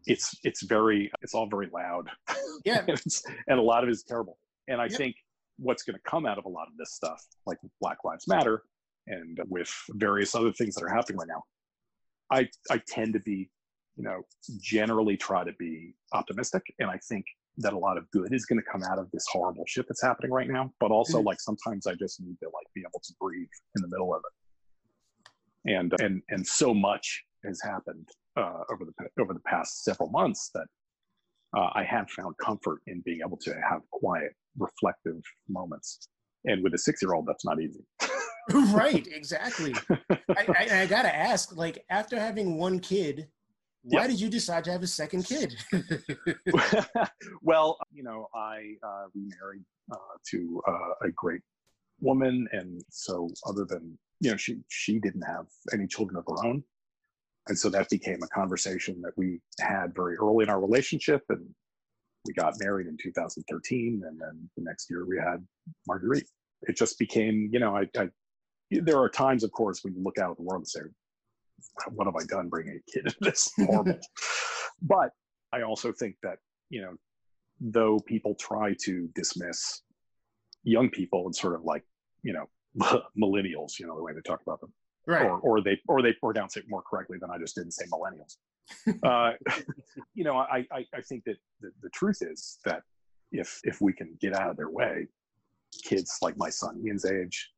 it's 0.05 0.35
it's 0.43 0.63
very 0.63 1.11
it's 1.21 1.33
all 1.33 1.47
very 1.47 1.69
loud. 1.73 2.09
Yeah. 2.65 2.81
And, 2.87 3.01
and, 3.47 3.59
a 3.59 3.61
lot 3.61 3.83
of 3.83 3.89
it 3.89 3.93
is 3.93 4.03
terrible. 4.03 4.37
And 4.67 4.81
i 4.81 4.87
think 4.87 5.15
what's 5.57 5.83
going 5.83 5.95
to 5.95 6.01
come 6.09 6.25
out 6.25 6.37
of 6.37 6.45
a 6.45 6.49
lot 6.49 6.67
of 6.67 6.77
this 6.77 6.93
stuff 6.93 7.23
like 7.45 7.57
black 7.79 7.97
lives 8.03 8.27
matter 8.27 8.63
and 9.07 9.39
with 9.47 9.71
various 9.91 10.33
other 10.35 10.51
things 10.51 10.75
that 10.75 10.83
are 10.83 10.89
happening 10.89 11.17
right 11.17 11.27
now 11.27 11.43
i 12.31 12.47
i 12.71 12.81
tend 12.87 13.13
to 13.13 13.19
be 13.19 13.49
you 13.95 14.03
know 14.03 14.21
generally 14.59 15.15
try 15.15 15.43
to 15.43 15.53
be 15.53 15.93
optimistic. 16.13 16.63
And 16.79 16.89
i 16.89 16.97
think 16.97 17.25
that 17.57 17.73
a 17.73 17.77
lot 17.77 17.97
of 17.97 18.09
good 18.11 18.33
is 18.33 18.45
going 18.45 18.59
to 18.59 18.65
come 18.71 18.83
out 18.83 18.99
of 18.99 19.09
this 19.11 19.25
horrible 19.31 19.63
shit 19.67 19.85
that's 19.87 20.01
happening 20.01 20.31
right 20.31 20.49
now. 20.49 20.71
But 20.79 20.91
also, 20.91 21.19
mm-hmm. 21.19 21.27
like 21.27 21.41
sometimes 21.41 21.87
I 21.87 21.93
just 21.95 22.19
need 22.21 22.37
to 22.41 22.47
like 22.47 22.67
be 22.73 22.81
able 22.81 23.01
to 23.03 23.13
breathe 23.19 23.47
in 23.75 23.81
the 23.81 23.87
middle 23.87 24.13
of 24.13 24.21
it. 24.25 25.71
And 25.71 25.93
and 26.01 26.21
and 26.29 26.45
so 26.45 26.73
much 26.73 27.23
has 27.45 27.61
happened 27.61 28.07
uh, 28.37 28.63
over 28.71 28.85
the 28.85 29.21
over 29.21 29.33
the 29.33 29.41
past 29.41 29.83
several 29.83 30.09
months 30.09 30.49
that 30.53 30.65
uh, 31.55 31.69
I 31.73 31.83
have 31.83 32.09
found 32.09 32.35
comfort 32.37 32.81
in 32.87 33.01
being 33.05 33.19
able 33.25 33.37
to 33.37 33.53
have 33.69 33.81
quiet, 33.91 34.33
reflective 34.57 35.21
moments. 35.47 36.07
And 36.45 36.63
with 36.63 36.73
a 36.73 36.77
six 36.77 37.01
year 37.01 37.13
old, 37.13 37.25
that's 37.27 37.45
not 37.45 37.61
easy. 37.61 37.85
right, 38.73 39.07
exactly. 39.11 39.73
I, 40.09 40.45
I, 40.57 40.81
I, 40.81 40.85
gotta 40.87 41.15
ask, 41.15 41.55
like, 41.55 41.85
after 41.89 42.19
having 42.19 42.57
one 42.57 42.79
kid, 42.79 43.27
why 43.83 44.01
yep. 44.01 44.11
did 44.11 44.21
you 44.21 44.29
decide 44.29 44.63
to 44.65 44.71
have 44.71 44.83
a 44.83 44.87
second 44.87 45.25
kid? 45.25 45.55
well, 47.41 47.77
you 47.91 48.03
know, 48.03 48.27
I 48.33 48.75
uh, 48.81 49.05
remarried 49.13 49.63
uh, 49.91 49.97
to 50.31 50.61
uh, 50.67 51.07
a 51.07 51.11
great 51.11 51.41
woman, 51.99 52.47
and 52.53 52.81
so 52.89 53.29
other 53.45 53.65
than 53.65 53.97
you 54.21 54.31
know, 54.31 54.37
she 54.37 54.59
she 54.69 54.99
didn't 54.99 55.23
have 55.23 55.47
any 55.73 55.85
children 55.85 56.17
of 56.17 56.23
her 56.27 56.47
own, 56.47 56.63
and 57.49 57.59
so 57.59 57.69
that 57.69 57.89
became 57.89 58.23
a 58.23 58.27
conversation 58.27 59.01
that 59.01 59.11
we 59.17 59.41
had 59.59 59.93
very 59.93 60.15
early 60.15 60.43
in 60.43 60.49
our 60.49 60.61
relationship, 60.61 61.23
and 61.27 61.45
we 62.25 62.33
got 62.33 62.53
married 62.59 62.87
in 62.87 62.97
2013, 63.01 64.01
and 64.07 64.19
then 64.19 64.49
the 64.55 64.63
next 64.63 64.89
year 64.89 65.05
we 65.05 65.17
had 65.17 65.45
Marguerite. 65.87 66.27
It 66.61 66.77
just 66.77 66.97
became, 66.97 67.49
you 67.51 67.59
know, 67.59 67.75
I, 67.75 67.89
I 67.99 68.07
there 68.71 68.97
are 68.97 69.09
times, 69.09 69.43
of 69.43 69.51
course, 69.51 69.83
when 69.83 69.93
you 69.93 70.01
look 70.01 70.17
out 70.17 70.31
at 70.31 70.37
the 70.37 70.43
world 70.43 70.61
and 70.61 70.67
say, 70.67 70.79
"What 71.89 72.07
have 72.07 72.15
I 72.15 72.25
done 72.25 72.49
bringing 72.49 72.79
a 72.79 72.91
kid 72.91 73.05
into 73.05 73.17
this 73.21 73.51
horrible?" 73.57 73.99
but 74.81 75.11
I 75.51 75.61
also 75.61 75.91
think 75.91 76.15
that 76.23 76.37
you 76.69 76.81
know, 76.81 76.95
though 77.59 77.99
people 77.99 78.35
try 78.35 78.75
to 78.85 79.09
dismiss 79.15 79.81
young 80.63 80.89
people 80.89 81.25
and 81.25 81.35
sort 81.35 81.55
of 81.55 81.63
like 81.63 81.83
you 82.23 82.33
know 82.33 82.45
millennials, 83.17 83.79
you 83.79 83.87
know, 83.87 83.95
the 83.95 84.03
way 84.03 84.13
they 84.13 84.21
talk 84.21 84.41
about 84.41 84.59
them, 84.61 84.73
right? 85.07 85.25
Or, 85.25 85.39
or 85.39 85.61
they 85.61 85.79
or 85.87 86.01
they 86.01 86.13
pronounce 86.13 86.57
it 86.57 86.65
more 86.67 86.81
correctly 86.81 87.17
than 87.19 87.29
I 87.29 87.37
just 87.37 87.55
didn't 87.55 87.71
say 87.71 87.85
millennials. 87.85 88.37
uh, 89.03 89.33
you 90.13 90.23
know, 90.23 90.37
I, 90.37 90.65
I 90.71 90.85
I 90.93 91.01
think 91.01 91.25
that 91.25 91.37
the, 91.61 91.71
the 91.81 91.89
truth 91.89 92.19
is 92.21 92.59
that 92.65 92.81
if 93.31 93.59
if 93.63 93.81
we 93.81 93.93
can 93.93 94.17
get 94.21 94.33
out 94.33 94.49
of 94.49 94.57
their 94.57 94.69
way, 94.69 95.07
kids 95.83 96.17
like 96.21 96.37
my 96.37 96.49
son 96.49 96.81
Ian's 96.85 97.05
age, 97.05 97.51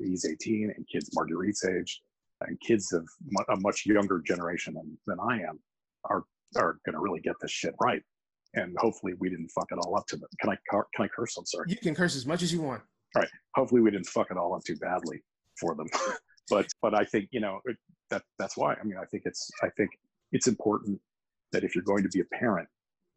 he's 0.00 0.24
18, 0.24 0.72
and 0.76 0.86
kids 0.90 1.10
Marguerite's 1.14 1.64
age, 1.64 2.02
and 2.42 2.60
kids 2.60 2.92
of 2.92 3.08
a 3.48 3.56
much 3.56 3.86
younger 3.86 4.22
generation 4.24 4.74
than, 4.74 4.96
than 5.06 5.18
I 5.20 5.40
am 5.48 5.58
are 6.04 6.24
are 6.56 6.78
going 6.86 6.94
to 6.94 7.00
really 7.00 7.20
get 7.20 7.34
this 7.40 7.50
shit 7.50 7.74
right. 7.80 8.02
And 8.54 8.74
hopefully, 8.78 9.12
we 9.18 9.28
didn't 9.28 9.50
fuck 9.50 9.68
it 9.70 9.78
all 9.78 9.96
up 9.96 10.06
to 10.08 10.16
them. 10.16 10.28
Can 10.40 10.50
I 10.50 10.56
can 10.70 11.04
I 11.04 11.08
curse? 11.08 11.36
I'm 11.36 11.46
sorry. 11.46 11.66
You 11.68 11.76
can 11.76 11.94
curse 11.94 12.16
as 12.16 12.26
much 12.26 12.42
as 12.42 12.52
you 12.52 12.62
want. 12.62 12.82
All 13.14 13.22
right. 13.22 13.30
Hopefully, 13.54 13.80
we 13.80 13.90
didn't 13.90 14.06
fuck 14.06 14.30
it 14.30 14.36
all 14.36 14.54
up 14.54 14.64
too 14.64 14.76
badly 14.76 15.22
for 15.60 15.74
them. 15.74 15.86
but 16.50 16.66
but 16.80 16.94
I 16.94 17.04
think 17.04 17.28
you 17.30 17.40
know 17.40 17.60
that 18.10 18.22
that's 18.38 18.56
why. 18.56 18.74
I 18.74 18.84
mean, 18.84 18.98
I 19.00 19.04
think 19.04 19.24
it's 19.26 19.50
I 19.62 19.68
think 19.76 19.90
it's 20.32 20.46
important 20.46 21.00
that 21.52 21.64
if 21.64 21.74
you're 21.74 21.84
going 21.84 22.02
to 22.02 22.08
be 22.08 22.20
a 22.20 22.38
parent, 22.38 22.68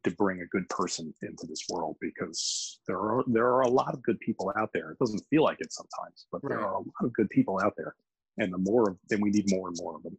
to 0.03 0.12
bring 0.12 0.41
a 0.41 0.45
good 0.47 0.67
person 0.69 1.13
into 1.21 1.45
this 1.45 1.65
world 1.69 1.95
because 2.01 2.79
there 2.88 2.97
are 2.97 3.23
there 3.27 3.47
are 3.47 3.62
a 3.62 3.69
lot 3.69 3.93
of 3.93 4.01
good 4.01 4.19
people 4.19 4.51
out 4.57 4.71
there. 4.73 4.91
It 4.91 4.99
doesn't 4.99 5.23
feel 5.29 5.43
like 5.43 5.57
it 5.60 5.71
sometimes, 5.71 6.25
but 6.31 6.43
right. 6.43 6.49
there 6.57 6.65
are 6.65 6.73
a 6.73 6.79
lot 6.79 7.03
of 7.03 7.13
good 7.13 7.29
people 7.29 7.60
out 7.63 7.73
there, 7.77 7.95
and 8.38 8.54
the 8.54 8.58
more 8.58 8.89
of 8.89 8.98
then 9.10 9.22
we 9.22 9.30
need 9.30 9.50
more 9.50 9.67
and 9.67 9.78
more 9.80 9.96
of 9.96 10.04
them. 10.04 10.17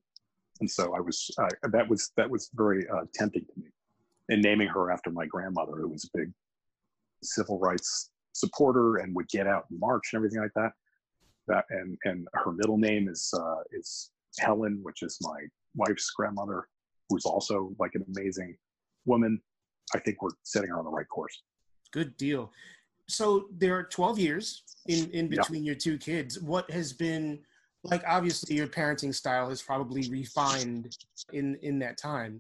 And 0.61 0.70
so 0.70 0.94
I 0.94 1.01
was 1.01 1.31
uh, 1.38 1.68
that 1.70 1.88
was 1.88 2.11
that 2.16 2.29
was 2.29 2.51
very 2.55 2.88
uh, 2.88 3.05
tempting 3.14 3.44
to 3.44 3.61
me, 3.61 3.66
and 4.29 4.42
naming 4.42 4.68
her 4.68 4.90
after 4.90 5.11
my 5.11 5.27
grandmother, 5.27 5.72
who 5.77 5.88
was 5.88 6.05
a 6.05 6.18
big 6.18 6.33
civil 7.22 7.59
rights 7.59 8.11
supporter 8.35 8.96
and 8.96 9.14
would 9.14 9.29
get 9.29 9.46
out 9.46 9.64
and 9.70 9.79
march 9.79 10.11
and 10.12 10.18
everything 10.18 10.40
like 10.40 10.55
that. 10.55 10.72
That 11.48 11.64
and 11.70 11.98
and 12.05 12.29
her 12.35 12.53
middle 12.53 12.79
name 12.79 13.09
is 13.09 13.33
uh, 13.37 13.62
is 13.72 14.11
Helen, 14.38 14.81
which 14.83 15.03
is 15.03 15.18
my 15.22 15.40
wife's 15.75 16.11
grandmother, 16.11 16.68
who's 17.09 17.25
also 17.25 17.72
like 17.79 17.92
an 17.94 18.05
amazing 18.14 18.57
woman 19.05 19.40
I 19.94 19.98
think 19.98 20.22
we're 20.22 20.31
setting 20.42 20.70
her 20.70 20.79
on 20.79 20.85
the 20.85 20.90
right 20.90 21.09
course. 21.09 21.42
Good 21.92 22.16
deal. 22.16 22.53
So 23.09 23.48
there 23.59 23.77
are 23.77 23.85
12 23.85 24.18
years 24.18 24.62
in, 24.87 25.11
in 25.11 25.29
between 25.29 25.62
yeah. 25.64 25.68
your 25.68 25.75
two 25.75 25.98
kids. 25.98 26.40
What 26.40 26.70
has 26.70 26.92
been 26.92 27.40
like 27.84 28.02
obviously 28.06 28.56
your 28.56 28.66
parenting 28.66 29.14
style 29.14 29.48
has 29.48 29.62
probably 29.62 30.08
refined 30.08 30.96
in 31.32 31.56
in 31.62 31.78
that 31.80 31.98
time. 31.98 32.38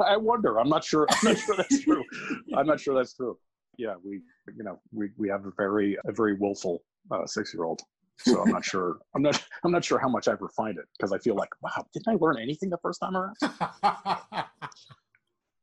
I 0.00 0.16
wonder. 0.16 0.58
I'm 0.58 0.68
not 0.68 0.84
sure. 0.84 1.06
I'm 1.10 1.32
not 1.32 1.38
sure 1.38 1.56
that's 1.56 1.80
true. 1.82 2.04
I'm 2.56 2.66
not 2.66 2.80
sure 2.80 2.94
that's 2.94 3.14
true. 3.14 3.38
Yeah, 3.76 3.94
we 4.04 4.20
you 4.56 4.64
know 4.64 4.80
we, 4.92 5.10
we 5.16 5.28
have 5.28 5.46
a 5.46 5.52
very 5.56 5.96
a 6.04 6.12
very 6.12 6.34
willful 6.34 6.82
uh, 7.10 7.26
six 7.26 7.52
year 7.54 7.64
old. 7.64 7.80
So 8.18 8.40
I'm 8.40 8.50
not 8.50 8.64
sure. 8.64 8.98
I'm 9.14 9.22
not. 9.22 9.42
I'm 9.64 9.72
not 9.72 9.84
sure 9.84 9.98
how 9.98 10.08
much 10.08 10.28
I've 10.28 10.40
refined 10.40 10.78
it 10.78 10.84
because 10.96 11.12
I 11.12 11.18
feel 11.18 11.34
like, 11.34 11.50
wow, 11.62 11.84
didn't 11.92 12.08
I 12.08 12.16
learn 12.20 12.38
anything 12.38 12.70
the 12.70 12.78
first 12.78 13.00
time 13.00 13.16
around? 13.16 13.36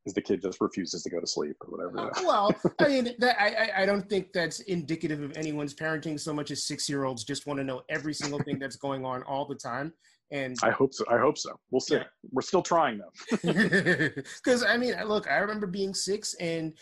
because 0.02 0.14
the 0.14 0.20
kid 0.20 0.42
just 0.42 0.60
refuses 0.60 1.02
to 1.02 1.10
go 1.10 1.20
to 1.20 1.26
sleep 1.26 1.56
or 1.60 1.70
whatever. 1.70 2.10
Uh, 2.10 2.22
well, 2.24 2.54
I 2.80 2.88
mean, 2.88 3.14
that, 3.18 3.40
I 3.40 3.82
I 3.82 3.86
don't 3.86 4.08
think 4.08 4.32
that's 4.32 4.60
indicative 4.60 5.22
of 5.22 5.36
anyone's 5.36 5.74
parenting 5.74 6.18
so 6.18 6.32
much 6.32 6.50
as 6.50 6.64
six 6.64 6.88
year 6.88 7.04
olds 7.04 7.24
just 7.24 7.46
want 7.46 7.58
to 7.58 7.64
know 7.64 7.82
every 7.88 8.14
single 8.14 8.40
thing 8.40 8.58
that's 8.58 8.76
going 8.76 9.04
on 9.04 9.22
all 9.24 9.46
the 9.46 9.54
time. 9.54 9.92
And 10.30 10.56
I 10.62 10.70
hope 10.70 10.94
so. 10.94 11.04
I 11.10 11.18
hope 11.18 11.38
so. 11.38 11.58
We'll 11.70 11.80
see. 11.80 11.96
Yeah. 11.96 12.04
We're 12.30 12.42
still 12.42 12.62
trying 12.62 12.98
though. 12.98 13.38
Because 14.44 14.64
I 14.64 14.76
mean, 14.76 14.94
look, 15.04 15.30
I 15.30 15.36
remember 15.36 15.66
being 15.66 15.94
six, 15.94 16.34
and 16.34 16.72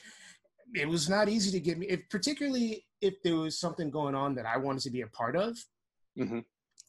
it 0.74 0.88
was 0.88 1.08
not 1.08 1.28
easy 1.28 1.50
to 1.50 1.60
get 1.60 1.78
me. 1.78 1.86
If 1.86 2.08
particularly 2.08 2.86
if 3.00 3.14
there 3.22 3.36
was 3.36 3.58
something 3.58 3.90
going 3.90 4.14
on 4.14 4.34
that 4.36 4.46
I 4.46 4.56
wanted 4.56 4.82
to 4.82 4.90
be 4.90 5.02
a 5.02 5.08
part 5.08 5.36
of, 5.36 5.58
mm-hmm. 6.18 6.40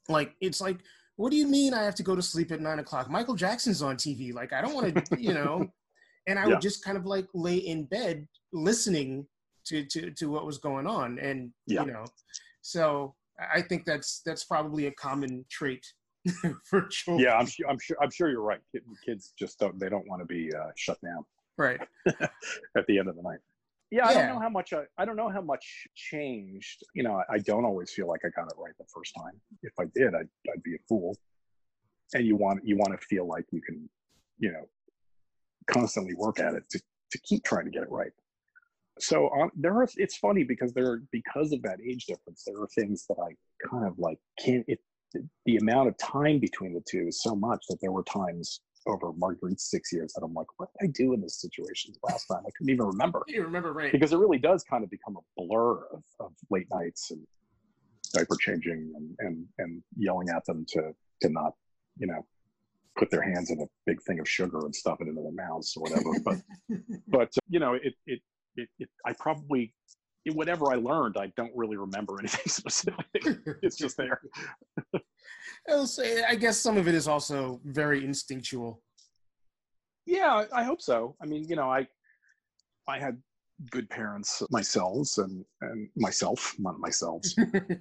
like 0.09 0.33
it's 0.39 0.61
like. 0.61 0.79
What 1.17 1.29
do 1.29 1.37
you 1.37 1.45
mean 1.45 1.75
I 1.75 1.83
have 1.83 1.93
to 1.95 2.03
go 2.03 2.15
to 2.15 2.21
sleep 2.21 2.51
at 2.51 2.61
nine 2.61 2.79
o'clock? 2.79 3.07
Michael 3.07 3.35
Jackson's 3.35 3.83
on 3.83 3.95
TV. 3.95 4.33
Like 4.33 4.53
I 4.53 4.61
don't 4.61 4.73
want 4.73 5.05
to, 5.05 5.21
you 5.21 5.33
know 5.33 5.71
and 6.27 6.39
I 6.39 6.43
yeah. 6.43 6.49
would 6.49 6.61
just 6.61 6.83
kind 6.83 6.97
of 6.97 7.05
like 7.05 7.27
lay 7.33 7.57
in 7.57 7.85
bed 7.85 8.27
listening 8.53 9.25
to 9.65 9.85
to 9.85 10.11
to 10.11 10.29
what 10.29 10.45
was 10.45 10.57
going 10.57 10.87
on, 10.87 11.19
and 11.19 11.51
yeah. 11.67 11.81
you 11.83 11.91
know, 11.91 12.05
so 12.61 13.15
I 13.53 13.61
think 13.61 13.85
that's 13.85 14.21
that's 14.25 14.43
probably 14.43 14.87
a 14.87 14.91
common 14.91 15.45
trait 15.49 15.85
for 16.65 16.87
children. 16.87 17.25
Yeah, 17.25 17.37
I'm 17.37 17.45
sure. 17.47 17.67
I'm 17.69 17.79
sure. 17.79 17.97
I'm 18.01 18.11
sure 18.11 18.29
you're 18.29 18.41
right. 18.41 18.61
Kids 19.05 19.33
just 19.37 19.59
don't. 19.59 19.79
They 19.79 19.89
don't 19.89 20.07
want 20.07 20.21
to 20.21 20.25
be 20.25 20.51
uh, 20.53 20.71
shut 20.75 20.97
down. 21.01 21.25
Right. 21.57 21.81
at 22.07 22.87
the 22.87 22.97
end 22.99 23.07
of 23.07 23.15
the 23.15 23.21
night. 23.21 23.39
Yeah, 23.91 24.07
I 24.07 24.13
don't 24.13 24.27
know 24.27 24.39
how 24.39 24.49
much 24.49 24.71
I, 24.71 24.83
I 24.97 25.03
don't 25.03 25.17
know 25.17 25.29
how 25.29 25.41
much 25.41 25.85
changed. 25.95 26.81
You 26.95 27.03
know, 27.03 27.15
I, 27.15 27.33
I, 27.33 27.37
don't 27.39 27.65
always 27.65 27.91
feel 27.91 28.07
like 28.07 28.21
I 28.23 28.29
got 28.29 28.49
it 28.49 28.57
right 28.57 28.71
the 28.79 28.85
first 28.87 29.13
time. 29.17 29.33
If 29.63 29.73
I 29.77 29.83
did, 29.93 30.15
I'd, 30.15 30.29
I'd 30.49 30.63
be 30.63 30.75
a 30.75 30.77
fool. 30.87 31.13
And 32.13 32.25
you 32.25 32.37
want 32.37 32.61
you 32.65 32.77
want 32.77 32.97
to 32.97 33.05
feel 33.05 33.27
like 33.27 33.45
you 33.51 33.61
can, 33.61 33.89
you 34.39 34.53
know, 34.53 34.65
constantly 35.67 36.13
work 36.15 36.39
at 36.39 36.53
it 36.53 36.63
to, 36.71 36.79
to 37.11 37.19
keep 37.19 37.43
trying 37.43 37.65
to 37.65 37.71
get 37.71 37.83
it 37.83 37.91
right. 37.91 38.11
So 38.99 39.29
um, 39.29 39.51
there 39.55 39.73
are, 39.75 39.87
it's 39.95 40.17
funny 40.17 40.43
because 40.43 40.73
there, 40.73 40.91
are, 40.91 41.03
because 41.11 41.51
of 41.53 41.61
that 41.63 41.79
age 41.83 42.05
difference, 42.05 42.43
there 42.45 42.61
are 42.61 42.67
things 42.67 43.05
that 43.07 43.17
I 43.19 43.35
kind 43.67 43.85
of 43.85 43.97
like 43.97 44.19
can't, 44.39 44.65
it, 44.67 44.79
the 45.45 45.57
amount 45.57 45.89
of 45.89 45.97
time 45.97 46.39
between 46.39 46.73
the 46.73 46.83
two 46.89 47.07
is 47.07 47.21
so 47.21 47.35
much 47.35 47.65
that 47.69 47.77
there 47.81 47.91
were 47.91 48.03
times 48.03 48.61
over 48.87 49.11
Marguerite's 49.13 49.69
six 49.69 49.91
years 49.91 50.13
that 50.13 50.23
I'm 50.23 50.33
like, 50.33 50.47
what 50.57 50.69
did 50.79 50.87
I 50.87 50.91
do 50.91 51.13
in 51.13 51.21
this 51.21 51.39
situation 51.39 51.93
last 52.03 52.25
time? 52.27 52.41
I 52.45 52.49
couldn't 52.57 52.73
even 52.73 52.85
remember. 52.85 53.23
You 53.27 53.43
remember, 53.43 53.73
right? 53.73 53.91
Because 53.91 54.13
it 54.13 54.17
really 54.17 54.39
does 54.39 54.63
kind 54.63 54.83
of 54.83 54.89
become 54.89 55.17
a 55.17 55.41
blur 55.41 55.85
of, 55.93 56.03
of 56.19 56.31
late 56.49 56.67
nights 56.71 57.11
and 57.11 57.21
diaper 58.13 58.35
changing 58.39 58.93
and, 58.95 59.15
and, 59.19 59.45
and 59.59 59.83
yelling 59.97 60.29
at 60.29 60.45
them 60.45 60.65
to, 60.69 60.93
to 61.21 61.29
not, 61.29 61.53
you 61.97 62.07
know, 62.07 62.25
put 62.97 63.09
their 63.09 63.21
hands 63.21 63.51
in 63.51 63.61
a 63.61 63.65
big 63.85 64.01
thing 64.03 64.19
of 64.19 64.27
sugar 64.27 64.59
and 64.59 64.75
stuff 64.75 64.97
it 65.01 65.07
into 65.07 65.21
their 65.21 65.31
mouths 65.31 65.75
or 65.75 65.83
whatever. 65.83 66.11
but 66.23 66.37
but 67.07 67.27
uh, 67.27 67.41
you 67.47 67.59
know, 67.59 67.73
it, 67.73 67.93
it 68.05 68.19
it 68.55 68.69
it 68.79 68.89
I 69.05 69.13
probably 69.13 69.73
whatever 70.33 70.71
I 70.71 70.75
learned, 70.75 71.17
I 71.17 71.31
don't 71.35 71.51
really 71.55 71.77
remember 71.77 72.19
anything 72.19 72.45
specific. 72.47 73.05
it's 73.61 73.77
just 73.77 73.97
there. 73.97 74.21
I'll 75.69 75.89
I 76.27 76.35
guess 76.35 76.57
some 76.57 76.77
of 76.77 76.87
it 76.87 76.95
is 76.95 77.07
also 77.07 77.59
very 77.65 78.05
instinctual. 78.05 78.81
Yeah, 80.05 80.45
I 80.53 80.63
hope 80.63 80.81
so. 80.81 81.15
I 81.21 81.25
mean, 81.25 81.47
you 81.47 81.55
know, 81.55 81.69
I 81.71 81.87
I 82.87 82.99
had 82.99 83.17
good 83.69 83.89
parents 83.89 84.41
myself 84.49 85.07
and 85.17 85.45
and 85.61 85.89
myself, 85.95 86.55
not 86.57 86.79
myself, 86.79 87.23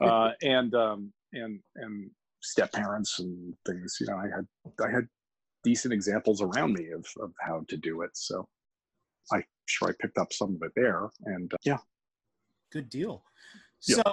uh, 0.01 0.31
and 0.43 0.75
um, 0.75 1.13
and 1.33 1.61
and 1.77 2.11
step 2.41 2.73
parents 2.73 3.19
and 3.19 3.55
things. 3.67 3.97
You 4.01 4.07
know, 4.07 4.17
I 4.17 4.29
had 4.35 4.47
I 4.85 4.91
had 4.91 5.07
decent 5.65 5.93
examples 5.93 6.43
around 6.43 6.75
me 6.75 6.91
of 6.91 7.07
of 7.21 7.33
how 7.41 7.63
to 7.69 7.77
do 7.77 8.03
it. 8.03 8.11
So 8.15 8.47
I 9.33 9.43
sure 9.67 9.89
I 9.89 9.93
picked 10.01 10.19
up 10.19 10.33
some 10.33 10.57
of 10.57 10.63
it 10.63 10.73
there. 10.77 11.09
And 11.27 11.53
uh, 11.53 11.59
yeah, 11.65 11.79
good 12.73 12.89
deal. 12.91 13.23
Yep. 13.87 14.03
So 14.05 14.13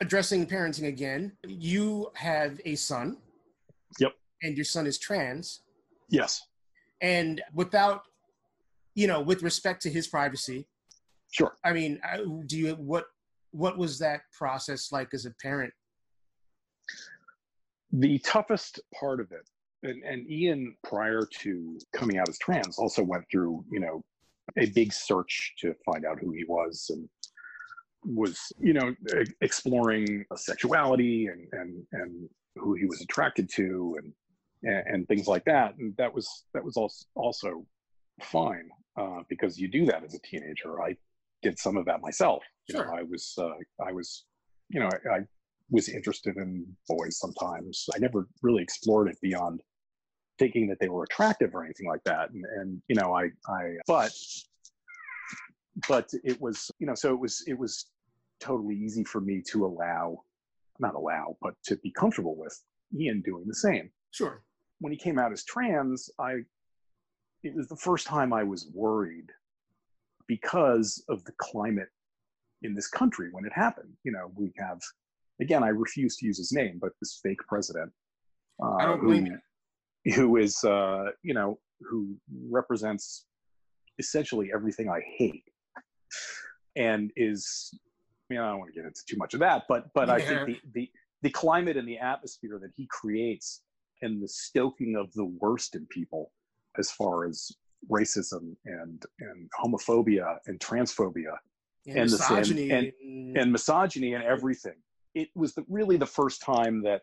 addressing 0.00 0.46
parenting 0.46 0.88
again, 0.88 1.32
you 1.46 2.10
have 2.14 2.60
a 2.64 2.74
son. 2.74 3.18
Yep. 3.98 4.12
And 4.42 4.56
your 4.56 4.64
son 4.64 4.86
is 4.86 4.98
trans. 4.98 5.62
Yes. 6.10 6.42
And 7.00 7.42
without, 7.54 8.02
you 8.94 9.06
know, 9.06 9.20
with 9.20 9.42
respect 9.42 9.82
to 9.82 9.90
his 9.90 10.06
privacy. 10.06 10.66
Sure. 11.32 11.56
I 11.64 11.72
mean, 11.72 12.00
do 12.46 12.56
you 12.56 12.74
what 12.74 13.06
what 13.50 13.76
was 13.76 13.98
that 13.98 14.20
process 14.32 14.92
like 14.92 15.12
as 15.12 15.26
a 15.26 15.30
parent 15.42 15.72
the 17.98 18.18
toughest 18.20 18.80
part 18.98 19.20
of 19.20 19.30
it, 19.32 19.48
and, 19.82 20.02
and 20.04 20.30
Ian, 20.30 20.76
prior 20.84 21.26
to 21.40 21.78
coming 21.92 22.18
out 22.18 22.28
as 22.28 22.38
trans, 22.38 22.78
also 22.78 23.02
went 23.02 23.24
through, 23.30 23.64
you 23.70 23.80
know, 23.80 24.04
a 24.58 24.66
big 24.66 24.92
search 24.92 25.54
to 25.58 25.74
find 25.84 26.04
out 26.04 26.18
who 26.20 26.30
he 26.32 26.44
was 26.44 26.86
and 26.90 27.08
was 28.04 28.52
you 28.60 28.72
know 28.72 28.94
exploring 29.40 30.24
a 30.32 30.38
sexuality 30.38 31.26
and 31.26 31.48
and 31.52 31.82
and 31.92 32.28
who 32.54 32.74
he 32.74 32.86
was 32.86 33.00
attracted 33.00 33.50
to 33.52 33.96
and 34.00 34.12
and, 34.62 34.86
and 34.86 35.08
things 35.08 35.26
like 35.26 35.44
that. 35.44 35.76
And 35.78 35.96
that 35.96 36.12
was 36.14 36.44
that 36.54 36.64
was 36.64 36.76
also 36.76 37.04
also 37.14 37.66
fine 38.22 38.68
uh, 38.96 39.22
because 39.28 39.58
you 39.58 39.68
do 39.68 39.84
that 39.86 40.04
as 40.04 40.14
a 40.14 40.20
teenager. 40.20 40.80
I 40.80 40.96
did 41.42 41.58
some 41.58 41.76
of 41.76 41.84
that 41.86 42.00
myself. 42.00 42.42
You 42.68 42.76
sure. 42.76 42.86
know 42.86 42.94
i 42.94 43.02
was 43.02 43.34
uh, 43.38 43.84
i 43.84 43.92
was 43.92 44.24
you 44.70 44.80
know 44.80 44.88
I, 44.88 45.16
I 45.16 45.20
was 45.70 45.88
interested 45.88 46.36
in 46.36 46.64
boys 46.88 47.18
sometimes. 47.18 47.86
I 47.94 47.98
never 47.98 48.28
really 48.42 48.62
explored 48.62 49.08
it 49.08 49.18
beyond 49.20 49.62
thinking 50.38 50.68
that 50.68 50.78
they 50.80 50.88
were 50.88 51.04
attractive 51.04 51.54
or 51.54 51.64
anything 51.64 51.88
like 51.88 52.04
that. 52.04 52.30
And, 52.30 52.44
and 52.60 52.82
you 52.88 52.96
know 52.96 53.14
i 53.14 53.30
i 53.48 53.76
but 53.86 54.12
but 55.88 56.10
it 56.24 56.40
was 56.40 56.70
you 56.78 56.86
know 56.86 56.94
so 56.94 57.12
it 57.12 57.18
was 57.18 57.42
it 57.46 57.58
was 57.58 57.86
totally 58.40 58.76
easy 58.76 59.04
for 59.04 59.20
me 59.20 59.42
to 59.50 59.64
allow 59.64 60.22
not 60.78 60.94
allow 60.94 61.36
but 61.40 61.54
to 61.64 61.76
be 61.76 61.90
comfortable 61.90 62.36
with 62.36 62.58
ian 62.98 63.22
doing 63.22 63.44
the 63.46 63.54
same. 63.54 63.90
Sure. 64.10 64.42
When 64.80 64.92
he 64.92 64.98
came 64.98 65.18
out 65.18 65.32
as 65.32 65.44
trans 65.44 66.10
i 66.18 66.36
it 67.42 67.54
was 67.54 67.68
the 67.68 67.76
first 67.76 68.06
time 68.06 68.32
i 68.32 68.42
was 68.42 68.70
worried 68.74 69.30
because 70.26 71.02
of 71.08 71.24
the 71.24 71.32
climate 71.38 71.88
in 72.62 72.74
this 72.74 72.88
country 72.88 73.28
when 73.32 73.44
it 73.44 73.52
happened. 73.52 73.92
You 74.04 74.12
know 74.12 74.30
we 74.34 74.52
have 74.58 74.80
again 75.40 75.62
i 75.62 75.68
refuse 75.68 76.16
to 76.16 76.26
use 76.26 76.38
his 76.38 76.52
name 76.52 76.78
but 76.80 76.92
this 77.00 77.20
fake 77.22 77.40
president 77.48 77.90
uh, 78.62 78.74
i 78.76 78.84
don't 78.84 79.02
believe 79.02 79.28
who, 80.04 80.12
who 80.12 80.36
is 80.36 80.62
uh, 80.64 81.06
you 81.22 81.34
know 81.34 81.58
who 81.80 82.14
represents 82.50 83.26
essentially 83.98 84.50
everything 84.54 84.88
i 84.88 85.00
hate 85.18 85.44
and 86.76 87.10
is 87.16 87.70
I 88.28 88.34
mean, 88.34 88.40
I 88.42 88.50
don't 88.50 88.58
want 88.58 88.74
to 88.74 88.80
get 88.80 88.86
into 88.86 89.02
too 89.08 89.16
much 89.16 89.34
of 89.34 89.40
that, 89.40 89.64
but 89.68 89.92
but 89.94 90.08
yeah. 90.08 90.14
I 90.14 90.20
think 90.20 90.46
the, 90.46 90.60
the 90.74 90.90
the 91.22 91.30
climate 91.30 91.76
and 91.76 91.88
the 91.88 91.98
atmosphere 91.98 92.58
that 92.60 92.70
he 92.76 92.86
creates 92.90 93.62
and 94.02 94.22
the 94.22 94.28
stoking 94.28 94.96
of 94.96 95.12
the 95.14 95.24
worst 95.24 95.74
in 95.74 95.86
people 95.86 96.32
as 96.78 96.90
far 96.90 97.26
as 97.26 97.50
racism 97.90 98.56
and 98.64 99.04
and 99.20 99.48
homophobia 99.58 100.38
and 100.46 100.58
transphobia 100.60 101.36
and, 101.86 101.98
and 101.98 102.10
misogyny 102.10 102.68
the, 102.68 102.74
and, 102.74 102.92
and, 103.02 103.36
and, 103.38 103.52
misogyny 103.52 104.14
and 104.14 104.24
everything. 104.24 104.74
It 105.16 105.28
was 105.34 105.54
the, 105.54 105.64
really 105.68 105.96
the 105.96 106.06
first 106.06 106.42
time 106.42 106.82
that 106.84 107.02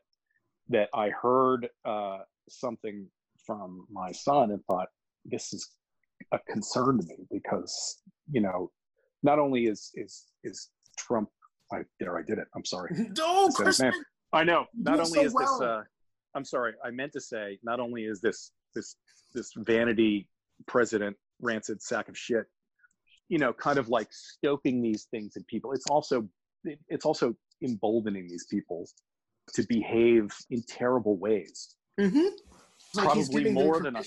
that 0.69 0.87
I 0.93 1.09
heard 1.09 1.67
uh, 1.83 2.19
something 2.47 3.07
from 3.45 3.85
my 3.91 4.11
son 4.11 4.51
and 4.51 4.63
thought 4.65 4.87
this 5.25 5.51
is 5.51 5.67
a 6.31 6.39
concern 6.49 6.99
to 6.99 7.07
me 7.07 7.25
because 7.31 8.01
you 8.31 8.39
know 8.39 8.71
not 9.23 9.39
only 9.39 9.65
is 9.65 9.91
is 9.95 10.25
is 10.43 10.69
Trump 10.97 11.29
I 11.73 11.79
there 11.99 12.17
I 12.17 12.21
did 12.21 12.37
it. 12.37 12.47
I'm 12.55 12.65
sorry. 12.65 12.91
No, 13.17 13.49
I 14.31 14.43
know. 14.43 14.65
Not 14.75 14.99
only 14.99 15.19
so 15.19 15.25
is 15.25 15.33
well. 15.33 15.59
this 15.59 15.67
uh 15.67 15.81
I'm 16.35 16.45
sorry, 16.45 16.73
I 16.83 16.91
meant 16.91 17.13
to 17.13 17.21
say 17.21 17.59
not 17.63 17.79
only 17.79 18.03
is 18.05 18.21
this 18.21 18.51
this 18.75 18.95
this 19.33 19.51
vanity 19.57 20.27
president 20.67 21.15
rancid 21.41 21.81
sack 21.81 22.09
of 22.09 22.17
shit, 22.17 22.45
you 23.29 23.37
know, 23.37 23.53
kind 23.53 23.77
of 23.77 23.89
like 23.89 24.07
stoking 24.11 24.81
these 24.81 25.05
things 25.11 25.35
in 25.35 25.43
people. 25.45 25.73
It's 25.73 25.85
also 25.87 26.27
it's 26.89 27.05
also 27.05 27.35
emboldening 27.63 28.27
these 28.27 28.45
people 28.49 28.87
to 29.53 29.63
behave 29.67 30.31
in 30.49 30.63
terrible 30.63 31.17
ways. 31.17 31.75
Mm-hmm. 31.99 32.27
Probably 32.95 33.45
like 33.45 33.53
more 33.53 33.81
than 33.81 33.95
a, 33.95 34.03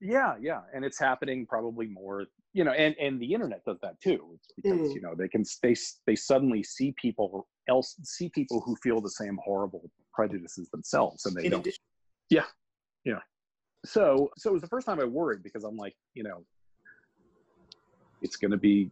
yeah, 0.00 0.34
yeah, 0.40 0.60
and 0.74 0.84
it's 0.84 0.98
happening 0.98 1.46
probably 1.46 1.86
more 1.86 2.26
you 2.52 2.64
know 2.64 2.72
and 2.72 2.94
and 3.00 3.20
the 3.20 3.32
internet 3.32 3.64
does 3.64 3.78
that 3.82 4.00
too. 4.00 4.30
It's 4.34 4.48
because 4.56 4.90
mm. 4.90 4.94
you 4.94 5.00
know 5.00 5.14
they 5.16 5.28
can 5.28 5.44
they 5.62 5.74
they 6.06 6.16
suddenly 6.16 6.62
see 6.62 6.94
people 7.00 7.48
else 7.68 7.96
see 8.02 8.28
people 8.28 8.60
who 8.60 8.76
feel 8.82 9.00
the 9.00 9.10
same 9.10 9.38
horrible 9.42 9.90
prejudices 10.12 10.68
themselves 10.70 11.24
and 11.24 11.34
they 11.34 11.44
In 11.44 11.52
don't. 11.52 11.60
addition- 11.60 11.82
yeah 12.28 12.44
yeah. 13.04 13.20
So 13.86 14.30
so 14.36 14.50
it 14.50 14.52
was 14.52 14.62
the 14.62 14.68
first 14.68 14.86
time 14.86 15.00
i 15.00 15.04
worried 15.04 15.42
because 15.42 15.64
i'm 15.64 15.76
like 15.76 15.94
you 16.14 16.22
know 16.24 16.44
it's 18.20 18.36
going 18.36 18.50
to 18.50 18.56
be 18.56 18.90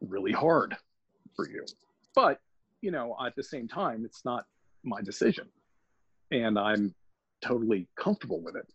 really 0.00 0.32
hard 0.32 0.76
for 1.34 1.48
you. 1.48 1.64
But 2.14 2.40
you 2.80 2.90
know 2.90 3.16
at 3.24 3.34
the 3.36 3.42
same 3.42 3.68
time 3.68 4.04
it's 4.04 4.24
not 4.24 4.44
my 4.84 5.00
decision 5.02 5.48
and 6.30 6.58
i'm 6.58 6.94
totally 7.42 7.88
comfortable 7.98 8.40
with 8.42 8.56
it 8.56 8.66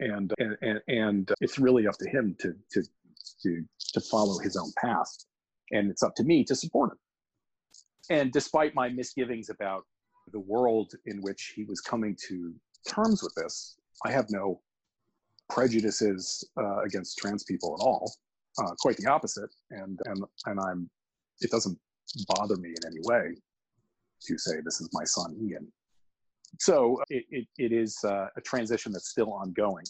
and 0.00 0.32
and 0.38 0.80
and 0.88 1.32
it's 1.40 1.58
really 1.58 1.86
up 1.86 1.96
to 1.98 2.08
him 2.08 2.34
to 2.40 2.54
to 2.70 2.82
to 3.42 3.64
to 3.92 4.00
follow 4.00 4.38
his 4.38 4.56
own 4.56 4.72
path, 4.82 5.10
and 5.70 5.90
it's 5.90 6.02
up 6.02 6.14
to 6.16 6.24
me 6.24 6.44
to 6.44 6.54
support 6.54 6.92
him. 6.92 6.98
And 8.10 8.32
despite 8.32 8.74
my 8.74 8.88
misgivings 8.88 9.48
about 9.50 9.84
the 10.32 10.40
world 10.40 10.92
in 11.06 11.20
which 11.20 11.52
he 11.54 11.64
was 11.64 11.80
coming 11.80 12.16
to 12.28 12.54
terms 12.88 13.22
with 13.22 13.34
this, 13.34 13.76
I 14.04 14.10
have 14.10 14.26
no 14.30 14.60
prejudices 15.50 16.44
uh, 16.56 16.80
against 16.80 17.18
trans 17.18 17.44
people 17.44 17.76
at 17.78 17.84
all. 17.84 18.12
Uh, 18.58 18.72
quite 18.80 18.96
the 18.96 19.10
opposite, 19.10 19.50
and 19.70 19.98
and 20.06 20.24
and 20.46 20.60
I'm. 20.60 20.90
It 21.40 21.50
doesn't 21.50 21.78
bother 22.28 22.56
me 22.56 22.68
in 22.68 22.86
any 22.86 23.00
way 23.02 23.34
to 24.22 24.38
say 24.38 24.52
this 24.64 24.80
is 24.80 24.88
my 24.92 25.04
son 25.04 25.36
Ian 25.42 25.70
so 26.60 27.00
it, 27.08 27.24
it, 27.30 27.46
it 27.58 27.72
is 27.72 27.98
uh, 28.04 28.26
a 28.36 28.40
transition 28.40 28.92
that's 28.92 29.08
still 29.08 29.32
ongoing. 29.32 29.84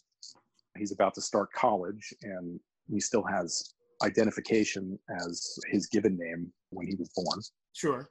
He's 0.78 0.92
about 0.92 1.14
to 1.14 1.20
start 1.20 1.52
college 1.52 2.14
and 2.22 2.58
he 2.90 3.00
still 3.00 3.24
has 3.24 3.74
identification 4.02 4.98
as 5.20 5.58
his 5.70 5.86
given 5.86 6.16
name 6.16 6.52
when 6.70 6.86
he 6.86 6.94
was 6.94 7.10
born. 7.14 7.40
Sure. 7.72 8.08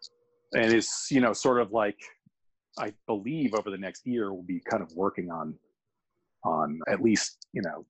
And 0.54 0.74
it's, 0.74 1.08
you 1.10 1.22
know, 1.22 1.34
sort 1.34 1.62
of 1.62 1.72
like, 1.72 1.98
I 2.78 2.94
believe 3.08 3.54
over 3.54 3.70
the 3.70 3.78
next 3.78 4.06
year 4.06 4.34
we'll 4.34 4.44
be 4.44 4.62
kind 4.70 4.84
of 4.84 4.92
working 4.96 5.30
on, 5.32 5.56
on 6.44 6.80
at 6.88 7.02
least, 7.02 7.48
you 7.54 7.62
know, 7.62 7.86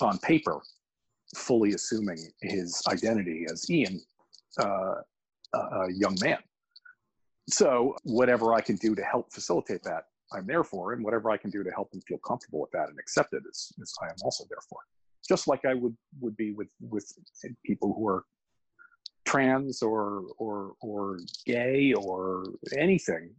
on 0.00 0.18
paper, 0.18 0.60
fully 1.36 1.72
assuming 1.72 2.18
his 2.42 2.82
identity 2.88 3.46
as 3.50 3.70
Ian, 3.70 4.00
uh, 4.58 4.94
a 5.54 5.92
young 5.92 6.16
man 6.22 6.38
so 7.48 7.96
whatever 8.04 8.54
I 8.54 8.60
can 8.60 8.76
do 8.76 8.94
to 8.94 9.02
help 9.02 9.32
facilitate 9.32 9.82
that, 9.84 10.04
I'm 10.32 10.46
there 10.46 10.64
for, 10.64 10.92
and 10.92 11.04
whatever 11.04 11.30
I 11.30 11.36
can 11.36 11.50
do 11.50 11.62
to 11.62 11.70
help 11.70 11.90
them 11.90 12.00
feel 12.08 12.18
comfortable 12.18 12.60
with 12.60 12.70
that 12.72 12.88
and 12.88 12.98
accept 12.98 13.34
it 13.34 13.42
is, 13.48 13.72
is 13.78 13.94
I 14.02 14.06
am 14.06 14.16
also 14.22 14.44
there 14.48 14.58
for. 14.68 14.78
Just 15.28 15.46
like 15.46 15.64
I 15.64 15.74
would 15.74 15.96
would 16.20 16.36
be 16.36 16.52
with 16.52 16.68
with 16.80 17.06
people 17.64 17.94
who 17.94 18.06
are 18.08 18.24
trans 19.24 19.82
or 19.82 20.24
or 20.38 20.72
or 20.80 21.18
gay 21.46 21.94
or 21.94 22.44
anything 22.76 23.30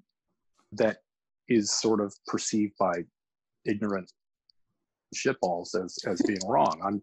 that 0.71 0.97
is 1.47 1.71
sort 1.71 2.01
of 2.01 2.13
perceived 2.25 2.73
by 2.79 3.03
ignorant 3.65 4.11
shitballs 5.15 5.75
as 5.75 5.97
as 6.07 6.21
being 6.23 6.45
wrong. 6.47 6.79
I'm 6.83 7.01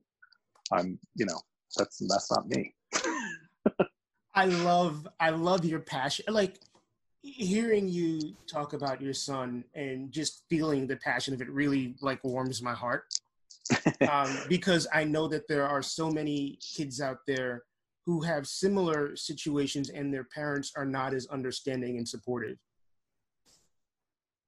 I'm 0.73 0.99
you 1.15 1.27
know 1.27 1.41
that's 1.77 1.99
that's 2.09 2.31
not 2.31 2.49
me. 2.49 2.75
I 4.35 4.47
love 4.47 5.07
I 5.21 5.31
love 5.31 5.65
your 5.65 5.81
passion. 5.81 6.25
Like 6.29 6.59
hearing 7.23 7.89
you 7.89 8.35
talk 8.47 8.73
about 8.73 9.01
your 9.01 9.15
son 9.15 9.65
and 9.75 10.11
just 10.11 10.43
feeling 10.51 10.87
the 10.87 10.97
passion 10.97 11.33
of 11.33 11.41
it 11.41 11.49
really 11.51 11.95
like 12.01 12.23
warms 12.25 12.61
my 12.61 12.75
heart 12.75 13.05
um, 14.11 14.37
because 14.49 14.89
i 14.93 15.05
know 15.05 15.29
that 15.29 15.47
there 15.47 15.67
are 15.67 15.83
so 15.83 16.11
many 16.11 16.59
kids 16.61 17.01
out 17.01 17.19
there 17.27 17.63
who 18.05 18.21
have 18.21 18.45
similar 18.47 19.15
situations 19.15 19.89
and 19.89 20.13
their 20.13 20.25
parents 20.25 20.73
are 20.77 20.85
not 20.85 21.15
as 21.15 21.29
understanding 21.29 21.97
and 21.97 22.09
supportive 22.09 22.59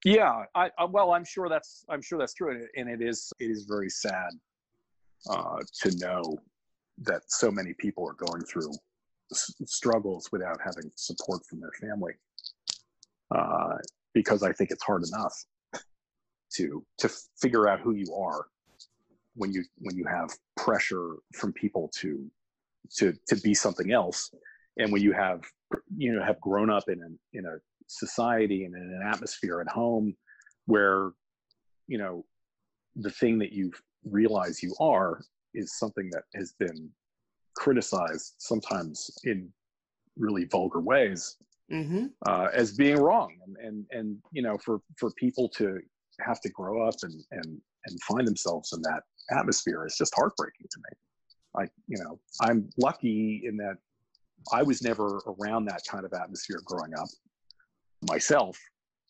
yeah 0.04 0.42
I, 0.56 0.68
I 0.76 0.84
well 0.84 1.12
i'm 1.12 1.24
sure 1.24 1.48
that's 1.48 1.84
i'm 1.88 2.02
sure 2.02 2.18
that's 2.18 2.34
true 2.34 2.66
and 2.74 2.88
it 2.90 3.00
is 3.00 3.32
it 3.38 3.50
is 3.50 3.66
very 3.66 3.88
sad 3.88 4.30
uh, 5.30 5.58
to 5.80 5.96
know 5.98 6.22
that 6.98 7.22
so 7.28 7.52
many 7.52 7.72
people 7.74 8.06
are 8.06 8.14
going 8.14 8.42
through 8.42 8.72
struggles 9.32 10.28
without 10.32 10.58
having 10.62 10.90
support 10.96 11.42
from 11.48 11.60
their 11.60 11.72
family 11.80 12.12
uh, 13.34 13.76
because 14.12 14.42
I 14.42 14.52
think 14.52 14.70
it's 14.70 14.82
hard 14.82 15.02
enough 15.06 15.34
to 16.56 16.84
to 16.98 17.10
figure 17.40 17.68
out 17.68 17.80
who 17.80 17.94
you 17.94 18.14
are 18.14 18.46
when 19.34 19.52
you 19.52 19.64
when 19.78 19.96
you 19.96 20.04
have 20.06 20.30
pressure 20.56 21.16
from 21.34 21.52
people 21.52 21.90
to 22.00 22.30
to 22.96 23.12
to 23.28 23.36
be 23.36 23.54
something 23.54 23.92
else, 23.92 24.30
and 24.78 24.92
when 24.92 25.02
you 25.02 25.12
have 25.12 25.40
you 25.96 26.12
know 26.12 26.22
have 26.22 26.40
grown 26.40 26.70
up 26.70 26.84
in 26.88 27.02
an 27.02 27.18
in 27.32 27.46
a 27.46 27.56
society 27.86 28.64
and 28.64 28.74
in 28.74 28.82
an 28.82 29.02
atmosphere 29.06 29.60
at 29.60 29.68
home 29.68 30.14
where 30.66 31.10
you 31.88 31.98
know 31.98 32.24
the 32.96 33.10
thing 33.10 33.38
that 33.38 33.52
you 33.52 33.72
realize 34.04 34.62
you 34.62 34.74
are 34.80 35.20
is 35.54 35.76
something 35.78 36.08
that 36.12 36.22
has 36.34 36.54
been 36.58 36.90
criticized 37.54 38.34
sometimes 38.38 39.10
in 39.24 39.48
really 40.16 40.44
vulgar 40.44 40.80
ways 40.80 41.36
mm-hmm. 41.72 42.06
uh, 42.26 42.48
as 42.52 42.72
being 42.72 42.96
wrong, 42.96 43.34
and, 43.46 43.56
and 43.56 43.86
and 43.90 44.18
you 44.32 44.42
know 44.42 44.56
for 44.58 44.80
for 44.98 45.10
people 45.12 45.48
to 45.50 45.78
have 46.20 46.40
to 46.40 46.48
grow 46.50 46.86
up 46.86 46.94
and 47.02 47.24
and 47.32 47.60
and 47.86 48.02
find 48.02 48.26
themselves 48.26 48.72
in 48.72 48.82
that 48.82 49.02
atmosphere 49.36 49.84
is 49.86 49.96
just 49.96 50.14
heartbreaking 50.14 50.66
to 50.70 50.78
me. 50.78 51.62
I 51.62 51.68
you 51.88 52.02
know 52.02 52.18
I'm 52.40 52.68
lucky 52.78 53.42
in 53.44 53.56
that 53.58 53.76
I 54.52 54.62
was 54.62 54.82
never 54.82 55.20
around 55.26 55.66
that 55.66 55.82
kind 55.88 56.04
of 56.04 56.12
atmosphere 56.12 56.60
growing 56.64 56.94
up 56.94 57.08
myself 58.08 58.58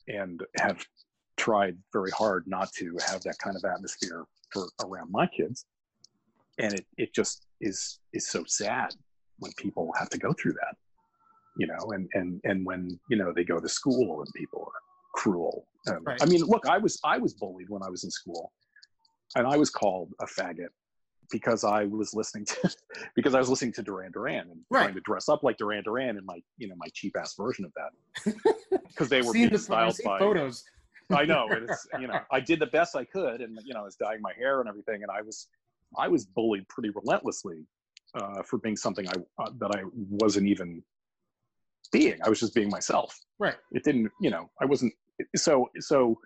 and 0.09 0.43
have 0.59 0.85
tried 1.37 1.77
very 1.93 2.11
hard 2.11 2.45
not 2.47 2.73
to 2.73 2.97
have 3.09 3.23
that 3.23 3.39
kind 3.39 3.57
of 3.57 3.65
atmosphere 3.65 4.25
for 4.53 4.69
around 4.85 5.11
my 5.11 5.27
kids. 5.27 5.67
And 6.59 6.73
it, 6.75 6.87
it 6.97 7.15
just 7.15 7.47
is 7.65 7.99
is 8.13 8.29
so 8.29 8.45
sad 8.47 8.95
when 9.39 9.53
people 9.57 9.93
have 9.99 10.09
to 10.11 10.19
go 10.19 10.33
through 10.33 10.53
that. 10.53 10.77
You 11.57 11.67
know, 11.67 11.93
and 11.93 12.09
and 12.15 12.41
and 12.45 12.67
when, 12.67 12.99
you 13.09 13.17
know, 13.17 13.33
they 13.33 13.45
go 13.45 13.61
to 13.61 13.69
school 13.69 14.21
and 14.21 14.29
people 14.35 14.61
are 14.61 14.81
cruel. 15.15 15.67
Um, 15.89 16.05
right. 16.05 16.21
I 16.21 16.27
mean, 16.27 16.43
look, 16.43 16.67
I 16.69 16.79
was 16.79 16.99
I 17.05 17.19
was 17.19 17.35
bullied 17.35 17.69
when 17.69 17.83
I 17.83 17.91
was 17.91 18.05
in 18.05 18.11
school. 18.11 18.53
And 19.37 19.47
I 19.47 19.57
was 19.57 19.71
called 19.71 20.13
a 20.21 20.27
faggot 20.27 20.69
because 21.31 21.65
I 21.65 21.85
was 21.85 22.15
listening 22.15 22.45
to 22.47 22.71
because 23.17 23.35
I 23.35 23.39
was 23.39 23.49
listening 23.49 23.73
to 23.75 23.83
Duran 23.83 24.13
Duran 24.13 24.51
and 24.51 24.61
right. 24.71 24.85
trying 24.85 24.95
to 24.95 25.01
dress 25.01 25.29
up 25.29 25.43
like 25.43 25.57
Duran 25.57 25.83
Duran 25.85 26.17
in 26.17 26.25
my 26.25 26.39
you 26.59 26.69
know 26.69 26.75
my 26.77 26.87
cheap 26.95 27.17
ass 27.19 27.35
version 27.37 27.65
of 27.65 27.73
that 27.75 28.35
because 28.89 29.09
they 29.09 29.23
were 29.23 29.33
being 29.33 29.51
the, 29.51 29.59
styled 29.59 29.99
by 30.05 30.19
photos. 30.19 30.65
I 31.11 31.25
know 31.25 31.49
it's 31.51 31.87
you 32.01 32.07
know 32.07 32.21
I 32.31 32.41
did 32.41 32.61
the 32.61 32.67
best 32.67 32.97
I 32.97 33.05
could 33.05 33.41
and 33.41 33.59
you 33.65 33.75
know 33.75 33.81
I 33.81 33.85
was 33.85 33.97
dyeing 33.97 34.21
my 34.21 34.33
hair 34.37 34.61
and 34.61 34.69
everything 34.69 35.03
and 35.03 35.11
I 35.11 35.23
was 35.23 35.49
I 35.99 36.09
was 36.09 36.27
bullied 36.27 36.69
pretty 36.69 36.91
relentlessly 36.91 37.67
uh, 38.15 38.43
for 38.43 38.59
being 38.59 38.77
something 38.77 39.07
I 39.09 39.43
uh, 39.43 39.51
that 39.59 39.77
I 39.77 39.83
wasn't 39.95 40.49
even 40.49 40.83
being. 41.93 42.19
I 42.25 42.29
was 42.29 42.41
just 42.41 42.55
being 42.55 42.69
myself. 42.69 43.19
Right. 43.39 43.57
It 43.73 43.85
didn't 43.85 44.11
you 44.21 44.31
know 44.31 44.51
I 44.61 44.65
wasn't 44.65 44.93
so 45.37 45.71
so 45.81 46.19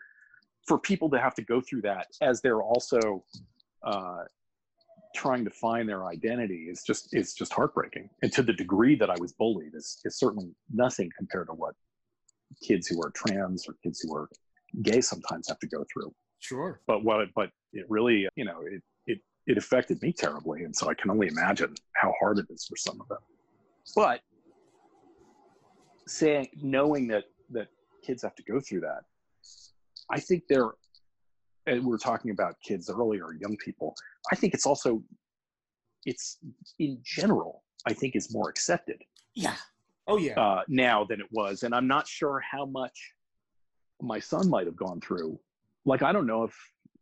for 0.67 0.79
people 0.79 1.09
to 1.11 1.19
have 1.19 1.35
to 1.35 1.43
go 1.43 1.61
through 1.61 1.83
that 1.83 2.07
as 2.21 2.41
they're 2.43 2.63
also 2.63 3.25
uh, 3.83 4.25
trying 5.15 5.45
to 5.45 5.51
find 5.51 5.89
their 5.89 6.07
identity 6.07 6.69
is 6.71 6.83
just 6.87 7.09
it's 7.13 7.35
just 7.35 7.53
heartbreaking. 7.53 8.09
And 8.23 8.33
to 8.33 8.43
the 8.43 8.53
degree 8.53 8.95
that 8.97 9.11
I 9.11 9.17
was 9.19 9.33
bullied 9.33 9.75
is 9.75 10.01
is 10.05 10.19
certainly 10.19 10.51
nothing 10.73 11.11
compared 11.17 11.49
to 11.49 11.55
what 11.55 11.75
kids 12.63 12.87
who 12.87 13.01
are 13.03 13.11
trans 13.11 13.67
or 13.69 13.75
kids 13.83 14.01
who 14.01 14.15
are 14.15 14.29
gay 14.83 15.01
sometimes 15.01 15.49
have 15.49 15.59
to 15.61 15.67
go 15.67 15.85
through. 15.93 16.13
Sure. 16.41 16.81
But 16.87 17.05
what 17.05 17.27
but 17.35 17.51
it 17.73 17.87
really 17.89 18.29
you 18.37 18.45
know 18.45 18.61
it 18.71 18.83
it 19.49 19.53
it 19.53 19.59
affected 19.59 20.01
me 20.03 20.13
terribly, 20.13 20.65
and 20.65 20.75
so 20.75 20.89
I 20.89 20.95
can 20.95 21.11
only 21.11 21.29
imagine 21.29 21.75
how 21.95 22.13
hard 22.21 22.39
it 22.39 22.47
is 22.51 22.67
for 22.67 22.77
some 22.77 23.01
of 23.01 23.09
them. 23.09 23.19
But 23.97 24.21
saying 26.07 26.49
knowing 26.63 27.09
that 27.09 27.25
that 27.51 27.69
kids 28.05 28.23
have 28.23 28.35
to 28.37 28.43
go 28.43 28.61
through 28.61 28.81
that, 28.81 29.01
I 30.11 30.21
think 30.21 30.45
they're 30.49 30.73
and 31.69 31.85
we 31.85 31.91
were 31.91 31.99
talking 31.99 32.31
about 32.31 32.55
kids 32.63 32.89
earlier, 32.91 33.35
young 33.41 33.57
people. 33.59 33.95
I 34.33 34.37
think 34.37 34.55
it's 34.55 34.67
also, 34.67 35.03
it's 36.07 36.39
in 36.79 36.99
general, 37.03 37.63
I 37.87 37.93
think 37.93 38.17
is 38.17 38.33
more 38.33 38.49
accepted. 38.49 39.03
Yeah. 39.35 39.55
Oh 40.07 40.17
yeah. 40.17 40.41
Uh, 40.41 40.63
now 40.69 41.05
than 41.05 41.21
it 41.21 41.27
was, 41.31 41.63
and 41.63 41.75
I'm 41.75 41.87
not 41.87 42.09
sure 42.09 42.41
how 42.41 42.65
much 42.65 43.13
my 44.01 44.19
son 44.19 44.49
might 44.49 44.67
have 44.67 44.77
gone 44.77 45.01
through. 45.01 45.39
Like 45.85 46.03
I 46.03 46.13
don't 46.13 46.27
know 46.27 46.45
if 46.45 46.57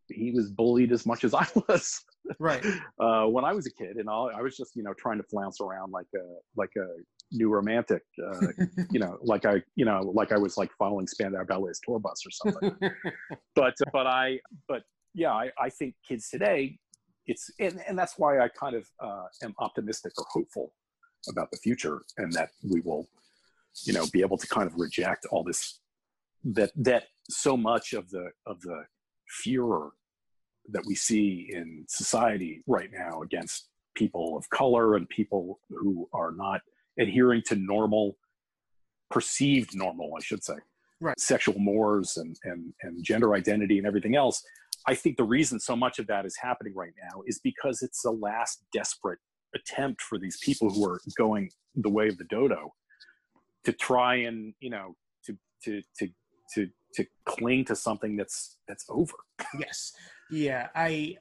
he 0.09 0.33
was 0.33 0.51
bullied 0.51 0.93
as 0.93 1.07
much 1.07 1.23
as 1.23 1.33
I 1.33 1.47
was. 1.69 2.05
Right. 2.39 2.65
uh, 3.01 3.25
when 3.27 3.45
I 3.45 3.53
was 3.53 3.67
a 3.67 3.73
kid, 3.73 3.97
and 3.97 4.09
all, 4.09 4.31
I 4.35 4.43
was 4.43 4.57
just 4.57 4.77
you 4.77 4.83
know 4.83 4.95
trying 4.95 5.19
to 5.19 5.25
flounce 5.25 5.61
around 5.61 5.93
like 5.93 6.07
a 6.15 6.25
like 6.57 6.71
a 6.77 6.87
new 7.33 7.49
romantic, 7.49 8.03
uh, 8.25 8.47
you 8.91 9.01
know, 9.01 9.19
like 9.23 9.45
I, 9.45 9.63
you 9.75 9.85
know, 9.85 10.13
like 10.15 10.33
I 10.33 10.39
was 10.39 10.57
like 10.57 10.71
following 10.79 11.07
Spandau 11.07 11.45
Ballet's 11.45 11.81
tour 11.81 11.99
bus 11.99 12.23
or 12.27 12.31
something. 12.31 12.77
but, 13.55 13.75
but 13.93 14.07
I, 14.07 14.41
but 14.69 14.83
yeah, 15.15 15.33
I, 15.33 15.51
I 15.59 15.71
think 15.71 15.95
kids 16.07 16.29
today, 16.29 16.79
it's, 17.27 17.51
and, 17.59 17.81
and 17.89 17.99
that's 17.99 18.15
why 18.19 18.39
I 18.39 18.49
kind 18.49 18.77
of 18.77 18.87
uh, 19.01 19.25
am 19.43 19.55
optimistic 19.59 20.13
or 20.19 20.25
hopeful 20.31 20.73
about 21.29 21.51
the 21.51 21.59
future 21.59 22.03
and 22.19 22.33
that 22.33 22.51
we 22.71 22.81
will, 22.81 23.09
you 23.85 23.93
know, 23.93 24.07
be 24.13 24.21
able 24.21 24.39
to 24.39 24.47
kind 24.47 24.67
of 24.67 24.75
reject 24.77 25.27
all 25.31 25.43
this, 25.43 25.81
that, 26.45 26.71
that 26.77 27.05
so 27.29 27.57
much 27.57 27.93
of 27.93 28.09
the, 28.11 28.31
of 28.47 28.61
the 28.61 28.85
furor 29.43 29.91
that 30.71 30.85
we 30.87 30.95
see 30.95 31.51
in 31.53 31.85
society 31.89 32.63
right 32.67 32.91
now 32.93 33.23
against 33.23 33.69
people 33.95 34.37
of 34.37 34.49
color 34.51 34.97
and 34.97 35.09
people 35.09 35.61
who 35.71 36.09
are 36.13 36.33
not 36.33 36.61
adhering 36.99 37.43
to 37.47 37.57
normal, 37.57 38.17
perceived 39.11 39.75
normal, 39.75 40.13
I 40.17 40.23
should 40.23 40.45
say, 40.45 40.57
right. 41.01 41.19
sexual 41.19 41.59
mores 41.59 42.17
and, 42.17 42.37
and, 42.45 42.73
and 42.83 43.05
gender 43.05 43.35
identity 43.35 43.79
and 43.79 43.87
everything 43.87 44.17
else. 44.17 44.43
I 44.87 44.95
think 44.95 45.17
the 45.17 45.25
reason 45.25 45.59
so 45.59 45.75
much 45.75 45.99
of 45.99 46.07
that 46.07 46.27
is 46.27 46.37
happening 46.37 46.75
right 46.75 46.93
now 47.03 47.23
is 47.27 47.41
because 47.41 47.83
it's 47.83 48.03
the 48.03 48.13
last 48.13 48.63
desperate 48.73 49.19
attempt 49.55 50.01
for 50.03 50.19
these 50.19 50.39
people 50.43 50.71
who 50.71 50.89
are 50.89 51.01
going 51.17 51.51
the 51.75 51.89
way 51.89 52.09
of 52.09 52.19
the 52.19 52.25
dodo 52.25 52.73
to 53.65 53.73
try 53.73 54.15
and 54.15 54.55
you 54.61 54.71
know 54.71 54.95
to 55.25 55.37
to 55.65 55.83
to 55.99 56.09
to 56.55 56.69
to 56.95 57.05
cling 57.25 57.65
to 57.65 57.77
something 57.77 58.17
that's 58.17 58.59
that's 58.69 58.85
over 58.89 59.15
yes 59.59 59.93
yeah 60.31 60.69
i 60.75 61.17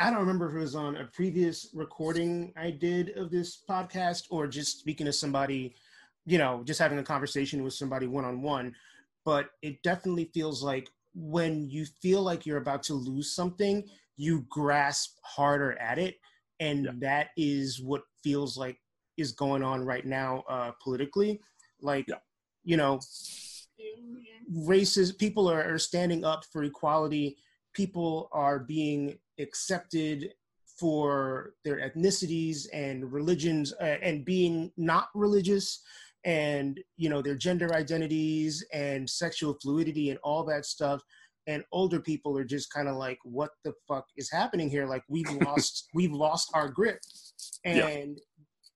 I 0.00 0.10
don't 0.10 0.20
remember 0.20 0.48
if 0.48 0.54
it 0.54 0.60
was 0.60 0.76
on 0.76 0.96
a 0.96 1.06
previous 1.06 1.70
recording 1.74 2.52
I 2.56 2.70
did 2.70 3.16
of 3.16 3.32
this 3.32 3.64
podcast 3.68 4.26
or 4.30 4.46
just 4.46 4.78
speaking 4.78 5.06
to 5.06 5.12
somebody, 5.12 5.74
you 6.24 6.38
know, 6.38 6.62
just 6.64 6.78
having 6.78 7.00
a 7.00 7.02
conversation 7.02 7.64
with 7.64 7.74
somebody 7.74 8.06
one 8.06 8.24
on 8.24 8.40
one. 8.40 8.76
But 9.24 9.50
it 9.60 9.82
definitely 9.82 10.30
feels 10.32 10.62
like 10.62 10.88
when 11.14 11.68
you 11.68 11.84
feel 12.00 12.22
like 12.22 12.46
you're 12.46 12.58
about 12.58 12.84
to 12.84 12.94
lose 12.94 13.34
something, 13.34 13.82
you 14.16 14.46
grasp 14.48 15.18
harder 15.24 15.76
at 15.80 15.98
it. 15.98 16.14
And 16.60 16.84
yeah. 16.84 16.90
that 16.98 17.28
is 17.36 17.82
what 17.82 18.02
feels 18.22 18.56
like 18.56 18.78
is 19.16 19.32
going 19.32 19.64
on 19.64 19.84
right 19.84 20.06
now 20.06 20.44
uh, 20.48 20.70
politically. 20.80 21.40
Like, 21.82 22.06
yeah. 22.06 22.16
you 22.62 22.76
know, 22.76 23.00
races, 24.50 25.12
people 25.12 25.50
are, 25.50 25.74
are 25.74 25.78
standing 25.78 26.24
up 26.24 26.44
for 26.52 26.64
equality. 26.64 27.36
People 27.74 28.28
are 28.32 28.58
being 28.58 29.18
accepted 29.38 30.32
for 30.78 31.54
their 31.64 31.76
ethnicities 31.76 32.66
and 32.72 33.12
religions 33.12 33.74
uh, 33.80 33.96
and 34.02 34.24
being 34.24 34.70
not 34.76 35.08
religious 35.14 35.82
and 36.24 36.80
you 36.96 37.08
know 37.08 37.22
their 37.22 37.36
gender 37.36 37.74
identities 37.74 38.64
and 38.72 39.08
sexual 39.08 39.56
fluidity 39.62 40.10
and 40.10 40.18
all 40.22 40.44
that 40.44 40.66
stuff. 40.66 41.02
And 41.46 41.64
older 41.72 42.00
people 42.00 42.36
are 42.36 42.44
just 42.44 42.70
kind 42.72 42.88
of 42.88 42.96
like 42.96 43.18
what 43.22 43.50
the 43.64 43.72
fuck 43.86 44.04
is 44.16 44.30
happening 44.30 44.68
here? 44.68 44.86
Like 44.86 45.02
we've 45.08 45.30
lost 45.44 45.88
we've 45.94 46.12
lost 46.12 46.50
our 46.54 46.68
grip. 46.68 46.98
And 47.64 47.76
yeah. 47.78 48.04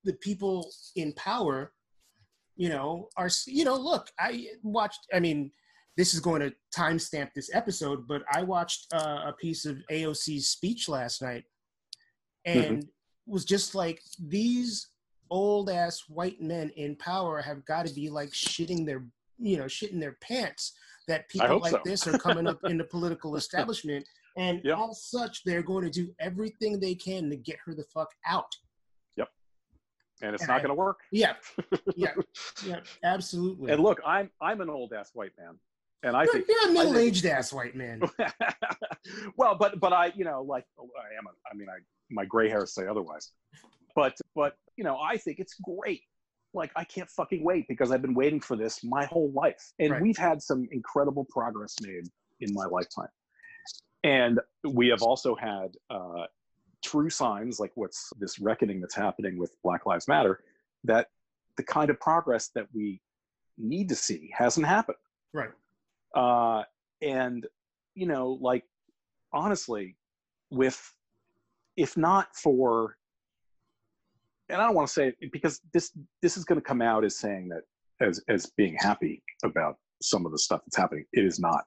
the 0.04 0.14
people 0.14 0.70
in 0.96 1.12
power 1.14 1.72
you 2.62 2.68
know 2.68 3.08
are 3.16 3.30
you 3.46 3.64
know 3.64 3.76
look 3.76 4.04
i 4.18 4.46
watched 4.62 5.06
i 5.12 5.18
mean 5.18 5.50
this 5.96 6.14
is 6.14 6.20
going 6.20 6.40
to 6.40 6.52
timestamp 6.74 7.32
this 7.34 7.50
episode, 7.54 8.06
but 8.08 8.22
I 8.32 8.42
watched 8.42 8.86
uh, 8.94 9.24
a 9.26 9.34
piece 9.38 9.66
of 9.66 9.76
AOC's 9.90 10.48
speech 10.48 10.88
last 10.88 11.20
night 11.20 11.44
and 12.46 12.78
mm-hmm. 12.78 13.32
was 13.32 13.44
just 13.44 13.74
like, 13.74 14.00
these 14.18 14.88
old 15.30 15.68
ass 15.70 16.04
white 16.08 16.40
men 16.40 16.70
in 16.76 16.96
power 16.96 17.40
have 17.40 17.64
got 17.66 17.86
to 17.86 17.94
be 17.94 18.08
like 18.08 18.30
shitting 18.30 18.86
their, 18.86 19.04
you 19.38 19.58
know, 19.58 19.64
shitting 19.64 20.00
their 20.00 20.16
pants 20.22 20.72
that 21.08 21.28
people 21.28 21.58
like 21.60 21.72
so. 21.72 21.80
this 21.84 22.06
are 22.06 22.18
coming 22.18 22.46
up 22.46 22.60
in 22.64 22.78
the 22.78 22.84
political 22.90 23.36
establishment. 23.36 24.06
And 24.38 24.62
yep. 24.64 24.78
as 24.90 25.04
such, 25.04 25.44
they're 25.44 25.62
going 25.62 25.84
to 25.84 25.90
do 25.90 26.14
everything 26.20 26.80
they 26.80 26.94
can 26.94 27.28
to 27.28 27.36
get 27.36 27.58
her 27.66 27.74
the 27.74 27.84
fuck 27.92 28.08
out. 28.26 28.50
And 30.22 30.34
it's 30.34 30.42
and 30.42 30.48
not 30.48 30.58
going 30.58 30.68
to 30.68 30.74
work. 30.74 31.00
Yeah. 31.10 31.34
Yeah. 31.96 32.14
yeah. 32.64 32.80
Absolutely. 33.04 33.72
And 33.72 33.82
look, 33.82 34.00
I'm 34.06 34.30
I'm 34.40 34.60
an 34.60 34.70
old 34.70 34.92
ass 34.92 35.10
white 35.12 35.32
man 35.38 35.58
and 36.02 36.16
I 36.16 36.24
you're, 36.24 36.32
think 36.32 36.46
you're 36.48 36.68
a 36.68 36.72
middle-aged 36.72 37.26
ass 37.26 37.52
white 37.52 37.76
man. 37.76 38.02
well, 39.36 39.54
but 39.54 39.78
but 39.78 39.92
I 39.92 40.12
you 40.16 40.24
know 40.24 40.42
like 40.42 40.64
I 40.78 41.18
am. 41.18 41.26
A, 41.26 41.30
I 41.50 41.56
mean, 41.56 41.68
I 41.68 41.78
my 42.10 42.24
gray 42.24 42.48
hairs 42.48 42.74
say 42.74 42.86
otherwise. 42.86 43.30
But 43.94 44.16
but 44.34 44.54
you 44.76 44.84
know, 44.84 44.98
I 44.98 45.16
think 45.16 45.38
it's 45.38 45.54
great. 45.62 46.02
Like 46.54 46.70
I 46.76 46.84
can't 46.84 47.08
fucking 47.10 47.44
wait 47.44 47.66
because 47.68 47.92
I've 47.92 48.02
been 48.02 48.14
waiting 48.14 48.40
for 48.40 48.56
this 48.56 48.82
my 48.82 49.04
whole 49.06 49.30
life, 49.32 49.72
and 49.78 49.92
right. 49.92 50.02
we've 50.02 50.18
had 50.18 50.42
some 50.42 50.66
incredible 50.72 51.26
progress 51.30 51.76
made 51.80 52.08
in 52.40 52.52
my 52.52 52.64
lifetime. 52.64 53.08
And 54.04 54.40
we 54.68 54.88
have 54.88 55.02
also 55.02 55.36
had 55.36 55.68
uh, 55.88 56.24
true 56.82 57.10
signs 57.10 57.60
like 57.60 57.72
what's 57.74 58.12
this 58.18 58.38
reckoning 58.38 58.80
that's 58.80 58.94
happening 58.94 59.38
with 59.38 59.54
Black 59.62 59.86
Lives 59.86 60.08
Matter 60.08 60.40
that 60.84 61.08
the 61.56 61.62
kind 61.62 61.90
of 61.90 62.00
progress 62.00 62.50
that 62.54 62.66
we 62.74 63.00
need 63.58 63.88
to 63.88 63.94
see 63.94 64.30
hasn't 64.36 64.66
happened. 64.66 64.98
Right. 65.32 65.50
Uh, 66.14 66.64
and, 67.00 67.46
you 67.94 68.06
know, 68.06 68.38
like, 68.40 68.64
honestly, 69.32 69.96
with, 70.50 70.94
if 71.76 71.96
not 71.96 72.34
for, 72.36 72.96
and 74.48 74.60
I 74.60 74.66
don't 74.66 74.74
want 74.74 74.88
to 74.88 74.92
say 74.92 75.14
it 75.20 75.32
because 75.32 75.60
this, 75.72 75.92
this 76.20 76.36
is 76.36 76.44
going 76.44 76.60
to 76.60 76.66
come 76.66 76.82
out 76.82 77.04
as 77.04 77.18
saying 77.18 77.48
that, 77.48 77.62
as, 78.06 78.20
as 78.28 78.46
being 78.56 78.76
happy 78.78 79.22
about 79.44 79.76
some 80.02 80.26
of 80.26 80.32
the 80.32 80.38
stuff 80.38 80.60
that's 80.66 80.76
happening. 80.76 81.04
It 81.12 81.24
is 81.24 81.38
not. 81.38 81.64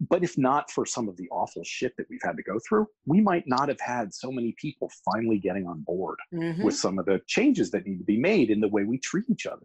But 0.00 0.24
if 0.24 0.36
not 0.36 0.70
for 0.70 0.84
some 0.84 1.08
of 1.08 1.16
the 1.16 1.28
awful 1.30 1.62
shit 1.64 1.96
that 1.96 2.06
we've 2.10 2.22
had 2.22 2.36
to 2.36 2.42
go 2.42 2.58
through, 2.68 2.86
we 3.06 3.20
might 3.20 3.44
not 3.46 3.68
have 3.68 3.80
had 3.80 4.12
so 4.12 4.30
many 4.30 4.54
people 4.60 4.90
finally 5.04 5.38
getting 5.38 5.66
on 5.66 5.82
board 5.82 6.18
mm-hmm. 6.32 6.62
with 6.64 6.76
some 6.76 6.98
of 6.98 7.06
the 7.06 7.20
changes 7.26 7.70
that 7.70 7.86
need 7.86 7.98
to 7.98 8.04
be 8.04 8.18
made 8.18 8.50
in 8.50 8.60
the 8.60 8.68
way 8.68 8.84
we 8.84 8.98
treat 8.98 9.24
each 9.30 9.46
other. 9.46 9.62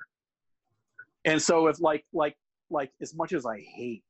And 1.26 1.42
so 1.42 1.68
if 1.68 1.82
like 1.82 2.06
like 2.14 2.36
like 2.70 2.92
as 3.02 3.16
much 3.16 3.34
as 3.34 3.46
I 3.46 3.60
hate 3.60 4.04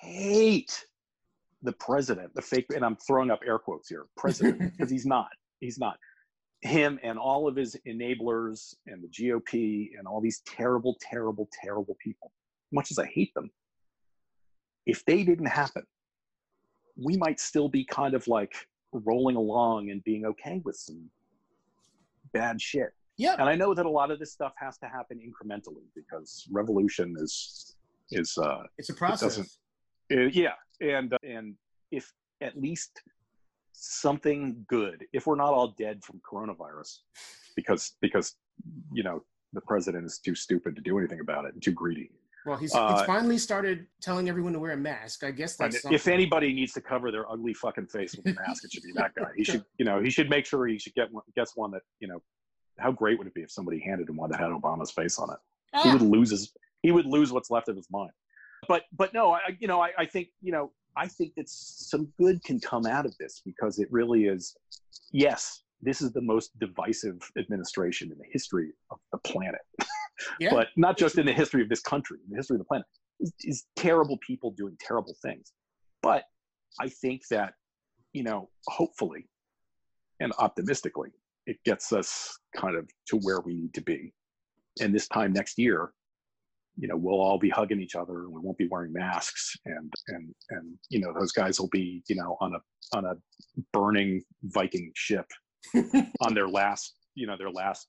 hate 0.00 0.84
the 1.62 1.72
president, 1.72 2.34
the 2.34 2.42
fake 2.42 2.66
and 2.74 2.84
I'm 2.84 2.96
throwing 2.96 3.30
up 3.30 3.40
air 3.46 3.58
quotes 3.58 3.88
here, 3.88 4.06
president, 4.16 4.72
because 4.76 4.90
he's 4.90 5.06
not. 5.06 5.28
He's 5.60 5.78
not. 5.78 5.96
Him 6.62 6.98
and 7.02 7.18
all 7.18 7.46
of 7.46 7.56
his 7.56 7.76
enablers 7.86 8.74
and 8.86 9.02
the 9.02 9.08
GOP 9.08 9.90
and 9.96 10.06
all 10.06 10.20
these 10.20 10.42
terrible, 10.46 10.96
terrible, 11.00 11.48
terrible 11.62 11.96
people. 12.02 12.32
Much 12.72 12.90
as 12.90 12.98
I 12.98 13.06
hate 13.06 13.32
them, 13.34 13.50
if 14.86 15.04
they 15.04 15.24
didn't 15.24 15.46
happen, 15.46 15.82
we 16.96 17.16
might 17.16 17.40
still 17.40 17.68
be 17.68 17.84
kind 17.84 18.14
of 18.14 18.26
like 18.28 18.54
rolling 18.92 19.36
along 19.36 19.90
and 19.90 20.02
being 20.04 20.24
okay 20.24 20.62
with 20.64 20.76
some 20.76 21.10
bad 22.32 22.60
shit. 22.60 22.90
Yeah. 23.18 23.34
And 23.38 23.48
I 23.48 23.54
know 23.54 23.74
that 23.74 23.86
a 23.86 23.90
lot 23.90 24.10
of 24.10 24.18
this 24.18 24.32
stuff 24.32 24.52
has 24.58 24.78
to 24.78 24.86
happen 24.86 25.18
incrementally 25.18 25.84
because 25.94 26.46
revolution 26.50 27.14
is 27.18 27.74
is 28.10 28.38
uh 28.38 28.62
it's 28.78 28.90
a 28.90 28.94
process. 28.94 29.38
It 29.38 29.46
it, 30.10 30.34
yeah. 30.34 30.54
And 30.80 31.12
uh, 31.12 31.18
and 31.22 31.54
if 31.90 32.12
at 32.40 32.56
least 32.56 33.00
something 33.72 34.64
good, 34.68 35.04
if 35.12 35.26
we're 35.26 35.36
not 35.36 35.52
all 35.52 35.74
dead 35.78 36.04
from 36.04 36.20
coronavirus 36.30 36.98
because 37.56 37.94
because 38.00 38.36
you 38.92 39.02
know 39.02 39.22
the 39.52 39.60
president 39.62 40.04
is 40.04 40.18
too 40.18 40.34
stupid 40.34 40.76
to 40.76 40.82
do 40.82 40.98
anything 40.98 41.20
about 41.20 41.46
it 41.46 41.54
and 41.54 41.62
too 41.62 41.72
greedy 41.72 42.10
well, 42.46 42.56
he's, 42.56 42.74
uh, 42.74 42.96
he's 42.96 43.06
finally 43.06 43.38
started 43.38 43.86
telling 44.00 44.28
everyone 44.28 44.52
to 44.52 44.58
wear 44.58 44.72
a 44.72 44.76
mask. 44.76 45.24
I 45.24 45.32
guess 45.32 45.56
that's 45.56 45.84
if 45.86 46.06
anybody 46.06 46.52
needs 46.52 46.72
to 46.74 46.80
cover 46.80 47.10
their 47.10 47.30
ugly 47.30 47.54
fucking 47.54 47.88
face 47.88 48.14
with 48.14 48.26
a 48.26 48.34
mask, 48.34 48.64
it 48.64 48.72
should 48.72 48.84
be 48.84 48.92
that 48.94 49.14
guy. 49.14 49.30
He 49.36 49.44
should, 49.44 49.64
you 49.78 49.84
know, 49.84 50.00
he 50.00 50.10
should 50.10 50.30
make 50.30 50.46
sure 50.46 50.66
he 50.66 50.78
should 50.78 50.94
get 50.94 51.12
one, 51.12 51.24
gets 51.34 51.56
one 51.56 51.72
that, 51.72 51.82
you 51.98 52.08
know, 52.08 52.22
how 52.78 52.92
great 52.92 53.18
would 53.18 53.26
it 53.26 53.34
be 53.34 53.42
if 53.42 53.50
somebody 53.50 53.80
handed 53.80 54.08
him 54.08 54.16
one 54.16 54.30
that 54.30 54.38
had 54.38 54.50
Obama's 54.50 54.90
face 54.90 55.18
on 55.18 55.30
it? 55.30 55.38
Ah. 55.74 55.82
He 55.82 55.92
would 55.92 56.02
lose 56.02 56.30
his, 56.30 56.52
he 56.82 56.92
would 56.92 57.06
lose 57.06 57.32
what's 57.32 57.50
left 57.50 57.68
of 57.68 57.76
his 57.76 57.88
mind. 57.90 58.12
But, 58.68 58.84
but 58.96 59.12
no, 59.12 59.32
I, 59.32 59.40
you 59.58 59.66
know, 59.66 59.80
I, 59.80 59.90
I 59.98 60.06
think, 60.06 60.28
you 60.40 60.52
know, 60.52 60.72
I 60.96 61.08
think 61.08 61.34
that 61.36 61.48
some 61.48 62.08
good 62.16 62.42
can 62.44 62.60
come 62.60 62.86
out 62.86 63.06
of 63.06 63.16
this 63.18 63.42
because 63.44 63.78
it 63.78 63.88
really 63.90 64.26
is, 64.26 64.56
yes, 65.12 65.62
this 65.82 66.00
is 66.00 66.12
the 66.12 66.22
most 66.22 66.58
divisive 66.58 67.20
administration 67.38 68.10
in 68.10 68.18
the 68.18 68.24
history 68.30 68.72
of 68.90 68.98
the 69.12 69.18
planet. 69.18 69.60
yeah. 70.40 70.50
but 70.50 70.68
not 70.76 70.96
just 70.96 71.18
in 71.18 71.26
the 71.26 71.32
history 71.32 71.62
of 71.62 71.68
this 71.68 71.80
country, 71.80 72.18
the 72.28 72.36
history 72.36 72.54
of 72.54 72.60
the 72.60 72.64
planet, 72.64 72.86
is, 73.20 73.32
is 73.40 73.66
terrible 73.76 74.18
people 74.26 74.52
doing 74.52 74.76
terrible 74.80 75.14
things. 75.22 75.52
But 76.02 76.24
I 76.80 76.88
think 76.88 77.22
that, 77.30 77.54
you 78.12 78.22
know, 78.22 78.50
hopefully 78.66 79.28
and 80.20 80.32
optimistically, 80.38 81.10
it 81.46 81.58
gets 81.64 81.92
us 81.92 82.38
kind 82.56 82.76
of 82.76 82.88
to 83.08 83.16
where 83.18 83.40
we 83.40 83.54
need 83.54 83.74
to 83.74 83.82
be. 83.82 84.12
And 84.80 84.94
this 84.94 85.08
time 85.08 85.32
next 85.32 85.58
year, 85.58 85.92
you 86.78 86.88
know, 86.88 86.96
we'll 86.96 87.20
all 87.20 87.38
be 87.38 87.48
hugging 87.48 87.80
each 87.80 87.94
other 87.94 88.24
and 88.24 88.32
we 88.32 88.40
won't 88.40 88.58
be 88.58 88.68
wearing 88.70 88.92
masks 88.92 89.56
and 89.64 89.92
and 90.08 90.34
and 90.50 90.74
you 90.90 91.00
know, 91.00 91.12
those 91.18 91.32
guys 91.32 91.58
will 91.58 91.70
be, 91.70 92.02
you 92.08 92.16
know, 92.16 92.36
on 92.40 92.54
a 92.54 92.96
on 92.96 93.06
a 93.06 93.14
burning 93.72 94.22
Viking 94.44 94.92
ship 94.94 95.26
on 96.20 96.34
their 96.34 96.48
last, 96.48 96.94
you 97.14 97.26
know, 97.26 97.36
their 97.38 97.50
last 97.50 97.88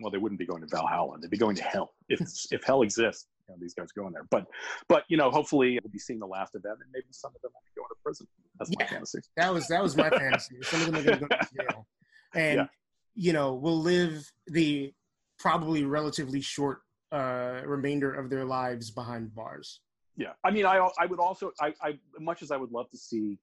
well, 0.00 0.10
they 0.10 0.18
wouldn't 0.18 0.38
be 0.38 0.46
going 0.46 0.62
to 0.62 0.66
Valhalla. 0.68 1.16
They'd 1.20 1.30
be 1.30 1.38
going 1.38 1.56
to 1.56 1.62
hell 1.62 1.94
if 2.08 2.20
if 2.50 2.64
hell 2.64 2.82
exists. 2.82 3.26
You 3.48 3.54
know, 3.54 3.58
these 3.60 3.74
guys 3.74 3.92
going 3.92 4.12
there, 4.12 4.26
but 4.30 4.46
but 4.88 5.04
you 5.08 5.16
know, 5.16 5.30
hopefully 5.30 5.78
we'll 5.82 5.92
be 5.92 5.98
seeing 5.98 6.18
the 6.18 6.26
last 6.26 6.54
of 6.54 6.62
them, 6.62 6.76
and 6.80 6.90
maybe 6.92 7.06
some 7.10 7.32
of 7.34 7.40
them 7.42 7.52
will 7.54 7.62
be 7.64 7.80
going 7.80 7.88
to 7.88 7.94
prison. 8.02 8.26
That's 8.58 8.70
yeah, 8.70 8.84
my 8.84 8.90
fantasy. 8.90 9.18
That 9.36 9.54
was 9.54 9.68
that 9.68 9.82
was 9.82 9.96
my 9.96 10.10
fantasy. 10.18 10.56
Some 10.62 10.80
of 10.80 10.86
them 10.86 10.96
are 10.96 11.02
going 11.02 11.18
to 11.18 11.26
go 11.26 11.36
to 11.36 11.48
jail, 11.54 11.86
and 12.34 12.56
yeah. 12.56 12.66
you 13.14 13.32
know, 13.32 13.54
will 13.54 13.80
live 13.80 14.30
the 14.48 14.92
probably 15.38 15.84
relatively 15.84 16.40
short 16.40 16.80
uh, 17.12 17.60
remainder 17.64 18.12
of 18.12 18.30
their 18.30 18.44
lives 18.44 18.90
behind 18.90 19.34
bars. 19.34 19.80
Yeah, 20.16 20.32
I 20.42 20.50
mean, 20.50 20.66
I 20.66 20.78
I 20.98 21.06
would 21.06 21.20
also 21.20 21.52
I, 21.60 21.72
I 21.80 21.98
much 22.18 22.42
as 22.42 22.50
I 22.50 22.56
would 22.56 22.72
love 22.72 22.90
to 22.90 22.98
see 22.98 23.38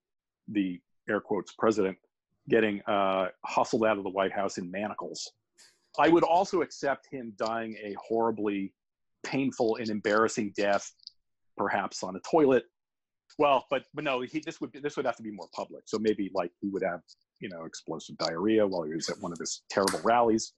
the 0.48 0.80
air 1.08 1.20
quotes 1.20 1.52
president 1.52 1.96
getting 2.48 2.82
uh, 2.82 3.28
hustled 3.44 3.84
out 3.86 3.96
of 3.96 4.04
the 4.04 4.10
White 4.10 4.32
House 4.32 4.58
in 4.58 4.70
manacles 4.70 5.32
I 5.98 6.08
would 6.08 6.24
also 6.24 6.62
accept 6.62 7.06
him 7.10 7.32
dying 7.36 7.76
a 7.82 7.94
horribly 7.94 8.72
painful 9.24 9.76
and 9.76 9.88
embarrassing 9.88 10.52
death, 10.56 10.92
perhaps 11.56 12.02
on 12.02 12.16
a 12.16 12.20
toilet. 12.20 12.64
Well, 13.38 13.64
but 13.70 13.84
but 13.94 14.04
no, 14.04 14.20
he, 14.20 14.40
this 14.40 14.60
would 14.60 14.72
be, 14.72 14.80
this 14.80 14.96
would 14.96 15.06
have 15.06 15.16
to 15.16 15.22
be 15.22 15.30
more 15.30 15.48
public. 15.54 15.84
So 15.86 15.98
maybe 15.98 16.30
like 16.34 16.52
he 16.60 16.68
would 16.68 16.82
have 16.82 17.00
you 17.40 17.48
know 17.48 17.64
explosive 17.64 18.16
diarrhea 18.18 18.66
while 18.66 18.82
he 18.82 18.94
was 18.94 19.08
at 19.08 19.18
one 19.20 19.32
of 19.32 19.38
his 19.38 19.62
terrible 19.70 20.00
rallies, 20.04 20.52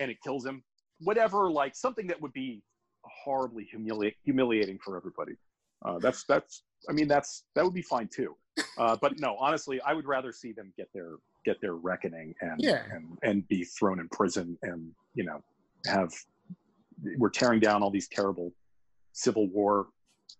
and 0.00 0.10
it 0.10 0.18
kills 0.22 0.44
him. 0.44 0.62
Whatever, 1.00 1.50
like 1.50 1.74
something 1.74 2.06
that 2.08 2.20
would 2.20 2.32
be 2.32 2.62
horribly 3.04 3.68
humili- 3.74 4.14
humiliating 4.24 4.78
for 4.84 4.96
everybody. 4.96 5.34
Uh, 5.84 5.98
that's 5.98 6.24
that's 6.24 6.62
I 6.88 6.92
mean 6.92 7.08
that's 7.08 7.44
that 7.54 7.64
would 7.64 7.74
be 7.74 7.82
fine 7.82 8.08
too. 8.08 8.36
Uh, 8.78 8.96
but 9.00 9.18
no, 9.18 9.36
honestly, 9.38 9.80
I 9.82 9.94
would 9.94 10.06
rather 10.06 10.32
see 10.32 10.52
them 10.52 10.72
get 10.76 10.88
their 10.92 11.16
get 11.44 11.60
their 11.60 11.74
reckoning 11.74 12.34
and 12.40 12.54
yeah. 12.58 12.82
and 12.92 13.18
and 13.22 13.48
be 13.48 13.64
thrown 13.64 14.00
in 14.00 14.08
prison 14.08 14.56
and 14.62 14.90
you 15.14 15.24
know 15.24 15.42
have 15.86 16.12
we're 17.18 17.30
tearing 17.30 17.60
down 17.60 17.82
all 17.82 17.90
these 17.90 18.08
terrible 18.08 18.52
Civil 19.12 19.48
War 19.48 19.88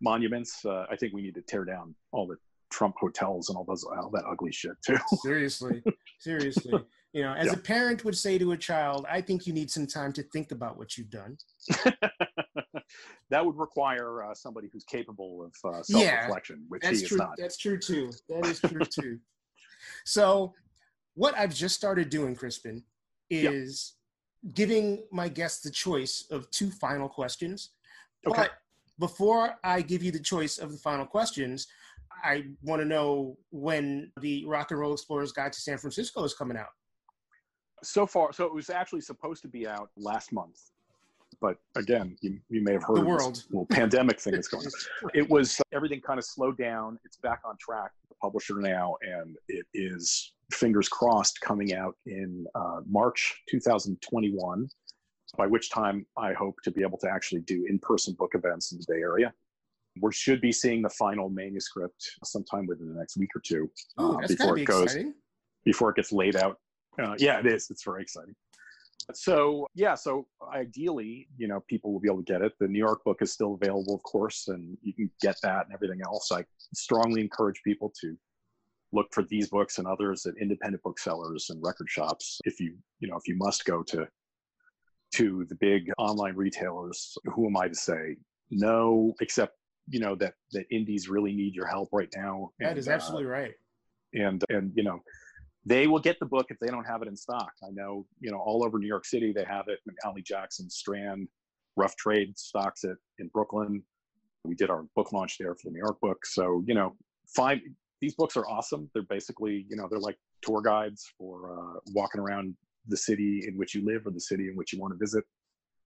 monuments. 0.00 0.64
Uh, 0.64 0.86
I 0.90 0.96
think 0.96 1.12
we 1.12 1.22
need 1.22 1.34
to 1.34 1.42
tear 1.42 1.64
down 1.64 1.94
all 2.12 2.26
the 2.26 2.36
Trump 2.70 2.94
hotels 2.98 3.48
and 3.48 3.58
all 3.58 3.64
those 3.64 3.84
all 3.84 4.10
that 4.10 4.24
ugly 4.28 4.52
shit 4.52 4.72
too. 4.84 4.96
seriously, 5.22 5.82
seriously. 6.18 6.72
You 7.12 7.22
know, 7.22 7.34
as 7.34 7.48
yeah. 7.48 7.52
a 7.52 7.56
parent 7.56 8.04
would 8.04 8.16
say 8.16 8.38
to 8.38 8.52
a 8.52 8.56
child, 8.56 9.04
I 9.10 9.20
think 9.20 9.46
you 9.46 9.52
need 9.52 9.70
some 9.70 9.86
time 9.86 10.12
to 10.14 10.22
think 10.22 10.50
about 10.50 10.78
what 10.78 10.96
you've 10.96 11.10
done. 11.10 11.36
that 13.30 13.44
would 13.44 13.56
require 13.56 14.24
uh, 14.24 14.34
somebody 14.34 14.70
who's 14.72 14.84
capable 14.84 15.44
of 15.44 15.52
uh, 15.64 15.82
self-reflection, 15.82 16.56
yeah, 16.60 16.66
which 16.68 16.82
that's 16.82 17.00
he 17.00 17.06
true. 17.06 17.16
is 17.16 17.18
not. 17.18 17.34
That's 17.36 17.58
true 17.58 17.78
too. 17.78 18.10
That 18.30 18.46
is 18.46 18.60
true 18.60 18.80
too. 19.00 19.18
So, 20.06 20.54
what 21.14 21.36
I've 21.36 21.54
just 21.54 21.74
started 21.74 22.10
doing, 22.10 22.34
Crispin, 22.34 22.82
is 23.30 23.94
giving 24.54 25.04
my 25.10 25.28
guests 25.28 25.62
the 25.62 25.70
choice 25.70 26.26
of 26.30 26.50
two 26.50 26.70
final 26.70 27.08
questions. 27.08 27.70
Okay. 28.26 28.42
But 28.42 28.50
before 28.98 29.56
I 29.64 29.82
give 29.82 30.02
you 30.02 30.12
the 30.12 30.20
choice 30.20 30.58
of 30.58 30.72
the 30.72 30.78
final 30.78 31.06
questions, 31.06 31.66
I 32.24 32.44
want 32.62 32.80
to 32.80 32.86
know 32.86 33.36
when 33.50 34.12
the 34.20 34.44
Rock 34.46 34.70
and 34.70 34.80
Roll 34.80 34.92
Explorer's 34.92 35.32
Guide 35.32 35.52
to 35.52 35.60
San 35.60 35.78
Francisco 35.78 36.22
is 36.24 36.34
coming 36.34 36.56
out. 36.56 36.70
So 37.82 38.06
far, 38.06 38.32
so 38.32 38.44
it 38.44 38.54
was 38.54 38.70
actually 38.70 39.00
supposed 39.00 39.42
to 39.42 39.48
be 39.48 39.66
out 39.66 39.90
last 39.96 40.32
month, 40.32 40.60
but 41.40 41.56
again, 41.74 42.16
you, 42.20 42.38
you 42.48 42.62
may 42.62 42.72
have 42.72 42.84
heard 42.84 42.98
the 42.98 43.04
world 43.04 43.42
little 43.50 43.66
pandemic 43.66 44.20
thing 44.20 44.34
that's 44.34 44.48
going 44.48 44.64
on. 44.64 45.10
It 45.14 45.28
was 45.28 45.60
everything 45.72 46.00
kind 46.00 46.18
of 46.18 46.24
slowed 46.24 46.56
down. 46.56 47.00
It's 47.04 47.16
back 47.16 47.40
on 47.44 47.56
track. 47.58 47.90
Publisher 48.22 48.60
now, 48.60 48.94
and 49.02 49.36
it 49.48 49.66
is 49.74 50.32
fingers 50.52 50.88
crossed 50.88 51.40
coming 51.40 51.74
out 51.74 51.96
in 52.06 52.46
uh, 52.54 52.80
March 52.88 53.42
2021. 53.50 54.68
By 55.36 55.46
which 55.46 55.70
time 55.70 56.06
I 56.16 56.34
hope 56.34 56.56
to 56.62 56.70
be 56.70 56.82
able 56.82 56.98
to 56.98 57.10
actually 57.10 57.40
do 57.40 57.64
in-person 57.66 58.14
book 58.18 58.32
events 58.34 58.72
in 58.72 58.78
the 58.78 58.84
Bay 58.86 59.00
Area. 59.00 59.32
We 60.00 60.12
should 60.12 60.40
be 60.40 60.52
seeing 60.52 60.82
the 60.82 60.90
final 60.90 61.30
manuscript 61.30 62.02
sometime 62.22 62.66
within 62.66 62.88
the 62.88 62.98
next 62.98 63.16
week 63.16 63.30
or 63.34 63.40
two 63.40 63.70
uh, 63.98 64.18
before 64.26 64.58
it 64.58 64.64
goes 64.64 64.84
exciting. 64.84 65.14
before 65.64 65.90
it 65.90 65.96
gets 65.96 66.12
laid 66.12 66.36
out. 66.36 66.58
Uh, 67.02 67.14
yeah, 67.18 67.38
it 67.40 67.46
is. 67.46 67.70
It's 67.70 67.82
very 67.82 68.02
exciting. 68.02 68.34
So 69.14 69.66
yeah, 69.74 69.94
so 69.94 70.26
ideally, 70.52 71.28
you 71.36 71.48
know, 71.48 71.60
people 71.68 71.92
will 71.92 72.00
be 72.00 72.08
able 72.08 72.22
to 72.22 72.32
get 72.32 72.42
it. 72.42 72.52
The 72.58 72.68
New 72.68 72.78
York 72.78 73.04
book 73.04 73.22
is 73.22 73.32
still 73.32 73.58
available, 73.60 73.94
of 73.94 74.02
course, 74.02 74.48
and 74.48 74.76
you 74.82 74.92
can 74.92 75.10
get 75.20 75.36
that 75.42 75.66
and 75.66 75.74
everything 75.74 76.00
else. 76.04 76.30
I 76.32 76.44
strongly 76.74 77.20
encourage 77.20 77.60
people 77.64 77.92
to 78.00 78.16
look 78.92 79.08
for 79.12 79.24
these 79.24 79.48
books 79.48 79.78
and 79.78 79.86
others 79.86 80.26
at 80.26 80.34
independent 80.40 80.82
booksellers 80.82 81.48
and 81.50 81.62
record 81.62 81.88
shops. 81.88 82.40
If 82.44 82.60
you, 82.60 82.74
you 83.00 83.08
know, 83.08 83.16
if 83.16 83.26
you 83.26 83.36
must 83.36 83.64
go 83.64 83.82
to 83.84 84.06
to 85.14 85.44
the 85.48 85.54
big 85.56 85.90
online 85.98 86.34
retailers, 86.34 87.16
who 87.34 87.46
am 87.46 87.56
I 87.56 87.68
to 87.68 87.74
say 87.74 88.16
no? 88.50 89.14
Except 89.20 89.56
you 89.88 90.00
know 90.00 90.14
that 90.16 90.34
that 90.52 90.64
indies 90.70 91.08
really 91.08 91.32
need 91.32 91.54
your 91.54 91.66
help 91.66 91.88
right 91.92 92.12
now. 92.16 92.50
That 92.60 92.70
and, 92.70 92.78
is 92.78 92.88
absolutely 92.88 93.26
uh, 93.26 93.34
right. 93.34 93.54
And 94.14 94.44
and 94.48 94.72
you 94.74 94.84
know 94.84 95.00
they 95.64 95.86
will 95.86 96.00
get 96.00 96.18
the 96.18 96.26
book 96.26 96.46
if 96.48 96.58
they 96.58 96.68
don't 96.68 96.84
have 96.84 97.02
it 97.02 97.08
in 97.08 97.16
stock. 97.16 97.52
I 97.62 97.70
know, 97.70 98.06
you 98.20 98.30
know, 98.30 98.38
all 98.38 98.64
over 98.64 98.78
New 98.78 98.86
York 98.86 99.04
City 99.04 99.32
they 99.32 99.44
have 99.44 99.68
it. 99.68 99.78
McNally 99.88 100.24
Jackson, 100.24 100.68
Strand, 100.68 101.28
Rough 101.76 101.96
Trade 101.96 102.38
stocks 102.38 102.84
it 102.84 102.96
in 103.18 103.28
Brooklyn. 103.28 103.82
We 104.44 104.56
did 104.56 104.70
our 104.70 104.84
book 104.96 105.12
launch 105.12 105.38
there 105.38 105.54
for 105.54 105.62
the 105.64 105.70
New 105.70 105.78
York 105.78 106.00
book. 106.00 106.26
So, 106.26 106.64
you 106.66 106.74
know, 106.74 106.96
find 107.28 107.60
these 108.00 108.14
books 108.14 108.36
are 108.36 108.46
awesome. 108.48 108.90
They're 108.92 109.04
basically, 109.04 109.66
you 109.68 109.76
know, 109.76 109.86
they're 109.88 110.00
like 110.00 110.18
tour 110.42 110.60
guides 110.60 111.04
for 111.16 111.56
uh, 111.56 111.78
walking 111.92 112.20
around 112.20 112.56
the 112.88 112.96
city 112.96 113.44
in 113.46 113.56
which 113.56 113.76
you 113.76 113.84
live 113.84 114.04
or 114.06 114.10
the 114.10 114.20
city 114.20 114.48
in 114.48 114.56
which 114.56 114.72
you 114.72 114.80
want 114.80 114.92
to 114.92 114.98
visit. 114.98 115.22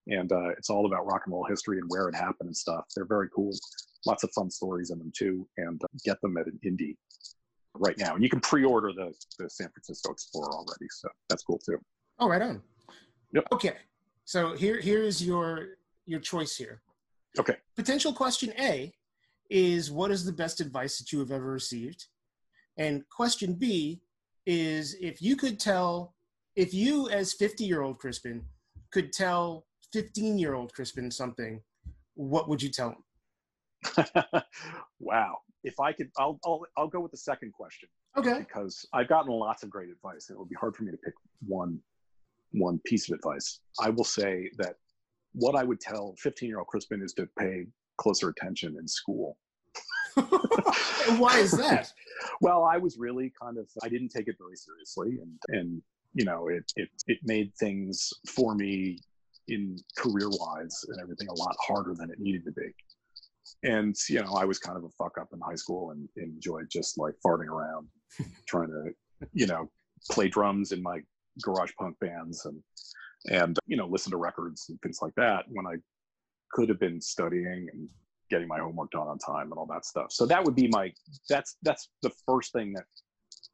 And 0.07 0.33
uh, 0.33 0.51
it's 0.51 0.71
all 0.71 0.87
about 0.87 1.05
rock 1.05 1.23
and 1.27 1.35
roll 1.35 1.45
history 1.45 1.79
and 1.79 1.91
where 1.91 2.09
it 2.09 2.15
happened 2.15 2.47
and 2.47 2.57
stuff. 2.57 2.85
They're 2.95 3.05
very 3.05 3.29
cool. 3.35 3.53
lots 4.07 4.25
of 4.25 4.31
fun 4.35 4.51
stories 4.51 4.91
in 4.91 4.99
them 4.99 5.13
too, 5.15 5.47
and 5.59 5.83
uh, 5.83 5.87
get 6.05 6.19
them 6.23 6.39
at 6.39 6.47
an 6.47 6.59
indie 6.65 6.97
right 7.79 7.97
now. 7.99 8.15
And 8.15 8.23
you 8.23 8.31
can 8.31 8.41
pre-order 8.41 8.93
the 8.93 9.15
the 9.39 9.49
San 9.51 9.69
Francisco 9.71 10.13
Explorer 10.13 10.53
already, 10.53 10.87
so 10.91 11.09
that's 11.29 11.43
cool 11.43 11.59
too. 11.59 11.79
Oh, 12.19 12.29
right 12.29 12.43
on. 12.43 12.63
Yep. 13.33 13.49
Okay, 13.53 13.77
so 14.25 14.55
here 14.55 14.81
here 14.81 15.03
is 15.03 15.25
your 15.25 15.77
your 16.07 16.21
choice 16.21 16.57
here. 16.57 16.81
Okay. 17.39 17.57
Potential 17.75 18.13
question 18.13 18.53
A 18.59 18.93
is 19.51 19.91
what 19.91 20.11
is 20.11 20.25
the 20.25 20.33
best 20.33 20.61
advice 20.61 20.99
that 20.99 21.13
you 21.13 21.19
have 21.19 21.31
ever 21.31 21.51
received? 21.51 22.07
And 22.79 23.09
question 23.09 23.55
B 23.55 24.01
is 24.47 24.97
if 25.01 25.21
you 25.21 25.37
could 25.37 25.59
tell, 25.59 26.15
if 26.55 26.73
you 26.73 27.09
as 27.11 27.33
50 27.33 27.65
year 27.65 27.83
old 27.83 27.99
Crispin 27.99 28.45
could 28.93 29.13
tell 29.13 29.67
15 29.93 30.39
year 30.39 30.55
old 30.55 30.73
Crispin 30.73 31.11
something, 31.11 31.61
what 32.15 32.49
would 32.49 32.63
you 32.63 32.71
tell 32.71 32.91
him? 32.91 34.07
wow. 34.99 35.39
If 35.67 35.79
I 35.81 35.93
could, 35.93 36.11
I'll, 36.17 36.39
I'll, 36.47 36.63
I'll 36.79 36.89
go 36.89 37.01
with 37.01 37.11
the 37.11 37.19
second 37.19 37.53
question. 37.53 37.89
Okay. 38.17 38.39
Because 38.39 38.87
I've 38.95 39.09
gotten 39.09 39.33
lots 39.33 39.63
of 39.63 39.69
great 39.69 39.91
advice. 39.91 40.29
And 40.29 40.37
it 40.37 40.39
would 40.39 40.49
be 40.49 40.57
hard 40.59 40.75
for 40.75 40.85
me 40.85 40.93
to 40.93 40.97
pick 40.97 41.15
one, 41.47 41.79
one 42.53 42.81
piece 42.87 43.11
of 43.11 43.17
advice. 43.17 43.61
I 43.81 43.91
will 43.91 44.05
say 44.05 44.51
that 44.59 44.77
what 45.33 45.55
I 45.55 45.65
would 45.65 45.81
tell 45.81 46.15
15 46.19 46.49
year 46.49 46.59
old 46.59 46.69
Crispin 46.69 47.03
is 47.03 47.13
to 47.15 47.29
pay 47.39 47.67
closer 47.99 48.29
attention 48.29 48.77
in 48.79 48.89
school. 48.89 49.37
Why 50.15 51.39
is 51.39 51.51
that? 51.53 51.93
well, 52.41 52.65
I 52.65 52.79
was 52.79 52.97
really 52.97 53.33
kind 53.41 53.59
of 53.59 53.69
I 53.83 53.89
didn't 53.89 54.09
take 54.09 54.29
it 54.29 54.37
very 54.39 54.57
seriously, 54.57 55.19
and 55.21 55.39
and 55.49 55.83
you 56.15 56.25
know 56.25 56.49
it 56.49 56.73
it 56.77 56.89
it 57.07 57.19
made 57.25 57.53
things 57.61 58.13
for 58.27 58.55
me 58.55 58.99
in 59.49 59.77
career 59.99 60.29
wise 60.31 60.85
and 60.89 61.01
everything 61.01 61.29
a 61.29 61.35
lot 61.35 61.55
harder 61.61 61.95
than 61.95 62.11
it 62.11 62.19
needed 62.19 62.45
to 62.47 62.53
be. 62.53 62.69
And 63.67 63.97
you 64.09 64.23
know, 64.23 64.35
I 64.35 64.45
was 64.45 64.59
kind 64.59 64.79
of 64.79 64.85
a 64.85 64.89
fuck 64.91 65.19
up 65.21 65.29
in 65.33 65.41
high 65.41 65.57
school 65.57 65.91
and 65.91 66.09
enjoyed 66.17 66.67
just 66.71 66.99
like 66.99 67.15
farting 67.25 67.49
around, 67.49 67.89
trying 68.49 68.69
to 68.69 68.93
you 69.33 69.47
know 69.47 69.71
play 70.11 70.29
drums 70.29 70.73
in 70.73 70.83
my 70.83 71.01
garage 71.43 71.73
punk 71.79 71.99
bands 72.01 72.47
and 72.47 72.63
and 73.31 73.59
you 73.67 73.77
know 73.77 73.87
listen 73.87 74.11
to 74.11 74.17
records 74.17 74.67
and 74.69 74.81
things 74.83 74.99
like 75.03 75.15
that 75.17 75.45
when 75.49 75.67
I 75.67 75.77
could 76.53 76.69
have 76.69 76.79
been 76.79 77.01
studying 77.01 77.69
and 77.73 77.89
getting 78.31 78.49
my 78.49 78.59
homework 78.59 78.91
done 78.91 79.07
on 79.09 79.19
time 79.19 79.51
and 79.51 79.55
all 79.55 79.67
that 79.67 79.85
stuff. 79.85 80.11
So 80.11 80.27
that 80.27 80.45
would 80.45 80.55
be 80.55 80.69
my 80.69 80.93
that's 81.29 81.57
that's 81.63 81.89
the 82.03 82.11
first 82.27 82.53
thing 82.53 82.73
that 82.75 82.85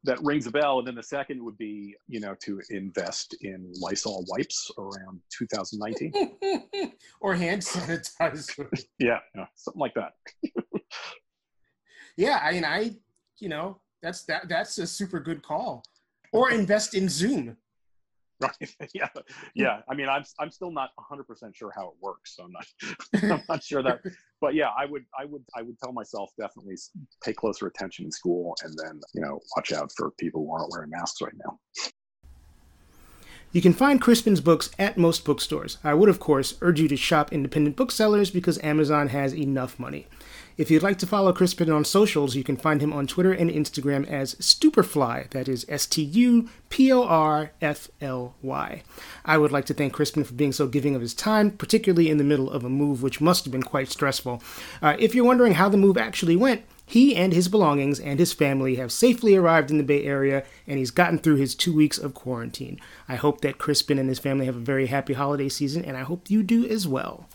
that 0.05 0.18
rings 0.22 0.46
a 0.46 0.50
bell. 0.50 0.78
And 0.78 0.86
then 0.86 0.94
the 0.94 1.03
second 1.03 1.42
would 1.44 1.57
be, 1.57 1.94
you 2.09 2.20
know, 2.20 2.34
to 2.40 2.61
invest 2.70 3.34
in 3.42 3.72
Lysol 3.80 4.24
wipes 4.28 4.70
around 4.78 5.20
2019 5.36 6.92
or 7.20 7.34
hand 7.34 7.62
sanitizer. 7.62 8.68
yeah, 8.98 9.18
yeah, 9.34 9.46
something 9.55 9.80
like 9.80 9.94
that. 9.94 10.12
yeah, 12.16 12.40
I 12.42 12.53
mean, 12.53 12.64
I, 12.64 12.92
you 13.38 13.48
know, 13.48 13.80
that's 14.03 14.24
that 14.24 14.48
that's 14.48 14.78
a 14.78 14.86
super 14.86 15.20
good 15.20 15.42
call. 15.42 15.84
Or 16.32 16.50
invest 16.50 16.94
in 16.94 17.09
Zoom. 17.09 17.57
Right. 18.43 18.90
yeah. 18.95 19.09
Hmm. 19.14 19.20
Yeah. 19.55 19.80
I 19.88 19.95
mean, 19.95 20.09
I'm, 20.09 20.24
I'm 20.38 20.51
still 20.51 20.70
not 20.70 20.90
100% 20.99 21.55
sure 21.55 21.72
how 21.74 21.88
it 21.88 21.95
works. 22.01 22.36
So 22.36 22.45
I'm 22.45 22.53
not, 22.53 22.66
I'm 23.38 23.43
not 23.49 23.62
sure 23.62 23.82
that, 23.82 24.01
but 24.40 24.55
yeah, 24.55 24.70
I 24.76 24.86
would, 24.86 25.05
I 25.18 25.24
would, 25.24 25.45
I 25.57 25.62
would 25.62 25.78
tell 25.78 25.93
myself 25.93 26.30
definitely 26.38 26.76
pay 27.24 27.32
closer 27.32 27.66
attention 27.66 28.05
in 28.07 28.11
school 28.11 28.55
and 28.64 28.76
then, 28.82 29.01
you 29.14 29.22
know, 29.22 29.40
watch 29.57 29.72
out 29.72 29.93
for 29.97 30.11
people 30.12 30.45
who 30.45 30.53
aren't 30.53 30.70
wearing 30.70 30.90
masks 30.90 31.20
right 31.20 31.34
now. 31.45 31.59
You 33.53 33.61
can 33.61 33.74
find 33.74 34.01
Crispin's 34.01 34.40
books 34.40 34.70
at 34.78 34.97
most 34.97 35.26
bookstores. 35.26 35.76
I 35.84 35.93
would, 35.93 36.09
of 36.09 36.18
course, 36.18 36.57
urge 36.62 36.80
you 36.80 36.88
to 36.88 36.97
shop 36.97 37.34
independent 37.34 37.76
booksellers 37.76 38.30
because 38.30 38.59
Amazon 38.62 39.09
has 39.09 39.34
enough 39.34 39.78
money. 39.78 40.07
If 40.59 40.70
you'd 40.70 40.82
like 40.82 40.98
to 40.98 41.07
follow 41.07 41.32
Crispin 41.32 41.70
on 41.70 41.84
socials, 41.84 42.36
you 42.36 42.44
can 42.44 42.57
find 42.59 42.82
him 42.82 42.92
on 42.92 43.07
Twitter 43.07 43.32
and 43.32 43.50
Instagram 43.50 44.07
as 44.07 44.34
Stuporfly. 44.34 45.30
That 45.30 45.48
is 45.48 45.64
S 45.68 45.86
T 45.86 46.03
U 46.03 46.48
P 46.68 46.92
O 46.92 47.05
R 47.05 47.53
F 47.62 47.88
L 48.03 48.34
Y. 48.42 48.82
I 49.24 49.38
would 49.38 49.50
like 49.50 49.64
to 49.66 49.74
thank 49.74 49.94
Crispin 49.94 50.24
for 50.24 50.34
being 50.34 50.53
so 50.53 50.66
giving 50.66 50.94
of 50.94 51.00
his 51.00 51.14
time, 51.14 51.53
particularly 51.53 52.11
in 52.11 52.18
the 52.18 52.24
middle 52.24 52.50
of 52.50 52.64
a 52.64 52.68
move 52.68 53.03
which 53.03 53.20
must 53.20 53.44
have 53.44 53.53
been 53.53 53.62
quite 53.62 53.88
stressful. 53.88 54.42
Uh, 54.82 54.94
if 54.98 55.14
you're 55.14 55.24
wondering 55.24 55.55
how 55.55 55.70
the 55.70 55.78
move 55.78 55.96
actually 55.96 56.36
went, 56.36 56.62
he 56.84 57.16
and 57.16 57.32
his 57.32 57.48
belongings 57.48 57.98
and 57.98 58.18
his 58.18 58.34
family 58.34 58.74
have 58.74 58.92
safely 58.92 59.34
arrived 59.34 59.70
in 59.70 59.78
the 59.78 59.84
Bay 59.84 60.05
Area, 60.05 60.44
and 60.66 60.78
he's 60.78 60.90
gotten 60.90 61.18
through 61.18 61.36
his 61.36 61.55
two 61.55 61.74
weeks 61.74 61.96
of 61.96 62.12
quarantine. 62.12 62.78
I 63.09 63.14
hope 63.14 63.40
that 63.40 63.57
Crispin 63.57 63.98
and 63.98 64.11
his 64.11 64.18
family 64.18 64.44
have 64.44 64.57
a 64.57 64.61
very 64.61 64.88
happy 64.88 65.14
holiday 65.14 65.48
season, 65.48 65.82
and 65.82 65.96
I 65.96 66.03
hope 66.03 66.30
you 66.30 66.42
do 66.42 66.66
as 66.66 66.86
well. 66.86 67.26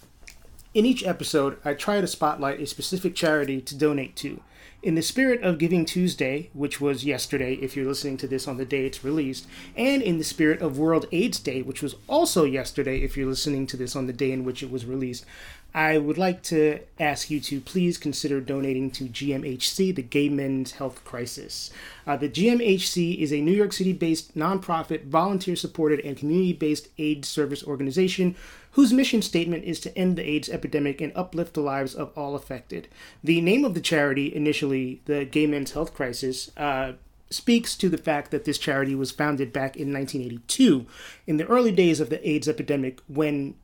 In 0.77 0.85
each 0.85 1.03
episode, 1.03 1.57
I 1.65 1.73
try 1.73 2.01
to 2.01 2.05
spotlight 2.05 2.61
a 2.61 2.67
specific 2.67 3.15
charity 3.15 3.61
to 3.61 3.75
donate 3.75 4.15
to. 4.17 4.41
In 4.83 4.93
the 4.93 5.01
spirit 5.01 5.41
of 5.41 5.57
Giving 5.57 5.85
Tuesday, 5.85 6.51
which 6.53 6.79
was 6.79 7.03
yesterday 7.03 7.55
if 7.55 7.75
you're 7.75 7.87
listening 7.87 8.15
to 8.17 8.27
this 8.27 8.47
on 8.47 8.57
the 8.57 8.63
day 8.63 8.85
it's 8.85 9.03
released, 9.03 9.47
and 9.75 10.03
in 10.03 10.19
the 10.19 10.23
spirit 10.23 10.61
of 10.61 10.77
World 10.77 11.07
AIDS 11.11 11.39
Day, 11.39 11.63
which 11.63 11.81
was 11.81 11.95
also 12.05 12.43
yesterday 12.43 12.99
if 12.99 13.17
you're 13.17 13.27
listening 13.27 13.65
to 13.65 13.75
this 13.75 13.95
on 13.95 14.05
the 14.05 14.13
day 14.13 14.31
in 14.31 14.43
which 14.43 14.61
it 14.61 14.69
was 14.69 14.85
released, 14.85 15.25
I 15.73 15.97
would 15.97 16.17
like 16.19 16.43
to 16.43 16.79
ask 16.99 17.31
you 17.31 17.39
to 17.39 17.59
please 17.59 17.97
consider 17.97 18.39
donating 18.39 18.91
to 18.91 19.05
GMHC, 19.05 19.95
the 19.95 20.03
Gay 20.03 20.29
Men's 20.29 20.73
Health 20.73 21.03
Crisis. 21.03 21.71
Uh, 22.05 22.17
the 22.17 22.29
GMHC 22.29 23.17
is 23.17 23.33
a 23.33 23.41
New 23.41 23.51
York 23.51 23.73
City 23.73 23.93
based 23.93 24.37
nonprofit, 24.37 25.05
volunteer 25.05 25.55
supported, 25.55 25.99
and 26.01 26.15
community 26.15 26.53
based 26.53 26.89
AIDS 26.99 27.27
service 27.27 27.63
organization 27.63 28.35
whose 28.77 28.93
mission 28.93 29.23
statement 29.23 29.63
is 29.63 29.79
to 29.79 29.97
end 29.97 30.15
the 30.15 30.29
AIDS 30.29 30.49
epidemic 30.49 31.01
and 31.01 31.11
uplift 31.15 31.55
the 31.55 31.61
lives 31.61 31.95
of 31.95 32.15
all 32.15 32.35
affected. 32.35 32.87
The 33.23 33.41
name 33.41 33.65
of 33.65 33.73
the 33.73 33.81
charity, 33.81 34.33
initially 34.33 35.01
the 35.05 35.25
Gay 35.25 35.47
Men's 35.47 35.71
Health 35.71 35.95
Crisis, 35.95 36.51
uh, 36.55 36.91
speaks 37.31 37.75
to 37.75 37.89
the 37.89 37.97
fact 37.97 38.29
that 38.29 38.45
this 38.45 38.59
charity 38.59 38.93
was 38.93 39.09
founded 39.09 39.51
back 39.51 39.75
in 39.75 39.91
1982, 39.91 40.85
in 41.25 41.37
the 41.37 41.47
early 41.47 41.71
days 41.71 41.99
of 41.99 42.11
the 42.11 42.29
AIDS 42.29 42.47
epidemic, 42.47 43.01
when 43.07 43.55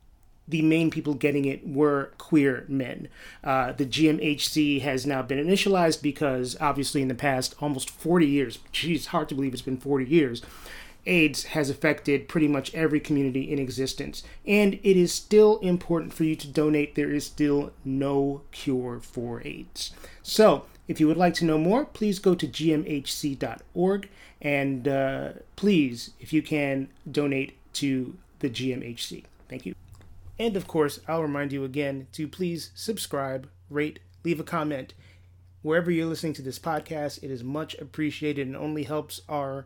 the 0.47 0.63
main 0.63 0.89
people 0.89 1.13
getting 1.13 1.45
it 1.45 1.67
were 1.67 2.11
queer 2.17 2.65
men. 2.67 3.07
Uh, 3.43 3.71
the 3.71 3.85
GMHC 3.85 4.81
has 4.81 5.05
now 5.05 5.21
been 5.21 5.37
initialized 5.37 6.01
because, 6.01 6.57
obviously, 6.59 7.03
in 7.03 7.07
the 7.07 7.13
past 7.13 7.53
almost 7.61 7.91
40 7.91 8.25
years, 8.25 8.57
geez, 8.71 9.05
hard 9.05 9.29
to 9.29 9.35
believe 9.35 9.53
it's 9.53 9.61
been 9.61 9.77
40 9.77 10.05
years, 10.05 10.41
AIDS 11.05 11.45
has 11.45 11.69
affected 11.69 12.27
pretty 12.27 12.47
much 12.47 12.73
every 12.73 12.99
community 12.99 13.51
in 13.51 13.59
existence. 13.59 14.23
And 14.45 14.75
it 14.75 14.97
is 14.97 15.13
still 15.13 15.59
important 15.59 16.13
for 16.13 16.23
you 16.23 16.35
to 16.37 16.47
donate. 16.47 16.95
There 16.95 17.11
is 17.11 17.25
still 17.25 17.73
no 17.83 18.41
cure 18.51 18.99
for 18.99 19.41
AIDS. 19.45 19.91
So, 20.21 20.65
if 20.87 20.99
you 20.99 21.07
would 21.07 21.17
like 21.17 21.33
to 21.35 21.45
know 21.45 21.57
more, 21.57 21.85
please 21.85 22.19
go 22.19 22.35
to 22.35 22.47
gmhc.org 22.47 24.09
and 24.41 24.87
uh, 24.87 25.29
please, 25.55 26.11
if 26.19 26.33
you 26.33 26.41
can, 26.41 26.89
donate 27.09 27.57
to 27.73 28.17
the 28.39 28.49
GMHC. 28.49 29.23
Thank 29.47 29.65
you. 29.65 29.75
And 30.37 30.57
of 30.57 30.67
course, 30.67 30.99
I'll 31.07 31.21
remind 31.21 31.53
you 31.53 31.63
again 31.63 32.07
to 32.13 32.27
please 32.27 32.71
subscribe, 32.75 33.47
rate, 33.69 33.99
leave 34.23 34.39
a 34.39 34.43
comment. 34.43 34.93
Wherever 35.61 35.89
you're 35.89 36.07
listening 36.07 36.33
to 36.33 36.41
this 36.41 36.59
podcast, 36.59 37.23
it 37.23 37.31
is 37.31 37.43
much 37.43 37.75
appreciated 37.75 38.47
and 38.47 38.57
only 38.57 38.83
helps 38.83 39.21
our 39.29 39.65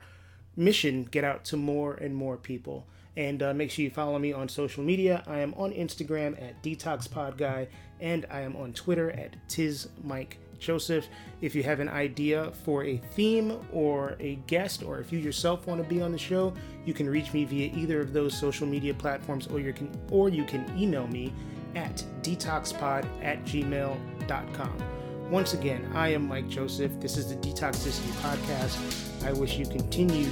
mission 0.58 1.04
get 1.06 1.24
out 1.24 1.46
to 1.46 1.58
more 1.58 1.94
and 1.94 2.16
more 2.16 2.36
people. 2.36 2.86
And 3.16 3.42
uh, 3.42 3.54
make 3.54 3.72
sure 3.72 3.84
you 3.84 3.90
follow 3.90 4.20
me 4.20 4.32
on 4.34 4.48
social 4.48 4.84
media. 4.84 5.24
I 5.26 5.40
am 5.40 5.54
on 5.56 5.72
Instagram 5.72 6.40
at 6.42 6.62
DetoxPodGuy, 6.62 7.68
and 8.00 8.26
I 8.30 8.42
am 8.42 8.56
on 8.56 8.74
Twitter 8.74 9.10
at 9.12 9.36
TizMikeJoseph. 9.50 11.06
If 11.42 11.56
you 11.56 11.64
have 11.64 11.80
an 11.80 11.90
idea 11.90 12.52
for 12.64 12.84
a 12.84 12.98
theme 12.98 13.60
or 13.72 14.16
a 14.20 14.36
guest, 14.46 14.84
or 14.84 15.00
if 15.00 15.12
you 15.12 15.18
yourself 15.18 15.66
want 15.66 15.82
to 15.82 15.90
be 15.90 16.00
on 16.00 16.12
the 16.12 16.18
show, 16.18 16.54
you 16.86 16.94
can 16.94 17.10
reach 17.10 17.34
me 17.34 17.44
via 17.46 17.74
either 17.76 18.02
of 18.02 18.14
those 18.14 18.38
social 18.38 18.68
media 18.68 18.94
platforms, 18.94 19.48
or 19.48 19.60
you 19.60 19.74
can 19.74 19.90
or 20.12 20.30
you 20.30 20.44
can 20.44 20.64
email 20.78 21.08
me 21.08 21.34
at 21.76 22.04
detoxpod 22.22 23.08
at 23.24 23.44
gmail.com. 23.46 24.97
Once 25.30 25.54
again, 25.54 25.92
I 25.94 26.10
am 26.10 26.26
Mike 26.26 26.48
Joseph. 26.48 26.92
This 27.02 27.18
is 27.18 27.28
the 27.28 27.36
Detoxicity 27.36 28.12
Podcast. 28.22 29.26
I 29.26 29.34
wish 29.34 29.58
you 29.58 29.66
continued 29.66 30.32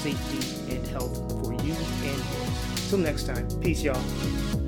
safety 0.00 0.74
and 0.74 0.84
health 0.88 1.16
for 1.44 1.52
you 1.64 1.74
and 1.74 2.04
yours. 2.04 2.90
Till 2.90 2.98
next 2.98 3.28
time, 3.28 3.48
peace, 3.60 3.82
y'all. 3.84 4.61